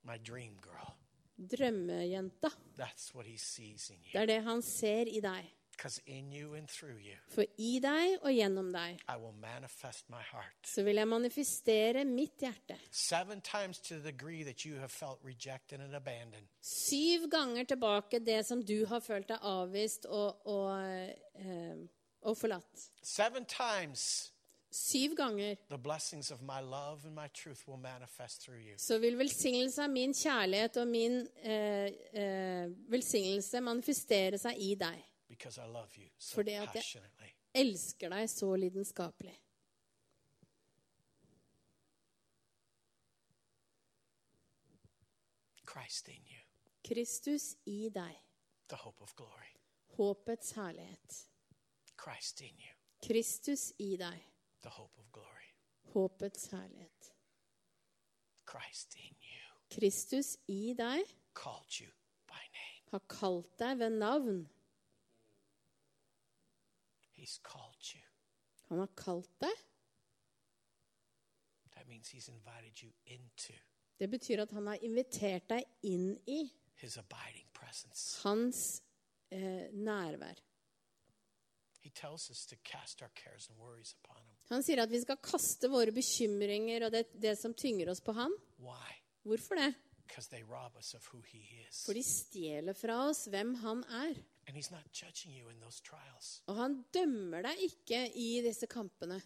my 0.03 0.17
dream 0.17 0.57
girl. 0.61 0.95
drømmejenta. 1.39 2.49
That's 2.77 3.13
what 3.15 3.25
he 3.27 3.37
sees 3.37 3.89
in 3.89 3.97
Det 4.13 4.21
er 4.21 4.25
det 4.25 4.43
han 4.43 4.61
ser 4.61 5.05
i 5.07 5.19
deg. 5.19 5.55
In 6.05 6.33
you 6.33 6.55
and 6.55 6.67
you, 6.83 7.15
For 7.29 7.45
i 7.57 7.79
deg 7.79 8.17
og 8.21 8.33
gjennom 8.35 8.67
deg 8.73 8.99
I 9.07 9.15
will 9.17 9.31
manifest 9.39 10.09
my 10.09 10.19
heart. 10.31 10.67
så 10.67 10.83
vil 10.83 10.95
jeg 10.95 11.07
manifestere 11.07 12.05
mitt 12.05 12.41
hjerte. 12.41 12.75
Seven 12.91 13.41
times 13.41 13.79
to 13.79 13.95
the 13.95 14.11
degree 14.11 14.43
that 14.43 14.65
you 14.65 14.75
have 14.75 14.89
felt 14.89 15.19
rejected 15.23 15.79
and 15.79 15.95
abandoned. 15.95 16.47
Syv 16.61 17.29
ganger 17.31 17.63
tilbake 17.63 18.19
det 18.19 18.45
som 18.45 18.61
du 18.65 18.85
har 18.85 18.99
følt 18.99 19.29
deg 19.29 19.37
avvist 19.41 20.05
og, 20.05 20.45
og, 20.47 20.83
eh, 21.35 21.77
og 22.21 22.37
forlatt. 22.37 22.91
Seven 23.01 23.45
times 23.45 24.33
Syv 24.71 25.15
ganger 25.17 25.55
så 28.77 28.99
vil 29.01 29.17
velsignelse 29.17 29.83
av 29.83 29.89
min 29.89 30.13
kjærlighet 30.13 30.77
og 30.77 30.87
min 30.87 31.27
eh, 31.43 31.89
eh, 32.13 32.69
velsignelse 32.91 33.61
manifestere 33.61 34.37
seg 34.37 34.57
i 34.61 34.75
deg. 34.75 35.03
Fordi 36.35 36.51
at 36.53 36.75
jeg- 36.75 36.83
Elsker 37.55 38.09
deg 38.09 38.29
så 38.29 38.55
lidenskapelig. 38.55 39.35
Kristus 46.83 47.55
i 47.65 47.89
deg. 47.89 48.15
Håpets 49.97 50.51
herlighet. 50.55 51.17
Kristus 53.03 53.73
i 53.79 53.95
deg. 53.97 54.28
The 54.61 54.69
hope 54.69 54.97
of 54.97 55.11
glory. 55.11 55.49
Håpets 55.93 56.47
herlighet. 56.51 57.13
Christ 58.45 58.95
in 58.95 59.15
you 59.21 59.75
Kristus 59.75 60.37
i 60.47 60.73
deg 60.77 61.05
called 61.33 61.79
you 61.79 61.87
by 62.27 62.41
name. 62.53 62.83
har 62.91 62.99
kalt 63.09 63.59
deg 63.59 63.77
ved 63.79 63.89
navn. 63.99 64.47
He's 67.11 67.39
called 67.43 67.93
you. 67.93 68.01
Han 68.69 68.79
har 68.79 68.89
kalt 68.97 69.29
deg. 69.41 69.55
That 71.75 71.87
means 71.87 72.09
he's 72.09 72.27
invited 72.29 72.81
you 72.83 72.91
into 73.05 73.53
Det 73.99 74.09
betyr 74.09 74.41
at 74.41 74.51
han 74.51 74.67
har 74.67 74.77
invitert 74.81 75.49
deg 75.49 75.63
inn 75.83 76.17
i 76.27 76.49
his 76.75 76.97
abiding 76.97 77.47
presence. 77.53 78.21
hans 78.23 78.83
eh, 79.31 79.67
nærvær. 79.73 80.35
He 81.81 81.89
tells 81.89 82.29
us 82.29 82.45
to 82.45 82.55
cast 82.63 83.01
our 83.01 83.11
cares 83.15 83.49
and 83.49 83.57
worries 83.57 83.93
upon. 84.03 84.23
Han 84.49 84.63
sier 84.65 84.81
at 84.81 84.89
vi 84.89 85.01
skal 85.03 85.19
kaste 85.21 85.69
våre 85.69 85.93
bekymringer 85.93 86.87
og 86.87 86.93
det, 86.95 87.03
det 87.21 87.35
som 87.37 87.53
tynger 87.53 87.91
oss 87.93 88.01
på 88.01 88.15
ham. 88.17 88.33
Why? 88.65 88.95
Hvorfor 89.27 89.59
det? 89.61 89.69
For 91.85 91.93
de 91.93 92.01
stjeler 92.01 92.73
fra 92.73 92.95
oss 93.11 93.27
hvem 93.29 93.53
han 93.61 93.83
er. 93.99 94.15
Og 96.49 96.57
han 96.57 96.79
dømmer 96.95 97.45
deg 97.45 97.61
ikke 97.67 97.99
i 98.17 98.31
disse 98.41 98.65
kampene. 98.71 99.19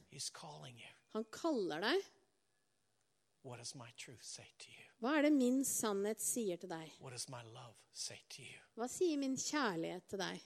Han 1.15 1.23
kaller 1.31 1.85
deg. 1.87 2.03
Hva 5.03 5.15
er 5.19 5.29
det 5.29 5.33
min 5.35 5.63
sannhet 5.67 6.19
sier 6.23 6.59
til 6.59 6.71
deg? 6.71 6.91
Hva 8.75 8.87
sier 8.91 9.19
min 9.19 9.39
kjærlighet 9.39 10.07
til 10.11 10.19
deg? 10.19 10.43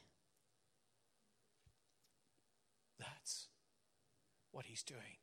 That's 3.01 3.47
what 4.58 4.66
he's 4.66 4.84
doing 4.84 5.18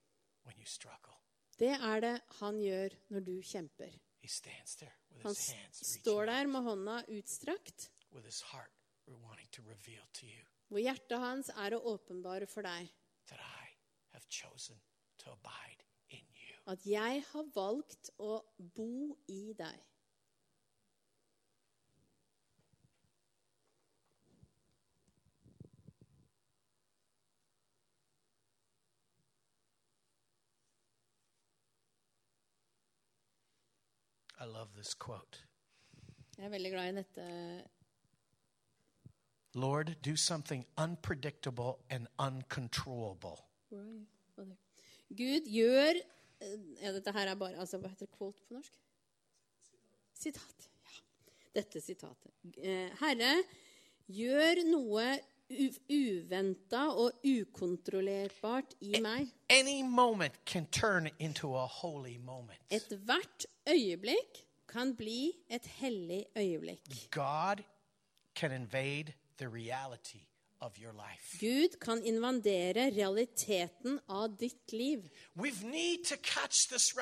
when 0.47 0.55
you 0.59 0.66
struggle. 0.66 1.18
Det 1.59 1.74
er 1.74 2.01
det 2.01 2.14
han 2.41 2.59
gjør 2.62 2.95
når 3.14 3.20
du 3.26 3.35
kjemper. 3.43 3.91
He 4.22 4.28
stands 4.28 4.76
there 4.76 4.95
with 5.11 5.22
Han 5.26 5.35
his 5.35 5.51
hands 5.51 6.01
står 6.01 6.24
der 6.30 6.47
med 6.47 6.62
hånda 6.62 7.03
utstrakt, 7.18 7.91
with 8.12 8.24
his 8.26 8.41
heart 8.53 8.70
wanting 9.07 9.51
to 9.53 9.62
reveal 9.62 10.07
to 10.12 10.26
you 10.26 10.45
hvor 10.68 10.80
hjertet 10.82 11.20
hans 11.20 11.51
er 11.55 11.74
å 11.76 11.82
åpenbare 11.95 12.47
for 12.51 12.66
deg 12.66 12.89
that 13.30 13.41
I 13.41 13.66
have 14.14 14.24
chosen 14.30 14.80
to 15.18 15.30
abide 15.30 15.85
in 16.09 16.24
you. 16.35 16.57
at 16.66 16.87
jeg 16.87 17.24
har 17.32 17.51
valgt 17.55 18.11
å 18.18 18.41
bo 18.59 19.18
i 19.28 19.53
deg. 19.59 19.82
I 34.45 34.47
love 34.47 34.68
this 34.76 34.92
quote. 34.95 35.38
Jeg 36.36 36.45
er 36.45 36.51
veldig 36.53 36.70
glad 36.74 36.88
i 36.92 36.97
dette. 36.99 37.26
Lord, 39.55 39.95
do 40.03 40.16
something 40.16 40.66
unpredictable 40.76 41.78
and 41.88 42.07
uncontrollable. 42.18 43.38
Gud 45.16 45.49
gjør 45.49 45.97
eh, 45.97 46.59
ja, 46.82 46.92
Dette 46.92 47.12
her 47.16 47.30
er 47.30 47.38
bare 47.38 47.57
altså, 47.62 47.78
Hva 47.80 47.88
heter 47.88 48.11
quote 48.12 48.42
på 48.45 48.59
norsk? 48.59 48.76
Sitat. 50.12 50.68
Ja. 50.84 51.01
Dette 51.61 51.80
sitatet. 51.80 52.34
Eh, 52.59 52.92
Herre, 53.01 53.32
gjør 54.12 54.61
noe 54.68 55.07
uventa 55.51 56.88
og 56.88 57.24
ukontrollerbart 57.24 58.74
i 58.80 59.01
meg. 59.01 59.28
Any 59.51 59.82
moment 59.82 60.45
can 60.45 60.66
turn 60.66 61.09
into 61.18 61.55
a 61.57 61.66
holy 61.66 62.16
moment. 62.18 62.61
Ethvert 62.70 63.47
øyeblikk 63.68 64.45
kan 64.68 64.97
bli 64.97 65.32
et 65.51 65.66
hellig 65.66 66.24
øyeblikk. 66.36 67.11
God 67.11 67.62
can 68.34 68.53
invade 68.53 69.12
the 69.38 69.49
reality 69.49 70.24
of 70.64 70.78
your 70.78 70.92
life. 70.92 71.36
Gud 71.40 71.78
kan 71.80 72.02
invadere 72.02 72.90
realiteten 72.90 74.00
av 74.08 74.36
ditt 74.36 74.72
liv. 74.72 75.10
We 75.34 75.50
need 75.62 76.04
to 76.08 76.16
catch 76.16 76.68
this 76.68 76.94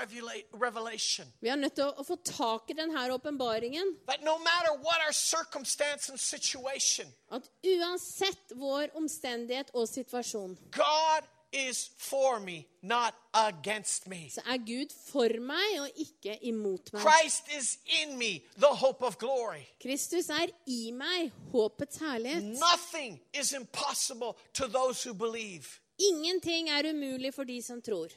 revelation 0.53 1.27
Vi 1.41 1.49
er 1.49 1.57
nødt 1.57 1.75
til 1.79 1.85
å, 1.85 2.05
få 2.05 2.17
tak 2.25 2.71
i 2.71 2.75
denne 2.75 3.07
åpenbaringen. 3.15 3.97
that 4.07 4.23
no 4.23 4.39
matter 4.39 4.73
what 4.83 4.99
our 5.07 5.13
circumstance 5.13 6.11
and 6.11 6.21
situation, 6.21 7.07
At 7.31 7.49
uansett 7.65 8.53
vår 8.57 8.91
omstendighet 8.95 9.71
og 9.75 9.89
situasjon, 9.89 10.59
God 10.71 11.29
is 11.53 11.91
for 11.99 12.41
me, 12.41 12.67
not 12.83 13.15
against 13.35 14.09
me. 14.09 14.31
så 14.31 14.41
er 14.47 14.57
Gud 14.57 14.93
for 15.11 15.41
meg 15.41 15.81
og 15.81 15.89
ikke 15.97 16.39
imot 16.45 16.93
meg. 16.93 17.03
Christ 17.03 17.45
is 17.59 17.79
in 18.03 18.19
me, 18.19 18.41
the 18.57 18.67
hope 18.67 19.05
of 19.05 19.19
glory. 19.19 19.63
Kristus 19.83 20.29
er 20.29 20.47
i 20.67 20.91
meg, 20.91 21.33
håpets 21.53 21.97
herlighet. 21.97 22.43
Nothing 22.43 23.21
is 23.35 23.53
impossible 23.53 24.37
to 24.55 24.67
those 24.67 25.09
who 25.09 25.15
believe. 25.15 25.82
Ingenting 26.09 26.69
er 26.69 26.89
umulig 26.91 27.33
for 27.35 27.45
de 27.49 27.59
som 27.63 27.81
tror. 27.83 28.13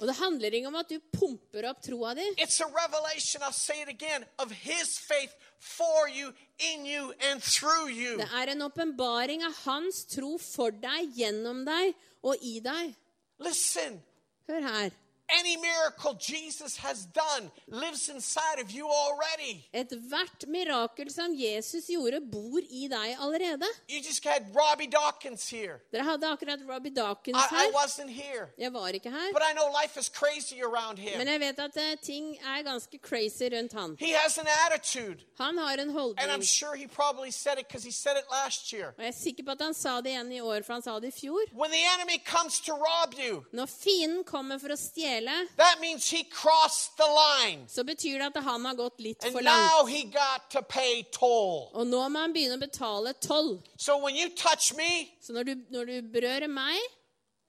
Og 0.00 0.06
det 0.10 0.16
handler 0.20 0.54
ikke 0.58 0.70
om 0.70 0.78
at 0.80 0.88
du 0.90 0.98
pumper 1.12 1.68
opp 1.70 1.82
troa 1.82 2.14
di. 2.14 2.26
It's 2.38 2.60
a 2.60 2.68
revelation, 2.68 3.42
I'll 3.42 3.52
say 3.52 3.82
it 3.82 3.88
again, 3.88 4.24
of 4.38 4.50
His 4.50 4.98
faith 4.98 5.34
for 5.58 6.08
you, 6.08 6.32
in 6.58 6.86
you, 6.86 7.12
and 7.30 7.42
through 7.42 7.90
you. 7.90 8.16
Det 8.18 8.28
er 8.32 8.52
en 8.52 8.62
åpenbaring 8.62 9.44
av 9.44 9.54
hans 9.64 10.04
tro 10.10 10.36
for 10.38 10.70
deg, 10.70 11.12
gjennom 11.16 11.64
deg 11.66 11.94
og 12.22 12.36
i 12.42 12.60
deg. 12.60 12.94
Listen, 13.38 14.02
Hør 14.46 14.62
her. 14.62 14.90
Any 15.28 15.56
miracle 15.56 16.14
Jesus 16.20 16.76
has 16.76 17.06
done 17.06 17.50
lives 17.68 18.08
inside 18.08 18.58
of 18.60 18.70
you 18.70 18.86
already. 18.88 19.64
Ethvert 19.74 20.46
mirakel 20.46 21.10
som 21.10 21.34
Jesus 21.34 21.86
gjorde, 21.90 22.20
bor 22.20 22.60
i 22.70 22.86
deg 22.88 23.16
allerede. 23.18 23.66
You 23.88 24.00
just 24.00 24.24
had 24.24 24.54
Robbie 24.54 24.86
Dawkins 24.86 25.48
here. 25.50 25.80
Dere 25.92 26.04
hadde 26.04 26.26
akkurat 26.30 26.60
Robbie 26.68 26.90
Dawkins 26.90 27.36
I, 27.38 27.48
I 27.54 27.64
her. 27.66 27.72
wasn't 27.72 28.10
here. 28.10 28.48
Jeg 28.58 28.72
var 28.72 28.88
ikke 28.88 29.10
her. 29.10 29.32
But 29.32 29.42
I 29.42 29.52
know 29.54 29.66
life 29.82 29.96
is 29.98 30.08
crazy 30.08 30.62
around 30.62 30.98
him. 30.98 31.18
Men 31.18 31.28
jeg 31.28 31.40
vet 31.40 31.58
at 31.58 31.76
eh, 31.76 31.96
ting 32.02 32.36
er 32.38 32.62
ganske 32.62 32.98
crazy 33.02 33.50
rundt 33.52 33.72
han. 33.72 33.96
He 33.98 34.12
has 34.12 34.38
an 34.38 34.46
attitude. 34.66 35.24
Han 35.38 35.58
har 35.58 35.72
en 35.74 35.80
And 35.80 35.90
I'm 35.90 35.94
holdning. 35.98 36.42
sure 36.42 36.76
he 36.76 36.86
probably 36.86 37.30
said 37.30 37.58
it 37.58 37.66
because 37.68 37.84
he 37.84 37.92
said 37.92 38.16
it 38.16 38.24
last 38.30 38.72
year. 38.72 38.94
Og 38.98 39.02
jeg 39.04 39.08
er 39.08 39.18
sikker 39.18 39.44
på 39.44 39.50
at 39.50 39.60
han 39.62 39.74
sa 39.74 40.00
det 40.00 40.10
igjen 40.10 40.32
i 40.32 40.40
år, 40.40 40.62
for 40.62 40.72
han 40.72 40.82
sa 40.82 40.98
det 41.00 41.08
i 41.08 41.20
fjor. 41.20 41.42
When 41.52 41.70
the 41.70 41.84
enemy 41.94 42.18
comes 42.24 42.60
to 42.60 42.72
rob 42.72 43.14
you, 43.18 43.44
Når 43.52 43.66
fienden 43.66 44.24
kommer 44.24 44.58
for 44.58 44.68
å 44.68 44.76
stjele, 44.76 45.15
that 45.56 45.80
means 45.80 46.10
he 46.10 46.24
crossed 46.24 46.96
the 46.96 47.04
line. 47.04 47.66
så 47.68 47.84
betyr 47.84 48.18
det 48.18 48.36
at 48.36 48.42
han 48.42 48.64
har 48.64 48.74
gått 48.74 49.00
litt 49.00 49.24
And 49.24 49.32
for 49.32 49.40
now 49.42 49.50
langt. 49.82 49.90
he 49.90 50.02
got 50.04 50.50
to 50.50 50.62
pay 50.62 51.02
toll. 51.12 51.70
Og 51.74 51.86
nå 51.86 52.08
må 52.08 52.18
han 52.18 52.32
begynne 52.32 52.56
å 52.56 52.60
betale 52.60 53.12
toll. 53.20 53.62
So 53.78 53.98
when 53.98 54.16
you 54.16 54.28
touch 54.36 54.74
me, 54.76 55.08
Så 55.22 55.32
når 55.32 55.42
du, 55.42 55.54
når 55.70 55.84
du 55.84 56.02
berører 56.12 56.46
meg, 56.48 56.78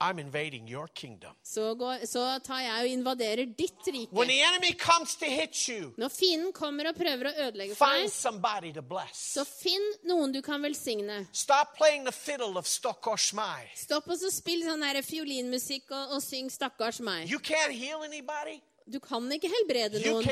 I'm 0.00 0.18
invading 0.20 0.68
your 0.68 0.86
kingdom. 0.94 1.34
så, 1.42 1.74
går, 1.74 2.04
så 2.06 2.38
tar 2.44 2.60
jeg 2.60 2.82
og 2.84 2.88
invaderer 2.88 3.46
ditt 3.58 3.74
When 4.12 4.28
rike. 4.28 4.28
the 4.28 4.40
enemy 4.42 4.72
comes 4.78 5.16
to 5.16 5.24
hit 5.26 5.68
you, 5.68 5.92
Når 5.98 6.08
fienden 6.08 6.52
kommer 6.52 6.88
og 6.88 6.94
prøver 6.94 7.26
å 7.30 7.32
ødelegge 7.48 7.74
for 7.74 7.86
find 7.86 8.02
deg, 8.06 8.12
somebody 8.12 8.72
to 8.72 8.82
bless. 8.82 9.16
så 9.34 9.44
finn 9.44 9.92
noen 10.06 10.32
du 10.32 10.40
kan 10.42 10.62
velsigne. 10.62 11.26
Stop 11.32 11.74
playing 11.76 12.04
the 12.04 12.12
fiddle 12.12 12.56
of 12.58 12.66
Stokoshmai. 12.66 13.66
Stopp 13.74 14.06
og 14.08 14.18
så 14.18 14.30
spill 14.30 14.62
sånn 14.62 14.82
her 14.86 15.02
fiolinmusikk 15.02 15.90
og, 15.90 16.14
og 16.16 16.22
syng 16.22 16.48
'Stakkars 16.50 17.00
meg'. 17.00 17.26
You 17.30 17.38
can't 17.40 17.72
heal 17.72 18.02
anybody. 18.04 18.60
Du 18.88 18.98
kan 19.04 19.24
ikke 19.34 19.48
helbrede 19.52 20.00
noen. 20.00 20.24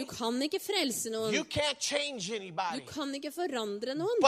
Du 0.00 0.06
kan 0.08 0.40
ikke 0.46 0.60
frelse 0.62 1.10
noen. 1.12 1.32
Du 2.80 2.86
kan 2.88 3.12
ikke 3.14 3.30
forandre 3.34 3.94
noen. 3.98 4.20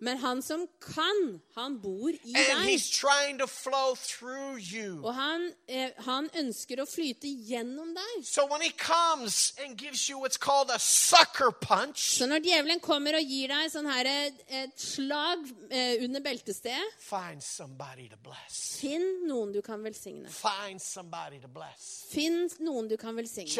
Men 0.00 0.18
han 0.18 0.42
som 0.42 0.66
kan, 0.82 1.40
han 1.56 1.78
bor 1.82 2.10
i 2.10 2.34
And 2.34 2.64
deg. 2.66 2.66
Og 5.04 5.14
han, 5.14 5.52
eh, 5.68 5.90
han 6.06 6.28
ønsker 6.42 6.82
å 6.82 6.86
flyte 6.88 7.30
gjennom 7.30 7.94
deg. 7.94 8.24
Så 12.18 12.26
når 12.26 12.42
djevelen 12.44 12.80
kommer 12.82 13.14
og 13.20 13.22
gir 13.22 13.48
deg 13.48 13.70
sånn 13.72 13.86
her, 13.90 14.06
eh, 14.06 14.32
et 14.64 14.76
slag 14.80 15.46
eh, 15.70 16.02
under 16.04 16.20
beltestedet, 16.20 16.98
finn 18.80 19.26
noen 19.28 19.52
du 19.52 19.59
kan 19.62 19.82
velsigne. 19.82 20.28
Finn 22.10 22.48
noen 22.60 22.88
du 22.88 22.96
kan 23.00 23.16
velsigne. 23.16 23.50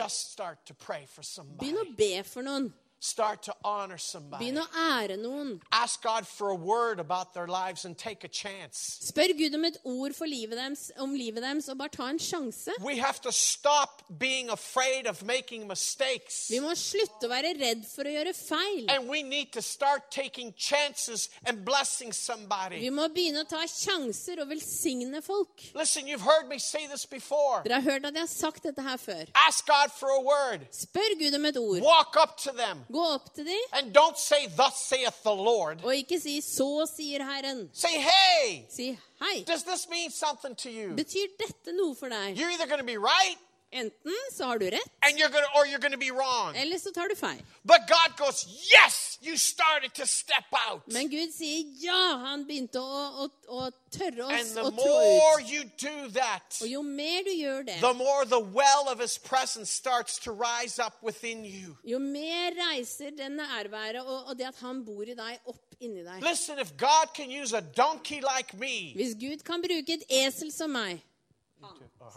Begynn 1.61 1.80
å 1.82 1.96
be 1.96 2.22
for 2.24 2.42
noen. 2.46 2.72
Start 3.03 3.42
to 3.44 3.55
honor 3.64 3.96
somebody. 3.96 4.44
Begynn 4.44 4.61
å 4.61 4.66
ære 4.76 5.16
noen. 5.16 5.55
Ask 5.72 6.03
God 6.03 6.26
for 6.28 6.51
a 6.51 6.55
word 6.55 7.01
about 7.01 7.32
their 7.32 7.46
lives 7.48 7.86
and 7.86 7.96
take 7.96 8.24
a 8.24 8.28
chance. 8.28 8.98
Spør 9.09 9.32
Gud 9.38 9.55
om 9.57 9.64
et 9.64 9.78
ord 9.88 10.12
for 10.14 10.28
livet 10.28 10.59
deres, 10.61 10.90
om 11.01 11.14
livet 11.16 11.40
deres, 11.40 11.70
og 11.72 11.78
bare 11.80 11.88
ta 11.94 12.11
en 12.12 12.20
sjanse. 12.20 12.74
We 12.84 12.98
have 12.98 13.16
to 13.24 13.32
stop 13.32 14.03
being 14.18 14.51
afraid 14.51 15.07
of 15.07 15.22
making 15.24 15.64
mistakes. 15.66 16.51
Vi 16.53 16.61
må 16.61 16.74
slutte 16.76 17.24
å 17.24 17.30
være 17.32 17.55
redd 17.57 17.86
for 17.88 18.05
å 18.05 18.12
gjøre 18.12 18.34
feil. 18.36 18.84
And 18.92 19.09
we 19.09 19.22
need 19.22 19.48
to 19.57 19.62
start 19.64 20.11
taking 20.11 20.53
chances 20.53 21.30
and 21.46 21.64
blessing 21.64 22.12
somebody. 22.12 22.82
Vi 22.84 22.92
må 22.92 23.09
begynne 23.09 23.46
å 23.46 23.48
ta 23.48 23.64
sjanser 23.64 24.44
og 24.44 24.53
velsigne 24.53 25.24
folk. 25.24 25.57
Listen, 25.72 26.05
you've 26.05 26.28
heard 26.28 26.53
me 26.53 26.59
say 26.59 26.84
this 26.86 27.07
before. 27.07 27.64
Dere 27.64 27.80
har 27.80 27.94
hørt 27.94 28.05
at 28.12 28.12
jeg 28.12 28.26
har 28.28 28.32
sagt 28.34 28.68
dette 28.68 28.84
her 28.84 29.01
før. 29.01 29.24
Ask 29.48 29.64
God 29.72 29.88
for 29.96 30.12
a 30.12 30.20
word. 30.20 30.68
Spør 30.68 31.16
Gud 31.16 31.40
om 31.40 31.48
et 31.48 31.57
ord. 31.64 31.80
Walk 31.80 32.20
up 32.20 32.36
to 32.44 32.53
them. 32.53 32.84
Gå 32.93 32.99
opp 33.14 33.34
til 33.34 33.45
dem, 33.47 33.61
And 33.72 33.93
don't 33.95 34.18
say, 34.18 34.47
Thus 34.49 34.74
saith 34.88 35.22
the 35.22 35.30
Lord. 35.34 35.84
og 35.84 35.95
ikke 35.95 36.20
si 36.20 36.41
'så 36.41 36.86
sier 36.97 37.22
Herren'. 37.22 37.68
Say, 37.72 38.01
Hey, 38.01 38.66
Si 38.68 38.99
'hei'. 39.20 39.45
does 39.47 39.62
this 39.62 39.88
mean 39.88 40.11
something 40.11 40.57
to 40.57 40.70
you? 40.70 40.95
Betyr 40.97 41.28
dette 41.38 41.72
noe 41.72 41.95
for 41.95 42.09
deg? 42.09 42.36
You're 42.36 42.51
either 42.51 42.66
going 42.66 42.80
to 42.80 42.84
be 42.86 42.97
right 42.99 43.38
Enten 43.73 44.16
så 44.33 44.45
har 44.45 44.59
du 44.59 44.64
rett, 44.71 44.89
and 45.07 45.16
you're 45.18 45.29
gonna, 45.31 45.47
or 45.55 45.64
you're 45.64 45.79
going 45.79 45.93
to 45.93 45.99
be 45.99 46.11
wrong. 46.11 46.57
eller 46.57 46.79
så 46.79 46.91
tar 46.93 47.09
du 47.09 47.14
feil. 47.14 47.39
But 47.64 47.81
God 47.89 48.16
goes, 48.18 48.47
Yes, 48.73 49.18
you 49.23 49.37
started 49.37 49.95
to 49.95 50.07
step 50.07 50.45
out. 50.68 50.83
Men 50.89 51.09
Gud 51.09 51.31
sier 51.33 51.62
ja. 51.79 52.16
Han 52.25 52.43
begynte 52.49 52.81
å, 52.81 53.27
å, 53.27 53.29
å 53.49 53.71
tørre 53.95 54.27
And 54.27 54.41
oss 54.41 54.51
the 54.57 54.62
å 54.64 54.71
trå 54.75 54.87
more 54.97 55.41
ut. 55.43 55.53
you 55.53 55.62
do 55.79 56.09
that, 56.18 56.59
Og 56.62 56.66
jo 56.68 56.83
mer 56.83 57.23
du 57.23 57.31
gjør 57.31 57.62
det, 57.68 57.77
the 57.81 57.95
more 57.95 58.25
the 58.27 58.41
well 58.41 58.89
of 58.91 58.99
his 58.99 59.16
presence 59.18 59.71
starts 59.71 60.18
to 60.25 60.33
rise 60.33 60.81
up 60.83 60.99
within 61.03 61.45
you. 61.45 61.77
jo 61.85 61.99
mer 61.99 62.51
reiser 62.59 63.11
det 63.14 63.31
nærværet 63.37 64.03
og, 64.03 64.27
og 64.27 64.39
det 64.39 64.49
at 64.51 64.59
han 64.64 64.83
bor 64.85 65.03
i 65.07 65.14
deg, 65.14 65.39
opp 65.47 65.77
inni 65.81 66.03
deg. 66.03 66.23
Listen, 66.27 66.59
if 66.59 66.75
God 66.77 67.14
can 67.14 67.31
use 67.31 67.55
a 67.57 67.61
donkey 67.62 68.18
like 68.21 68.53
me, 68.59 68.93
Hvis 68.97 69.14
Gud 69.14 69.45
kan 69.47 69.62
bruke 69.62 69.95
et 69.95 70.05
esel 70.11 70.51
som 70.53 70.71
meg, 70.75 71.05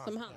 som 0.06 0.18
han, 0.18 0.34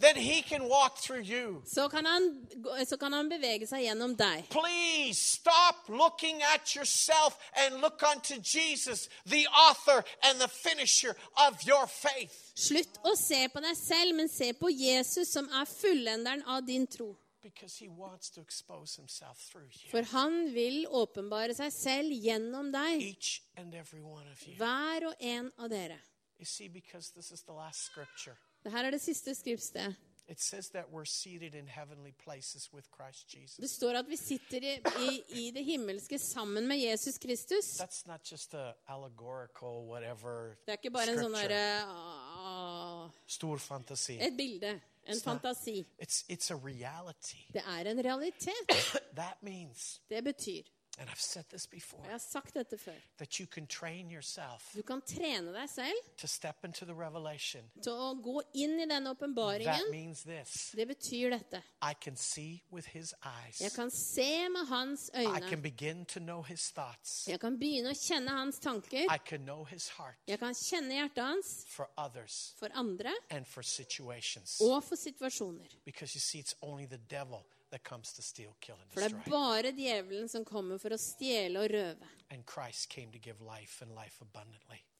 then 0.00 0.16
he 0.16 0.42
can 0.42 0.68
walk 0.68 0.96
through 0.98 1.20
you. 1.22 1.62
så 1.66 1.88
kan 1.88 2.06
han, 2.06 2.46
så 2.86 2.96
kan 2.96 3.12
han 3.12 3.28
bevege 3.28 3.66
seg 3.68 3.84
gjennom 3.84 4.16
deg. 4.16 4.48
Please 4.50 5.20
stop 5.20 5.88
looking 5.88 6.42
at 6.42 6.74
yourself 6.76 7.38
and 7.56 7.80
look 7.80 8.02
unto 8.02 8.34
Jesus, 8.42 9.08
the 9.26 9.46
author 9.68 10.02
and 10.22 10.40
the 10.40 10.48
finisher 10.48 11.14
of 11.48 11.60
your 11.66 11.86
faith. 11.86 12.52
Slutt 12.54 12.98
å 13.04 13.14
se 13.16 13.46
på 13.48 13.60
deg 13.60 13.76
selv, 13.76 14.14
men 14.16 14.28
se 14.28 14.52
på 14.52 14.70
Jesus, 14.70 15.32
som 15.32 15.48
er 15.52 15.64
fullenderen 15.68 16.42
av 16.46 16.62
din 16.66 16.86
tro. 16.86 17.16
Because 17.42 17.78
he 17.78 17.88
wants 17.88 18.28
to 18.30 18.42
expose 18.42 18.96
himself 18.96 19.38
through 19.50 19.70
you. 19.72 19.88
For 19.90 20.02
han 20.12 20.50
vil 20.52 20.82
åpenbare 20.86 21.54
seg 21.56 21.72
selv 21.72 22.12
gjennom 22.12 22.68
deg, 22.74 23.00
Each 23.00 23.40
and 23.56 23.74
every 23.74 24.02
one 24.02 24.28
of 24.30 24.42
you. 24.46 24.56
hver 24.58 25.06
og 25.08 25.14
en 25.20 25.48
av 25.58 25.70
dere. 25.72 25.96
You 26.38 26.44
see, 26.44 26.68
because 26.68 27.12
this 27.12 27.30
is 27.32 27.42
the 27.42 27.52
last 27.52 27.80
scripture, 27.84 28.36
Dette 28.64 28.86
er 28.86 28.90
det 28.90 29.00
siste 29.00 29.34
skriftsted. 29.34 29.96
it 30.30 30.40
says 30.40 30.68
that 30.68 30.90
we're 30.92 31.04
seated 31.04 31.54
in 31.54 31.66
heavenly 31.66 32.12
places 32.24 32.70
with 32.72 32.88
Christ 32.96 33.34
Jesus. 33.34 33.56
Det 33.56 33.70
står 33.70 33.94
at 33.94 34.08
vi 34.08 34.16
sitter 34.16 34.62
i, 34.62 34.80
i, 35.10 35.22
i 35.46 35.50
det 35.50 35.64
himmelske 35.64 36.18
sammen 36.18 36.68
med 36.68 36.76
Jesus 36.76 37.18
Kristus. 37.18 37.80
That's 37.80 38.06
not 38.06 38.32
just 38.32 38.54
a 38.54 38.72
allegorical 38.88 39.84
whatever 39.88 40.56
Det 40.66 40.72
er 40.72 40.78
ikke 40.78 40.90
bare 40.94 41.10
en 41.10 41.18
sånn 41.24 41.34
derre 41.34 41.64
ah, 41.82 43.08
Stor 43.26 43.58
fantasi. 43.58 44.20
Et 44.22 44.36
bilde. 44.36 44.76
En 45.10 45.20
fantasi. 45.20 45.80
It's 45.98 46.22
it's 46.30 46.52
a 46.54 46.58
reality. 46.64 47.42
Det 47.52 47.64
er 47.66 47.90
en 47.90 48.04
realitet. 48.04 48.76
That 49.20 49.42
means, 49.42 50.00
Det 50.08 50.22
betyr, 50.24 50.62
and 50.98 51.08
I've 51.08 51.20
said 51.20 51.44
this 51.50 51.66
before, 51.66 52.02
jeg 52.04 52.10
har 52.10 52.18
sagt 52.18 52.54
dette 52.54 52.78
før, 52.78 52.92
that 53.18 53.40
you 53.40 53.46
can 53.46 53.66
train 53.66 54.10
yourself 54.10 54.72
du 54.74 54.82
kan 54.82 55.00
trene 55.00 55.52
deg 55.54 55.68
selv 55.70 55.94
to 56.18 56.26
step 56.26 56.64
into 56.64 56.84
the 56.84 56.94
revelation. 56.94 57.70
til 57.82 57.92
å 57.92 58.14
gå 58.22 58.42
inn 58.54 58.74
i 58.80 58.86
den 58.86 59.04
That 59.04 59.16
åpenbaringen. 59.16 59.90
means 59.90 60.22
this. 60.22 60.72
Det 60.76 60.86
betyr 60.88 61.30
dette. 61.30 61.62
I 61.82 61.94
can 62.00 62.16
see 62.16 62.62
with 62.70 62.86
his 62.88 63.14
eyes. 63.24 63.60
Jeg 63.60 63.72
kan 63.72 63.90
se 63.90 64.48
med 64.48 64.66
hans 64.68 65.10
I 65.14 65.24
can 65.24 65.42
øyne. 65.52 65.62
begin 65.62 66.04
to 66.06 66.20
know 66.20 66.42
his 66.42 66.70
thoughts. 66.72 67.26
Jeg 67.28 67.40
kan 67.40 67.58
begynne 67.58 67.90
å 67.90 67.94
kjenne 67.94 68.28
hans 68.30 68.58
tanker. 68.58 69.06
I 69.14 69.18
can 69.24 69.40
know 69.44 69.64
his 69.64 69.88
heart 69.88 70.16
Jeg 70.26 70.38
kan 70.38 70.54
kjenne 70.54 70.92
hjertet 70.94 71.24
hans 71.24 71.64
for 71.68 71.88
others 71.96 72.54
for 72.58 72.68
andre 72.74 73.12
and 73.30 73.46
for 73.46 73.62
situations. 73.62 74.60
og 74.60 74.84
for 74.84 74.96
situasjoner. 74.96 75.66
Because 75.84 76.14
you 76.14 76.20
see, 76.20 76.38
it's 76.40 76.54
only 76.62 76.86
the 76.86 76.98
devil 77.10 77.44
that 77.70 77.82
comes 77.84 78.12
to 78.12 78.22
steal, 78.22 78.54
kill, 78.60 78.76
For 78.88 79.00
det 79.00 79.12
er 79.12 79.30
bare 79.30 79.72
djevelen 79.72 80.28
som 80.28 80.44
kommer 80.44 80.78
for 80.78 80.94
å 80.94 80.98
stjele 80.98 81.60
og 81.62 81.70
røve. 81.70 82.08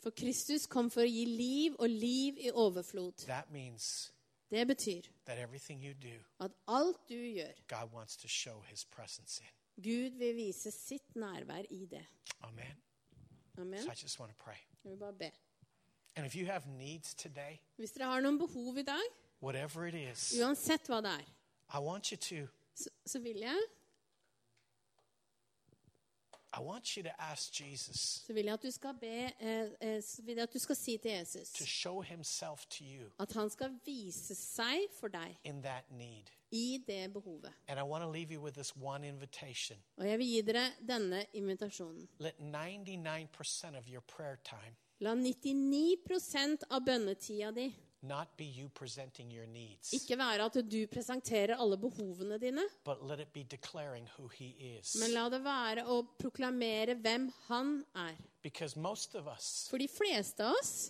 For 0.01 0.11
Kristus 0.17 0.67
kom 0.67 0.91
for 0.91 1.03
å 1.03 1.11
gi 1.11 1.25
liv 1.27 1.77
og 1.79 1.89
liv 1.91 2.39
i 2.39 2.51
overflod. 2.51 3.27
Det 4.51 4.67
betyr 4.67 5.03
that 5.27 5.39
everything 5.39 5.85
you 5.85 5.95
do, 5.95 6.17
at 6.41 6.51
alt 6.67 7.09
du 7.09 7.15
gjør, 7.15 7.53
God 7.69 7.93
wants 7.93 8.17
to 8.17 8.29
show 8.29 8.63
his 8.67 8.85
presence 8.85 9.41
in. 9.41 9.51
Gud 9.83 10.19
vil 10.19 10.35
vise 10.37 10.71
sitt 10.71 11.15
nærvær 11.17 11.69
i 11.71 11.87
det. 11.87 12.03
Amen. 12.41 12.75
Amen. 13.59 13.83
So 13.83 13.91
I 13.91 13.95
just 14.03 14.19
want 14.19 14.33
to 14.33 14.45
pray. 14.45 14.59
Jeg 14.85 14.91
vil 14.91 14.99
bare 14.99 15.13
be. 15.13 15.31
And 16.17 16.27
if 16.27 16.35
you 16.37 16.47
have 16.47 16.67
needs 16.67 17.15
today, 17.15 17.61
Hvis 17.77 17.93
dere 17.93 18.11
har 18.11 18.21
noen 18.21 18.39
behov 18.39 18.79
i 18.79 18.83
dag, 18.83 19.07
whatever 19.41 19.87
it 19.87 19.95
is, 19.95 20.33
uansett 20.41 20.91
hva 20.91 21.01
det 21.01 21.15
er, 21.21 21.29
I 21.75 21.79
want 21.79 22.11
you 22.11 22.17
to 22.17 22.49
så, 22.75 22.91
så 23.07 23.19
vil 23.19 23.37
jeg 23.37 23.61
I 26.53 26.61
want 26.61 26.97
you 26.97 27.03
to 27.03 27.11
ask 27.19 27.61
Jesus 27.61 28.01
så 28.27 28.33
vil 28.33 28.45
jeg 28.45 28.55
at 28.55 28.63
du 28.63 28.71
skal 28.71 28.95
be 29.01 29.31
eh, 29.41 29.71
eh, 29.81 30.03
så 30.03 30.23
vil 30.23 30.35
jeg 30.35 30.43
at 30.43 30.53
du 30.55 30.59
skal 30.59 30.77
si 30.77 30.99
til 30.99 31.11
Jesus 31.11 31.53
to 31.53 31.65
show 31.67 32.01
himself 32.03 32.67
to 32.67 32.85
you 32.85 33.11
at 33.19 33.33
han 33.33 33.51
skal 33.51 33.79
vise 33.85 34.35
seg 34.35 34.91
for 35.01 35.09
deg 35.09 35.39
in 35.45 35.63
that 35.63 35.91
need. 35.91 36.27
i 36.53 36.85
det 36.87 37.13
behovet. 37.13 37.53
And 37.69 37.79
I 37.79 37.83
want 37.83 38.03
to 38.05 38.11
leave 38.11 38.33
you 38.35 38.43
with 38.43 38.55
this 38.55 38.77
one 38.77 39.09
invitation. 39.09 39.79
Og 39.97 40.09
jeg 40.09 40.19
vil 40.19 40.27
gi 40.27 40.41
dere 40.41 40.65
denne 40.89 41.25
invitasjonen. 41.33 42.09
Let 42.19 42.35
99% 42.41 43.79
of 43.79 43.87
your 43.87 44.01
prayer 44.01 44.37
time 44.45 44.75
La 45.01 45.15
99 45.15 46.67
av 46.71 46.83
bønnetida 46.85 47.51
di 47.51 47.71
needs, 48.03 49.93
ikke 49.93 50.17
være 50.19 50.47
at 50.49 50.57
du 50.65 50.79
presenterer 50.91 51.57
alle 51.61 51.77
behovene 51.81 52.39
dine, 52.41 52.65
men 55.01 55.15
la 55.15 55.29
det 55.29 55.41
være 55.45 55.85
å 55.85 56.01
proklamere 56.19 56.97
hvem 56.97 57.31
han 57.49 57.85
er. 57.95 58.17
Us, 58.41 59.69
For 59.69 59.77
de 59.77 59.89
fleste 59.89 60.45
av 60.47 60.55
oss. 60.57 60.89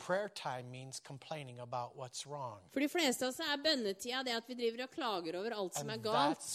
For 2.70 2.80
de 2.84 2.88
fleste 2.88 3.26
av 3.26 3.32
oss 3.32 3.40
er 3.42 3.64
bønnetida 3.64 4.22
det 4.22 4.36
at 4.38 4.46
vi 4.46 4.54
driver 4.61 4.84
og 4.86 4.92
klager 4.94 5.40
over 5.40 5.56
alt 5.58 5.74
som 5.74 5.90
And 5.90 5.98
er 5.98 6.04
galt. 6.04 6.46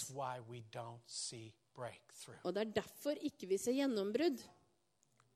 Og 2.43 2.53
det 2.56 2.62
er 2.62 2.72
derfor 2.80 3.20
ikke 3.20 3.47
vi 3.51 3.58
ser 3.60 3.76
gjennombrudd. 3.76 4.39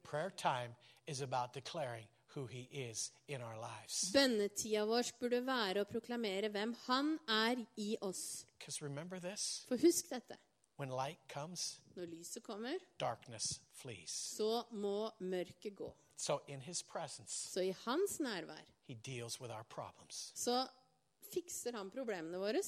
Prayer 0.03 0.31
time 0.31 0.75
is 1.07 1.21
about 1.21 1.53
declaring 1.53 2.07
who 2.35 2.45
he 2.47 2.67
is 2.71 3.11
in 3.27 3.41
our 3.41 3.55
lives. 3.57 4.11
Bønnetida 4.13 4.83
vår 4.85 5.11
burde 5.19 5.45
være 5.45 5.81
å 5.81 5.87
proklamere 5.89 6.49
hvem 6.49 6.73
han 6.85 7.17
er 7.27 7.65
i 7.77 7.95
oss. 8.01 8.45
Because 8.59 8.81
remember 8.81 9.19
this 9.19 9.65
For 9.67 9.77
husk 9.77 10.09
dette. 10.09 10.37
when 10.77 10.89
light 10.89 11.19
comes, 11.27 11.79
Når 11.95 12.05
lyset 12.05 12.43
kommer, 12.43 12.73
darkness 12.99 13.59
flees. 13.73 14.11
så 14.37 14.63
må 14.71 15.11
mørket 15.19 15.75
gå. 15.75 15.93
So, 16.17 16.39
in 16.47 16.61
his 16.61 16.83
presence, 16.83 17.31
Så 17.53 17.61
i 17.61 17.71
hans 17.85 18.19
nærvær 18.19 18.61
he 18.87 18.93
deals 18.95 19.39
with 19.41 19.51
our 19.51 19.63
problems. 19.63 20.31
så 20.35 20.67
fikser 21.33 21.71
han 21.75 21.89
problemene 21.91 22.37
våre. 22.37 22.61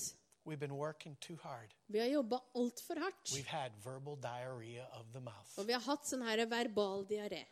We've 0.45 0.59
been 0.59 0.73
working 0.75 1.15
too 1.21 1.35
hard. 1.43 1.69
Vi 1.87 1.99
har 1.99 2.07
jobba 2.07 2.39
altfor 2.55 2.99
hardt. 2.99 3.29
We've 3.35 3.45
had 3.47 3.71
verbal 3.83 4.15
diarrhea 4.15 4.85
of 4.93 5.05
the 5.13 5.19
mouth, 5.21 5.57
Og 5.59 5.67
vi 5.67 5.73
har 5.73 5.81
hatt 5.81 6.05
sånn 6.05 6.23
her 6.23 6.45
verbal 6.45 7.05
diaré. 7.05 7.45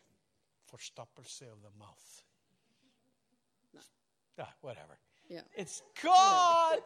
Forstoppelse 0.71 1.45
of 1.51 1.57
the 1.61 1.71
mouth. 1.77 2.23
No. 3.73 3.79
Ah, 4.39 4.53
whatever. 4.61 4.97
Yeah. 5.29 5.41
It's 5.55 5.81
God! 6.03 6.79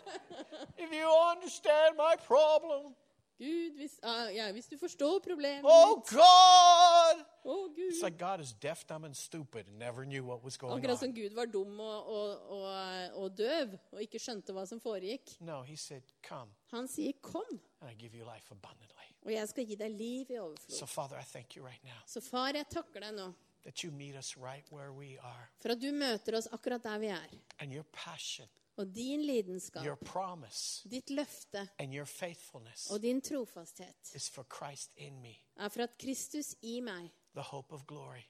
if 0.77 0.91
you 0.91 1.07
understand 1.35 1.95
my 1.97 2.15
problem. 2.27 2.95
Gud, 3.39 3.75
hvis, 3.75 3.99
uh, 4.03 4.35
ja, 4.35 4.51
hvis 4.51 4.65
du 4.67 4.77
forstår 4.77 5.19
problemet 5.19 5.63
Oh, 5.65 5.95
mitt 5.97 6.09
God! 6.09 7.25
Oh, 7.43 7.67
Gud. 7.75 7.91
It's 7.91 8.03
like 8.03 8.17
God 8.19 8.39
is 8.39 8.53
deaf, 8.53 8.83
dumb, 8.89 9.03
and 9.05 9.15
stupid 9.15 9.67
and 9.67 9.79
never 9.79 10.05
knew 10.05 10.23
what 10.23 10.43
was 10.43 10.57
going 10.57 10.73
Akkurat 10.77 10.99
som 10.99 11.09
on. 11.09 11.15
Gud 11.15 11.33
var 11.35 11.45
dum 11.45 11.79
og, 11.79 12.07
og, 12.07 12.49
og, 12.49 13.09
og 13.23 13.37
døv 13.37 13.73
og 13.91 14.01
ikke 14.01 14.19
skjønte 14.19 14.53
hva 14.53 14.65
som 14.69 14.79
foregikk. 14.79 15.33
No, 15.41 15.61
he 15.63 15.75
said, 15.77 16.03
Come, 16.27 16.51
Han 16.71 16.87
sier 16.87 17.11
'kom', 17.21 17.59
and 17.81 17.89
I 17.91 17.93
give 17.95 18.13
you 18.17 18.23
life 18.35 18.51
abundantly. 18.51 19.09
og 19.25 19.31
jeg 19.33 19.49
skal 19.49 19.65
gi 19.65 19.75
deg 19.75 19.91
liv 19.91 20.29
i 20.29 20.35
So, 20.35 20.41
overflod. 20.43 20.87
Father, 20.87 21.17
I 21.19 21.23
thank 21.23 21.55
you 21.55 21.65
right 21.65 21.83
now 21.83 21.99
Så 22.05 22.21
far, 22.21 22.51
jeg 22.53 22.65
takker 22.69 22.99
deg 22.99 23.13
nå 23.13 23.33
that 23.63 23.83
you 23.83 23.91
meet 23.91 24.15
us 24.15 24.37
right 24.37 24.65
where 24.71 24.91
we 24.91 25.17
are. 25.19 25.49
for 25.61 25.69
at 25.71 25.81
du 25.81 25.91
møter 25.91 26.37
oss 26.37 26.47
akkurat 26.51 26.83
der 26.83 26.97
vi 26.99 27.07
er. 27.07 27.27
And 27.59 27.71
your 27.73 27.85
passion, 27.93 28.47
Og 28.77 28.95
din 28.95 29.21
lidenskap, 29.21 29.85
your 29.85 29.95
promise, 29.95 30.89
ditt 30.89 31.09
løfte 31.09 31.69
and 31.79 31.93
your 31.93 32.05
faithfulness 32.05 32.91
og 32.91 33.01
din 33.01 33.21
trofasthet 33.21 34.15
is 34.15 34.29
for 34.29 34.43
Christ 34.57 34.91
in 34.97 35.21
me, 35.21 35.35
er 35.57 35.69
for 35.69 35.83
at 35.83 35.97
Kristus 36.01 36.55
i 36.61 36.79
meg, 36.79 37.11
the 37.35 37.41
hope 37.41 37.71
of 37.75 37.85
glory, 37.87 38.23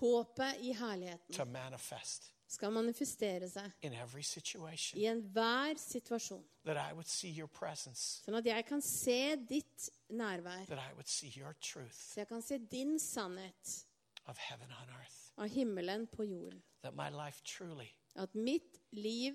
håpet 0.00 0.56
i 0.60 0.72
herligheten, 0.72 1.34
to 1.34 1.44
manifest 1.44 2.32
skal 2.48 2.72
manifestere 2.72 3.48
seg 3.50 3.70
in 3.82 3.92
every 3.92 4.22
situation. 4.22 4.98
i 5.00 5.04
enhver 5.06 5.74
situasjon. 5.76 6.44
That 6.64 6.76
I 6.90 6.94
would 6.94 7.06
see 7.08 7.28
your 7.38 7.46
presence, 7.48 8.22
Sånn 8.24 8.34
at 8.38 8.46
jeg 8.46 8.64
kan 8.66 8.80
se 8.82 9.36
ditt 9.48 9.90
nærvær. 10.10 10.64
that 10.66 10.78
I 10.78 10.94
would 10.94 11.08
see 11.08 11.28
your 11.36 11.52
truth 11.60 11.92
Så 12.14 12.20
jeg 12.20 12.28
kan 12.28 12.42
se 12.42 12.58
din 12.58 12.98
sannhet 12.98 13.84
earth. 14.28 15.32
av 15.38 15.48
himmelen 15.48 16.06
på 16.06 16.24
jorden. 16.24 16.62
That 16.82 16.94
my 16.94 17.08
life 17.10 17.42
truly 17.44 17.90
At 18.16 18.34
mitt 18.34 18.80
liv 18.92 19.34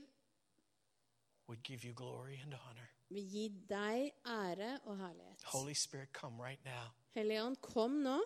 would 1.47 1.63
give 1.63 1.83
you 1.87 1.93
glory 1.93 2.39
and 2.43 2.53
honor. 2.53 2.89
vil 3.09 3.27
gi 3.29 3.47
deg 3.69 4.11
ære 4.25 4.79
og 4.85 4.97
herlighet. 4.97 5.43
Holy 5.45 5.73
Spirit, 5.73 6.13
come 6.13 6.41
right 6.43 6.63
now 6.65 6.89
Hellige 7.15 7.55
kom 7.61 7.91
nå 8.03 8.21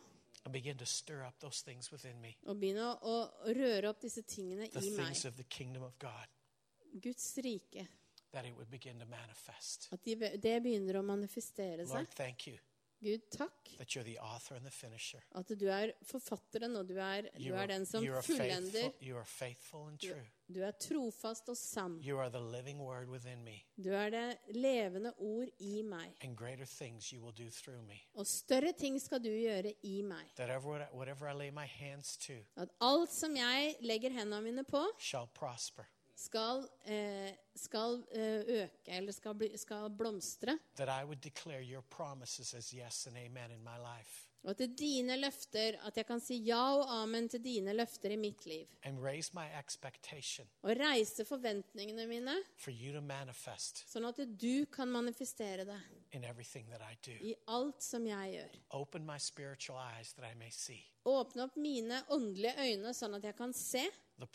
and 0.45 0.53
begin 0.53 0.77
to 0.77 0.85
stir 0.85 1.25
up 1.27 1.39
those 1.39 1.61
things 1.63 1.91
within 1.91 2.21
me, 2.21 2.35
og 2.45 2.55
begynn 2.59 2.77
å 2.79 2.93
å 3.03 3.15
røre 3.57 3.89
opp 3.89 3.99
disse 4.01 4.21
tingene 4.21 4.69
the 4.71 4.79
i 4.79 4.89
meg. 4.95 5.05
things 5.05 5.25
of 5.25 5.35
the 5.35 5.43
kingdom 5.43 5.83
of 5.83 5.97
God, 5.99 6.27
Guds 7.01 7.37
rike. 7.43 7.87
that 8.31 8.45
it 8.45 8.55
would 8.55 8.69
begin 8.69 8.99
to 8.99 9.05
manifest. 9.05 9.89
At 9.91 10.03
de, 10.05 10.15
det 10.15 10.63
begynner 10.63 10.99
å 10.99 11.03
manifestere 11.03 11.85
seg. 11.85 11.95
Lord, 11.95 12.07
thank 12.15 12.47
you 12.47 12.57
Gud, 12.99 13.21
takk 13.29 13.53
at 15.37 15.51
du 15.59 15.67
er 15.69 15.91
forfatteren, 16.09 16.75
og 16.79 16.87
du 16.89 16.95
er, 16.97 17.27
du 17.37 17.53
er 17.53 17.67
den 17.69 17.85
som 17.85 18.01
fullender. 18.25 18.87
Du, 20.47 20.61
er 20.63 20.71
trofast 20.71 21.49
og 21.51 21.57
sann. 21.57 21.99
Du 23.77 23.89
er 23.93 24.09
det 24.09 24.37
levende 24.55 25.11
ord 25.19 25.47
i 25.59 25.81
meg. 25.83 26.15
Og 28.15 28.25
større 28.25 28.71
ting 28.73 28.97
skal 29.03 29.19
du 29.21 29.29
gjøre 29.29 29.73
i 29.83 30.01
meg. 30.01 30.31
At 32.55 32.69
alt 32.81 33.11
som 33.13 33.35
jeg 33.35 33.75
legger 33.81 34.09
hendene 34.09 34.41
mine 34.41 34.63
på, 34.63 34.81
skal, 36.17 36.63
eh, 36.85 37.35
skal 37.67 37.99
eh, 38.11 38.47
øke 38.63 38.95
eller 38.99 39.11
skal, 39.15 39.35
bli, 39.37 39.51
skal 39.57 39.89
blomstre. 39.99 40.57
That 40.79 40.89
I 40.89 41.03
would 41.05 41.21
declare 41.23 41.61
your 41.63 41.83
promises 41.93 42.53
as 42.53 42.71
yes 42.73 43.05
and 43.07 43.17
amen 43.17 43.51
in 43.51 43.63
my 43.63 43.77
life, 43.81 44.23
Og 44.47 44.55
til 44.55 44.69
dine 44.79 45.15
løfter, 45.19 45.75
at 45.83 45.97
jeg 45.97 46.05
kan 46.07 46.21
si 46.23 46.37
ja 46.45 46.59
og 46.77 46.85
amen 47.01 47.25
til 47.27 47.41
dine 47.43 47.73
løfter 47.75 48.13
i 48.13 48.15
mitt 48.15 48.45
liv. 48.47 48.67
and 48.83 48.99
raise 49.03 49.33
my 49.35 49.47
Og 50.63 50.77
reise 50.79 51.25
forventningene 51.25 52.05
mine, 52.07 52.35
sånn 53.89 54.05
at 54.07 54.21
du 54.39 54.65
kan 54.71 54.87
manifestere 54.93 55.65
det 55.67 55.79
in 56.13 56.23
that 56.69 56.81
I 57.21 57.35
alt 57.47 57.83
som 57.83 58.05
jeg 58.07 58.37
gjør. 58.37 58.59
Open 58.79 59.05
my 59.05 59.17
eyes 59.97 60.13
that 60.13 60.31
I 60.31 60.35
may 60.37 60.51
see 60.51 60.83
Åpne 61.07 61.43
opp 61.49 61.57
mine 61.57 62.01
åndelige 62.11 62.55
øyne, 62.59 62.93
sånn 62.93 63.15
at 63.15 63.23
jeg 63.23 63.35
kan 63.35 63.53
se 63.53 63.83
løftene 64.19 64.27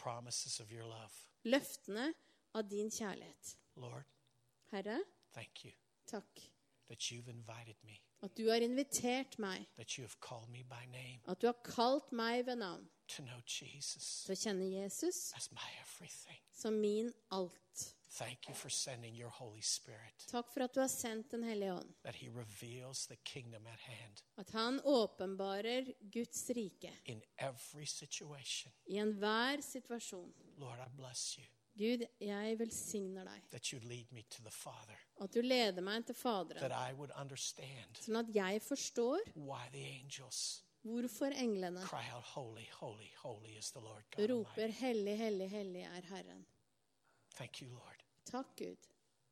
løftene 1.45 2.12
av 2.55 2.68
din 2.70 2.90
kjærlighet. 2.90 3.57
Lord, 3.76 4.05
Herre, 4.70 5.00
thank 5.34 5.64
you 5.64 5.72
takk 6.07 6.40
that 6.88 6.98
you've 7.12 7.28
invited 7.30 7.76
me, 7.84 8.00
at 8.22 8.36
du 8.36 8.48
har 8.50 8.57
invitert 8.61 9.38
meg, 9.38 9.66
that 9.76 9.90
you 9.98 10.03
have 10.05 10.16
called 10.20 10.48
me 10.50 10.62
by 10.64 10.84
name 10.86 11.20
at 11.28 11.40
du 11.40 11.46
har 11.46 11.57
kalt 11.64 12.12
meg 12.12 12.46
ved 12.46 12.57
navn 12.57 12.88
to 13.09 13.22
know 13.22 13.40
Jesus 13.46 14.22
til 14.26 14.32
å 14.32 14.36
kjenne 14.36 14.68
Jesus 14.82 15.32
as 15.36 15.50
my 15.53 15.68
everything. 15.80 16.40
som 16.53 16.74
min 16.80 17.12
alt. 17.30 17.59
Thank 18.12 18.48
you 18.48 18.55
for 18.55 18.68
sending 18.68 19.14
your 19.16 19.30
Holy 19.30 19.62
Spirit, 19.62 20.26
Takk 20.28 20.50
for 20.53 20.61
at 20.62 20.74
du 20.74 20.80
har 20.80 20.88
sendt 20.88 21.30
Den 21.32 21.42
hellige 21.44 21.72
ånd. 21.72 21.94
that 22.05 22.14
He 22.14 22.28
reveals 22.28 23.07
the 23.07 23.16
kingdom 23.24 23.66
at 23.66 23.80
hand 23.80 24.22
At 24.36 24.50
han 24.50 24.80
åpenbarer 24.84 25.84
Guds 26.12 26.50
rike 26.50 26.92
in 27.07 27.22
every 27.38 27.86
situation. 27.86 28.72
i 28.86 28.98
enhver 28.98 29.61
situasjon. 29.61 30.32
Lord, 30.59 30.78
I 30.78 30.88
bless 30.96 31.38
you 31.38 31.44
Gud, 31.78 32.04
jeg 32.20 32.58
velsigner 32.58 33.24
deg. 33.24 33.44
At 35.20 35.34
du 35.34 35.40
leder 35.40 35.82
meg 35.82 36.04
til 36.06 36.14
Faderen, 36.14 36.74
sånn 38.02 38.18
at 38.20 38.32
jeg 38.34 38.62
forstår 38.62 39.32
hvorfor 40.82 41.32
englene 41.38 41.80
out, 41.80 42.24
Holy, 42.34 42.66
holy, 42.80 43.10
holy 43.22 43.56
is 43.58 43.70
the 43.72 43.80
Lord 43.80 44.04
God 44.16 44.30
roper 44.30 44.68
'Hellig, 44.68 45.16
hellig, 45.18 45.48
hellig 45.50 45.84
er 45.86 46.08
Herren'. 46.10 46.44
You, 47.62 47.80
Takk, 48.24 48.56
Gud, 48.56 48.88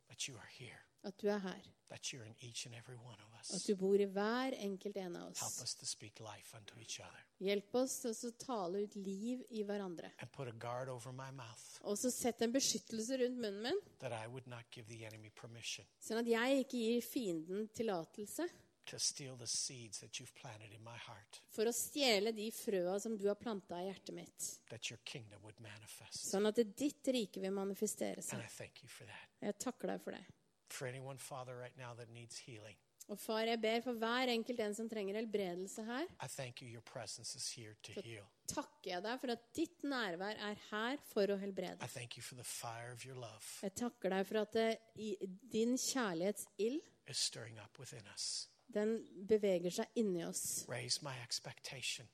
At 0.09 0.19
du 0.27 0.35
er 0.37 0.49
here, 0.59 0.81
at 1.05 1.17
du 1.19 1.29
er 1.29 1.39
her. 1.39 1.61
that 1.89 2.13
you're 2.13 2.23
in 2.25 2.35
each 2.41 2.67
and 2.67 2.75
every 2.75 2.97
one 2.97 3.19
of 3.21 3.27
At 3.41 3.51
us. 3.57 3.65
du 3.65 3.75
bor 3.75 3.97
i 3.99 4.05
hver 4.07 4.55
enkelt 4.63 4.97
en 4.97 5.17
av 5.17 5.23
Help 5.35 5.43
oss. 5.43 5.63
us 5.63 5.75
to 5.75 5.87
speak 5.87 6.21
life 6.21 6.55
unto 6.57 6.79
each 6.79 7.01
other 7.01 7.25
Hjelp 7.41 7.75
oss 7.75 7.99
til 8.03 8.11
å 8.13 8.31
tale 8.39 8.83
ut 8.85 8.95
liv 8.97 9.43
i 9.51 9.63
hverandre. 9.65 10.13
and 10.21 10.31
put 10.33 10.47
a 10.49 10.53
guard 10.53 10.89
over 10.89 11.11
my 11.13 11.31
mouth 11.33 11.81
Og 11.83 11.97
så 11.99 12.11
sett 12.13 12.43
en 12.43 12.53
beskyttelse 12.53 13.19
rundt 13.19 13.39
munnen 13.41 13.63
min, 13.63 13.81
that 13.99 14.13
I 14.13 14.27
would 14.29 14.47
not 14.47 14.71
give 14.71 14.87
the 14.89 15.05
enemy 15.05 15.31
permission 15.35 15.85
sånn 16.01 16.19
at 16.21 16.27
jeg 16.27 16.65
ikke 16.65 16.79
gir 16.79 17.01
fienden 17.03 17.69
tillatelse 17.75 18.49
to 18.87 18.99
steal 18.99 19.37
the 19.37 19.47
seeds 19.47 19.99
that 20.01 20.19
you've 20.19 20.35
planted 20.35 20.73
in 20.73 20.83
my 20.83 20.97
heart, 20.97 21.41
for 21.51 21.65
å 21.65 21.73
stjele 21.73 22.33
de 22.35 22.51
frøa 22.51 23.01
som 23.01 23.17
du 23.17 23.27
har 23.29 23.37
planta 23.37 23.77
i 23.83 23.87
hjertet 23.91 24.15
mitt. 24.15 24.49
that 24.69 24.91
your 24.91 24.99
kingdom 25.05 25.41
would 25.43 25.59
manifest. 25.61 26.31
Sånn 26.33 26.47
at 26.47 26.57
ditt 26.77 27.07
rike 27.07 27.41
vil 27.41 27.53
manifestere 27.53 28.17
And 28.19 28.25
seg. 28.25 28.39
I 28.45 28.49
thank 28.49 28.83
you 28.83 28.89
for 28.89 29.05
that. 29.07 29.29
Jeg 29.43 29.59
takker 29.59 29.89
deg 29.89 30.01
for 30.03 30.11
det. 30.13 30.25
For 30.71 30.87
anyone, 30.87 31.19
Father, 31.19 31.57
right 31.59 31.77
now 31.79 31.95
that 31.95 32.09
needs 32.11 32.39
healing, 32.39 32.77
Og 33.11 33.19
far, 33.19 33.41
jeg 33.43 33.59
ber 33.61 33.81
for 33.83 33.93
hver 33.99 34.31
enkelt 34.31 34.61
en 34.61 34.75
som 34.75 34.89
trenger 34.89 35.17
helbredelse 35.19 35.83
her. 35.83 36.05
I 36.23 36.29
thank 36.29 36.61
you, 36.63 36.69
your 36.69 36.83
presence 36.87 37.35
is 37.39 37.49
here 37.57 37.75
to 37.83 37.93
heal. 38.05 38.23
Takker 38.47 38.91
jeg 38.93 39.03
deg 39.03 39.19
for 39.21 39.33
at 39.35 39.49
ditt 39.57 39.83
nærvær 39.83 40.39
er 40.39 40.61
her 40.71 40.97
for 41.11 41.27
å 41.35 41.37
helbrede. 41.41 41.83
I 41.83 41.89
thank 41.91 42.17
you 42.17 42.23
for 42.23 42.37
the 42.39 42.45
fire 42.47 42.93
of 42.93 43.03
your 43.05 43.17
love 43.19 43.43
Jeg 43.63 43.75
takker 43.75 44.15
deg 44.15 44.27
for 44.29 44.39
at 44.45 44.53
det, 44.55 44.69
i, 44.95 45.17
din 45.53 45.75
kjærlighetsild, 45.77 46.81
is 47.09 47.19
stirring 47.19 47.59
up 47.59 47.79
within 47.83 48.07
us. 48.15 48.47
den 48.75 49.01
beveger 49.27 49.71
seg 49.71 49.87
inni 49.99 50.23
oss. 50.25 50.65
Raise 50.69 51.03
my 51.03 51.17
expectation. 51.27 52.07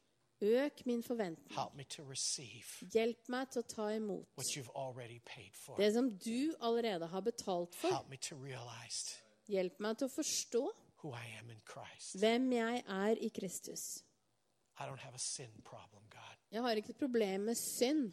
Øk 0.42 0.82
min 0.86 1.02
forventning. 1.02 1.56
Hjelp 2.92 3.28
meg 3.32 3.50
til 3.50 3.62
å 3.62 3.66
ta 3.68 3.86
imot 3.94 4.28
det 5.78 5.92
som 5.94 6.10
du 6.18 6.54
allerede 6.60 7.06
har 7.08 7.20
betalt 7.24 7.74
for. 7.74 7.88
Hjelp 9.48 9.80
meg 9.80 9.96
til 9.96 10.06
å 10.08 10.12
forstå 10.12 10.64
hvem 12.20 12.52
jeg 12.52 12.84
er 12.88 13.16
i 13.22 13.28
Kristus. 13.30 14.02
Jeg 16.52 16.62
har 16.62 16.76
ikke 16.76 16.90
et 16.92 16.98
problem 17.00 17.40
med 17.48 17.56
synd, 17.56 18.12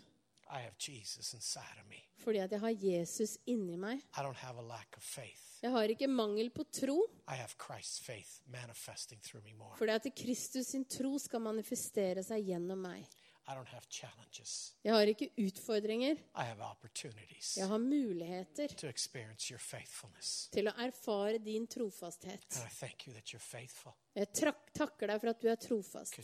I 0.53 0.59
have 0.61 0.75
Jesus 0.77 1.33
inside 1.33 1.79
of 1.81 1.87
me. 1.89 1.97
fordi 2.23 2.39
at 2.39 2.51
jeg 2.51 2.59
har 2.61 2.75
Jesus 2.77 3.37
inni 3.47 3.75
meg. 3.77 3.97
I 4.17 4.21
don't 4.21 4.37
have 4.37 4.59
a 4.59 4.61
lack 4.67 4.93
of 4.97 5.03
faith. 5.03 5.49
Jeg 5.63 5.71
har 5.71 5.83
ikke 5.89 6.07
mangel 6.07 6.49
på 6.51 6.63
tro, 6.71 6.97
I 7.27 7.35
have 7.39 7.55
Christ's 7.57 7.99
faith 8.03 8.41
manifesting 8.51 9.21
through 9.23 9.43
me 9.45 9.53
more. 9.53 9.75
fordi 9.77 9.91
at 9.91 10.07
Kristus 10.15 10.67
sin 10.67 10.85
tro 10.85 11.17
skal 11.19 11.39
manifestere 11.41 12.23
seg 12.23 12.45
gjennom 12.51 12.77
meg. 12.83 13.05
I 13.47 13.51
don't 13.57 13.67
have 13.67 13.83
challenges. 13.91 14.73
Jeg 14.83 14.93
har 14.93 15.01
ikke 15.11 15.29
utfordringer, 15.37 16.15
I 16.35 16.43
have 16.47 16.61
opportunities 16.63 17.57
jeg 17.57 17.67
har 17.67 17.77
muligheter 17.77 18.67
to 18.77 18.87
experience 18.87 19.49
your 19.51 19.59
faithfulness. 19.59 20.49
til 20.53 20.67
å 20.67 20.73
erfare 20.79 21.37
din 21.43 21.67
trofasthet. 21.67 22.45
And 22.55 22.63
I 22.63 22.69
thank 22.79 23.07
you 23.07 23.13
that 23.13 23.33
you're 23.33 23.39
faithful 23.43 23.93
Jeg 24.15 24.27
takker 24.73 25.07
deg 25.07 25.19
for 25.19 25.29
at 25.33 25.41
du 25.41 25.47
er 25.49 25.55
trofast, 25.55 26.15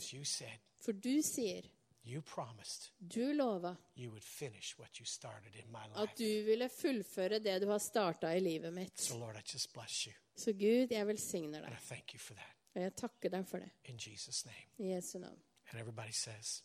for 0.80 0.92
du 0.92 1.20
sier, 1.22 1.64
you 2.10 2.22
promised 2.22 2.90
du 2.98 3.32
lova, 3.32 3.74
you 3.96 4.10
would 4.10 4.24
finish 4.24 4.74
what 4.78 5.00
you 5.00 5.06
started 5.06 5.54
in 5.54 5.70
my 5.72 5.86
at 6.02 6.16
du 6.18 6.44
ville 6.46 6.68
fullføre 6.68 7.38
det 7.38 7.60
du 7.62 7.68
har 7.70 7.78
starta 7.78 8.32
i 8.36 8.40
livet 8.40 8.72
mitt. 8.74 9.00
So, 9.00 9.18
Lord, 9.18 9.36
I 9.36 9.42
just 9.54 9.72
bless 9.72 10.06
you 10.06 10.12
Så 10.36 10.52
Gud, 10.52 10.90
jeg 10.90 11.06
velsigner 11.06 11.58
and 11.62 11.66
deg, 11.74 11.78
I 11.78 11.86
thank 11.94 12.14
you 12.14 12.18
for 12.20 12.34
that 12.34 12.56
og 12.74 12.82
jeg 12.82 12.92
takker 12.96 13.30
deg 13.30 13.46
for 13.50 13.58
det. 13.58 13.70
in 13.84 13.96
Jesus' 13.98 14.44
name. 14.46 14.66
I 14.78 14.94
Jesu 14.94 15.18
navn. 15.18 15.38
And 15.72 15.80
everybody 15.80 16.12
says, 16.12 16.62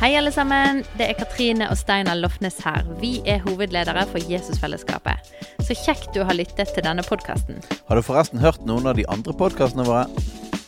Hei, 0.00 0.14
alle 0.16 0.32
sammen. 0.32 0.78
Det 0.98 1.08
er 1.10 1.12
Katrine 1.12 1.66
og 1.70 1.76
Steinar 1.76 2.14
Lofnes 2.16 2.56
her. 2.64 2.86
Vi 3.00 3.18
er 3.26 3.42
hovedledere 3.44 4.06
for 4.08 4.32
Jesusfellesskapet. 4.32 5.28
Så 5.60 5.76
kjekt 5.76 6.14
du 6.14 6.22
har 6.24 6.32
lyttet 6.32 6.72
til 6.74 6.84
denne 6.86 7.04
podkasten. 7.04 7.60
Har 7.88 8.00
du 8.00 8.02
forresten 8.02 8.40
hørt 8.40 8.64
noen 8.64 8.88
av 8.88 8.96
de 8.96 9.04
andre 9.12 9.36
podkastene 9.36 9.84
våre? 9.84 10.06